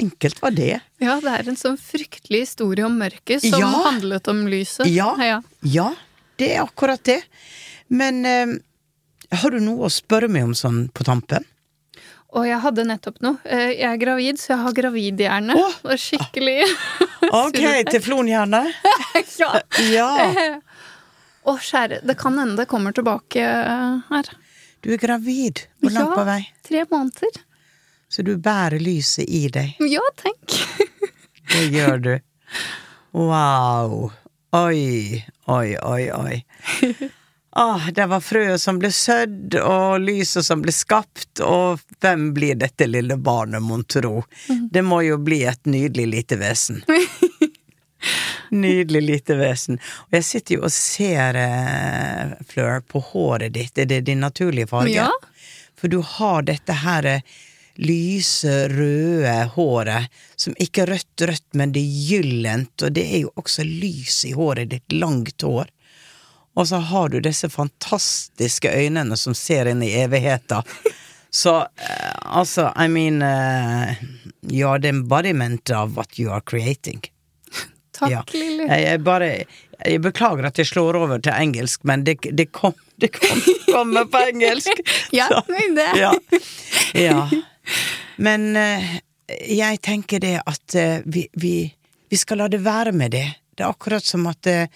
Enkelt 0.00 0.40
var 0.42 0.50
det. 0.56 0.80
ja, 1.02 1.18
det 1.20 1.34
er 1.38 1.48
en 1.52 1.58
sånn 1.60 1.76
fryktelig 1.80 2.40
historie 2.46 2.84
om 2.86 2.96
mørket 3.00 3.44
som 3.44 3.60
Ja. 3.60 3.68
handlet 3.86 4.28
om 4.32 4.46
lyset. 4.48 4.86
Ja. 4.88 5.12
ja. 5.20 5.40
Ja, 5.62 5.90
det 6.40 6.54
er 6.56 6.62
akkurat 6.64 7.02
det. 7.04 7.20
Men 7.88 8.24
eh, 8.26 8.54
har 9.42 9.50
du 9.54 9.60
noe 9.60 9.86
å 9.88 9.92
spørre 9.92 10.28
meg 10.32 10.44
om 10.48 10.54
sånn 10.56 10.86
på 10.94 11.04
tampen? 11.04 11.44
Og 12.30 12.44
jeg 12.46 12.60
hadde 12.62 12.84
nettopp 12.86 13.16
noe. 13.26 13.40
Eh, 13.44 13.72
Jeg 13.74 13.88
er 13.90 13.96
gravid, 13.98 14.38
så 14.38 14.52
jeg 14.54 14.60
har 14.62 14.72
gravidhjerne. 14.76 15.54
Oh. 15.58 15.94
Skikkelig 15.98 16.60
Ok, 17.32 17.58
teflonhjerne. 17.90 18.60
Ja. 19.40 19.50
Ja. 19.90 20.08
Å, 21.42 21.54
kjære, 21.58 22.02
det 22.06 22.14
kan 22.20 22.36
hende 22.38 22.56
det 22.60 22.68
kommer 22.70 22.92
tilbake 22.94 23.42
eh, 23.42 24.00
her. 24.12 24.28
Du 24.84 24.92
er 24.94 25.00
gravid. 25.02 25.64
Hvor 25.82 25.90
langt 25.92 26.12
Ja. 26.12 26.16
på 26.20 26.24
vei? 26.28 26.40
Tre 26.68 26.84
måneder. 26.90 27.40
Så 28.10 28.22
du 28.26 28.34
bærer 28.36 28.82
lyset 28.82 29.28
i 29.28 29.46
deg. 29.52 29.76
Ja, 29.86 30.02
tenk. 30.18 30.56
Det 31.52 31.66
gjør 31.70 31.98
du. 31.98 32.12
Wow. 33.12 34.10
Oi, 34.54 35.24
oi, 35.46 35.76
oi, 35.78 36.10
oi. 36.12 36.42
Ah, 37.50 37.90
det 37.90 38.06
var 38.06 38.20
frøet 38.22 38.62
som 38.62 38.78
ble 38.78 38.92
sødd, 38.94 39.56
og 39.58 40.00
lyset 40.02 40.46
som 40.46 40.62
ble 40.62 40.74
skapt, 40.74 41.42
og 41.42 41.82
hvem 41.98 42.28
blir 42.34 42.58
dette 42.58 42.86
lille 42.86 43.16
barnet, 43.18 43.62
mon 43.62 43.82
tro? 43.84 44.22
Det 44.46 44.82
må 44.86 45.00
jo 45.02 45.18
bli 45.18 45.42
et 45.50 45.66
nydelig 45.66 46.06
lite 46.14 46.38
vesen. 46.38 46.82
Nydelig 48.50 49.02
lite 49.02 49.34
vesen. 49.38 49.78
Og 50.08 50.18
jeg 50.18 50.26
sitter 50.26 50.56
jo 50.56 50.64
og 50.66 50.72
ser, 50.74 51.36
eh, 51.38 52.32
Fleur, 52.50 52.80
på 52.86 53.02
håret 53.12 53.54
ditt. 53.54 53.78
Er 53.78 53.86
det 53.86 54.00
din 54.08 54.22
naturlige 54.22 54.70
farge? 54.70 54.94
Ja. 54.94 55.10
For 55.78 55.90
du 55.90 56.00
har 56.02 56.42
dette 56.48 56.74
her 56.82 57.06
eh, 57.06 57.36
lyse, 57.78 58.68
røde 58.68 59.34
håret, 59.54 60.08
som 60.36 60.54
ikke 60.58 60.82
er 60.82 60.94
rødt 60.94 61.26
rødt, 61.30 61.46
men 61.54 61.72
det 61.72 61.82
er 61.84 62.08
gyllent, 62.08 62.82
og 62.82 62.92
det 62.96 63.04
er 63.06 63.22
jo 63.24 63.32
også 63.40 63.64
lys 63.66 64.24
i 64.28 64.32
håret 64.36 64.72
ditt, 64.72 64.92
langt 64.92 65.42
hår. 65.42 65.70
Og 66.58 66.66
så 66.68 66.80
har 66.90 67.08
du 67.08 67.20
disse 67.22 67.48
fantastiske 67.48 68.72
øynene 68.74 69.16
som 69.16 69.34
ser 69.38 69.70
inn 69.70 69.82
i 69.86 69.92
evigheta. 70.02 70.62
Så 71.30 71.52
uh, 71.62 72.38
altså, 72.38 72.72
I 72.74 72.88
mean 72.88 73.22
uh, 73.22 73.94
You 74.42 74.68
are 74.68 74.80
the 74.80 74.88
embodiment 74.90 75.70
of 75.70 75.96
what 75.96 76.18
you 76.18 76.30
are 76.32 76.40
creating. 76.40 77.00
Takk, 77.94 78.10
Ja. 78.10 78.22
Lilly. 78.32 78.66
Jeg, 78.66 78.82
jeg 78.82 79.02
bare 79.04 79.28
Jeg 79.86 80.00
beklager 80.04 80.46
at 80.46 80.58
jeg 80.60 80.66
slår 80.68 80.96
over 81.00 81.18
til 81.24 81.32
engelsk, 81.32 81.84
men 81.88 82.04
det, 82.04 82.18
det 82.36 82.50
kom 82.52 82.74
Det 83.00 83.08
kom, 83.14 83.40
kommer 83.72 84.04
på 84.12 84.18
engelsk. 84.28 84.80
Ja, 85.16 85.26
Så- 85.28 85.44
men 85.48 85.74
det- 85.74 85.96
ja. 85.96 86.12
ja. 86.94 87.28
Men 88.16 88.56
eh, 88.56 88.98
jeg 89.48 89.80
tenker 89.80 90.20
det 90.20 90.34
at 90.46 90.74
eh, 90.74 91.00
vi, 91.06 91.26
vi, 91.32 91.54
vi 92.10 92.16
skal 92.20 92.38
la 92.42 92.48
det 92.52 92.60
være 92.64 92.92
med 92.92 93.10
det. 93.16 93.24
Det 93.56 93.64
er 93.64 93.70
akkurat 93.72 94.04
som 94.04 94.26
at 94.28 94.46
eh, 94.46 94.66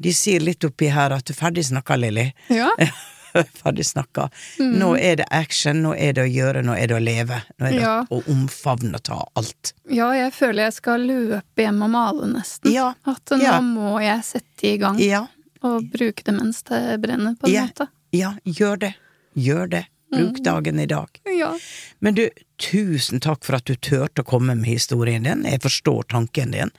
de 0.00 0.12
sier 0.16 0.40
litt 0.40 0.64
oppi 0.64 0.88
her 0.90 1.12
at 1.12 1.26
du 1.28 1.32
er 1.34 1.38
ferdig 1.38 1.64
snakka, 1.68 1.96
Lilly. 2.00 2.30
Ja. 2.48 2.70
ferdig 3.62 3.86
snakka. 3.86 4.28
Nå 4.58 4.92
er 4.98 5.16
det 5.20 5.26
action, 5.30 5.82
nå 5.84 5.94
er 5.96 6.12
det 6.16 6.24
å 6.26 6.30
gjøre, 6.30 6.62
nå 6.66 6.74
er 6.76 6.90
det 6.90 6.96
å 6.96 7.02
leve. 7.02 7.42
Nå 7.58 7.66
er 7.68 7.76
det 7.76 7.82
Ja. 7.84 7.94
å 8.10 8.22
omfavne 8.30 8.94
og 9.00 9.02
ta 9.06 9.20
alt. 9.36 9.72
ja, 9.90 10.10
jeg 10.16 10.32
føler 10.36 10.64
jeg 10.68 10.72
skal 10.80 11.00
løpe 11.08 11.64
hjem 11.66 11.82
og 11.86 11.90
male, 11.90 12.26
nesten. 12.34 12.72
Ja. 12.72 12.94
At 13.06 13.24
nå 13.34 13.42
Ja. 13.42 13.60
må 13.60 14.00
jeg 14.02 14.24
sette 14.24 14.64
i 14.74 14.76
gang 14.78 14.98
Ja, 14.98 15.26
og 15.62 15.90
bruke 15.92 16.24
det 16.24 16.32
mens 16.34 16.62
det 16.62 17.00
brenner, 17.02 17.34
på 17.36 17.46
en 17.48 17.52
ja, 17.54 17.66
måte. 17.66 17.88
ja, 18.12 18.34
gjør 18.44 18.78
det. 18.88 18.94
Gjør 19.36 19.70
det. 19.70 19.86
Bruk 20.10 20.40
dagen 20.42 20.80
i 20.82 20.86
dag. 20.90 21.06
Ja. 21.38 21.52
Men 22.00 22.14
du, 22.16 22.24
tusen 22.58 23.20
takk 23.22 23.44
for 23.46 23.54
at 23.60 23.64
du 23.70 23.76
turte 23.76 24.24
å 24.24 24.26
komme 24.26 24.56
med 24.58 24.66
historien 24.66 25.22
din. 25.22 25.44
Jeg 25.46 25.60
forstår 25.62 26.08
tanken 26.10 26.50
din. 26.50 26.72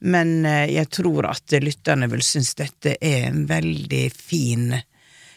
Men 0.00 0.44
eh, 0.44 0.66
jeg 0.74 0.88
tror 0.90 1.28
at 1.30 1.54
lytterne 1.62 2.08
vil 2.10 2.24
synes 2.26 2.56
dette 2.58 2.96
er 3.00 3.28
en 3.28 3.44
veldig 3.46 4.08
fin, 4.12 4.80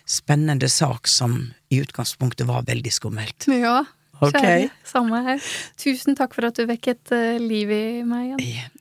spennende 0.06 0.70
sak 0.70 1.10
som 1.10 1.38
i 1.70 1.82
utgangspunktet 1.82 2.48
var 2.48 2.66
veldig 2.68 2.94
skummelt. 2.94 3.48
ja. 3.52 3.84
Kjære, 4.16 4.70
samme 4.88 5.20
her. 5.26 5.42
Tusen 5.76 6.16
takk 6.16 6.38
for 6.38 6.48
at 6.48 6.56
du 6.56 6.64
vekket 6.70 7.12
eh, 7.12 7.36
liv 7.42 7.72
i 7.76 8.04
meg 8.08 8.40
igjen. 8.40 8.78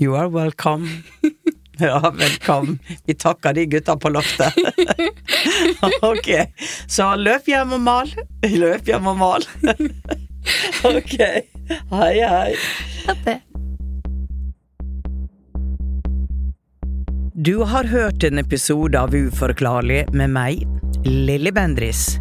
You 0.00 0.16
are 0.16 0.30
welcome. 0.32 0.88
Ja, 1.80 2.12
velkommen. 2.12 2.78
Vi 3.06 3.14
takker 3.14 3.54
de 3.56 3.62
gutta 3.66 3.94
på 3.96 4.10
loftet. 4.12 4.52
ok, 6.10 6.28
så 6.84 7.14
løp 7.16 7.48
hjem 7.48 7.72
og 7.78 7.80
mal. 7.80 8.12
Løp 8.44 8.90
hjem 8.90 9.08
og 9.14 9.16
mal. 9.16 9.46
ok. 10.92 11.16
Hei, 11.94 12.14
hei. 12.20 12.50
Ha 13.06 13.16
det. 13.24 13.40
Du 17.40 17.64
har 17.64 17.84
hørt 17.84 18.24
en 18.24 18.38
episode 18.38 19.00
av 19.00 19.14
Uforklarlig 19.16 20.12
med 20.12 20.30
meg, 20.34 20.68
Lilly 21.06 21.52
Bendris. 21.56 22.18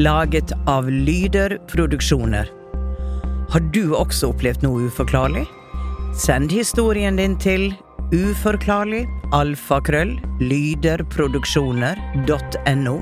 Laget 0.00 0.52
av 0.66 0.88
Lyder 0.88 1.58
Produksjoner. 1.68 2.48
Har 3.52 3.60
du 3.76 3.92
også 3.92 4.32
opplevd 4.32 4.64
noe 4.64 4.88
uforklarlig? 4.88 5.44
Send 6.16 6.48
historien 6.56 7.20
din 7.20 7.36
til 7.36 7.76
uforklarlig 8.16 9.04
alfakrøll 9.36 10.16
lyderproduksjoner.no 10.40 12.96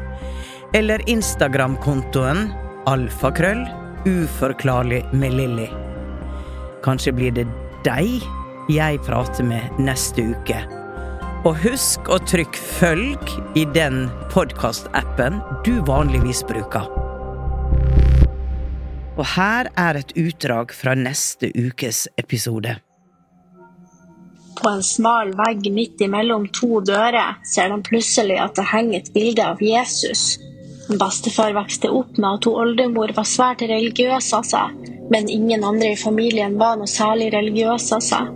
eller 0.74 0.98
Instagram-kontoen 1.06 2.50
alfakrøll 2.90 3.62
uforklarlig 4.10 5.06
med 5.14 5.38
Lilly. 5.38 5.70
Kanskje 6.82 7.14
blir 7.14 7.30
det 7.38 7.46
deg 7.86 8.18
jeg 8.74 8.98
prater 9.06 9.46
med 9.46 9.62
neste 9.78 10.34
uke. 10.34 10.83
Og 11.44 11.58
husk 11.60 12.06
å 12.08 12.16
trykke 12.24 12.56
følg 12.56 13.32
i 13.52 13.66
den 13.68 14.06
podkastappen 14.32 15.42
du 15.66 15.74
vanligvis 15.84 16.38
bruker. 16.48 16.86
Og 19.14 19.26
her 19.34 19.68
er 19.76 19.98
et 20.00 20.14
utdrag 20.16 20.72
fra 20.72 20.94
neste 20.96 21.50
ukes 21.52 22.06
episode. 22.16 22.78
På 24.56 24.70
en 24.70 24.80
smal 24.88 25.34
vegg 25.36 25.68
midt 25.74 26.00
imellom 26.06 26.46
to 26.56 26.80
dører 26.80 27.36
ser 27.44 27.68
de 27.74 27.76
plutselig 27.90 28.38
at 28.40 28.56
det 28.56 28.64
henger 28.70 29.02
et 29.02 29.10
bilde 29.12 29.44
av 29.44 29.60
Jesus. 29.60 30.38
Bestefar 30.88 31.52
vokste 31.58 31.90
opp 31.92 32.16
med 32.16 32.38
at 32.38 32.48
hun 32.48 32.56
oldemor 32.62 33.12
var 33.18 33.28
svært 33.28 33.66
religiøs 33.68 34.30
av 34.40 34.48
seg, 34.48 34.80
men 35.12 35.28
ingen 35.28 35.68
andre 35.68 35.92
i 35.92 36.00
familien 36.00 36.56
var 36.56 36.80
noe 36.80 36.88
særlig 36.88 37.28
religiøs 37.36 37.90
av 37.98 38.08
seg. 38.08 38.32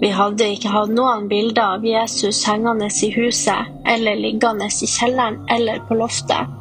Vi 0.00 0.08
hadde 0.16 0.46
ikke 0.54 0.70
hatt 0.72 0.92
noen 0.96 1.26
bilder 1.28 1.76
av 1.76 1.84
Jesus 1.84 2.40
hengende 2.48 2.88
i 2.88 3.10
huset, 3.12 3.68
eller 3.84 4.16
liggende 4.16 4.70
i 4.72 4.88
kjelleren 4.88 5.42
eller 5.52 5.82
på 5.88 5.98
loftet. 6.00 6.56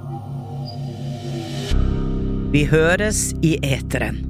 Vi 2.51 2.65
høres 2.67 3.29
i 3.45 3.55
eteren. 3.63 4.28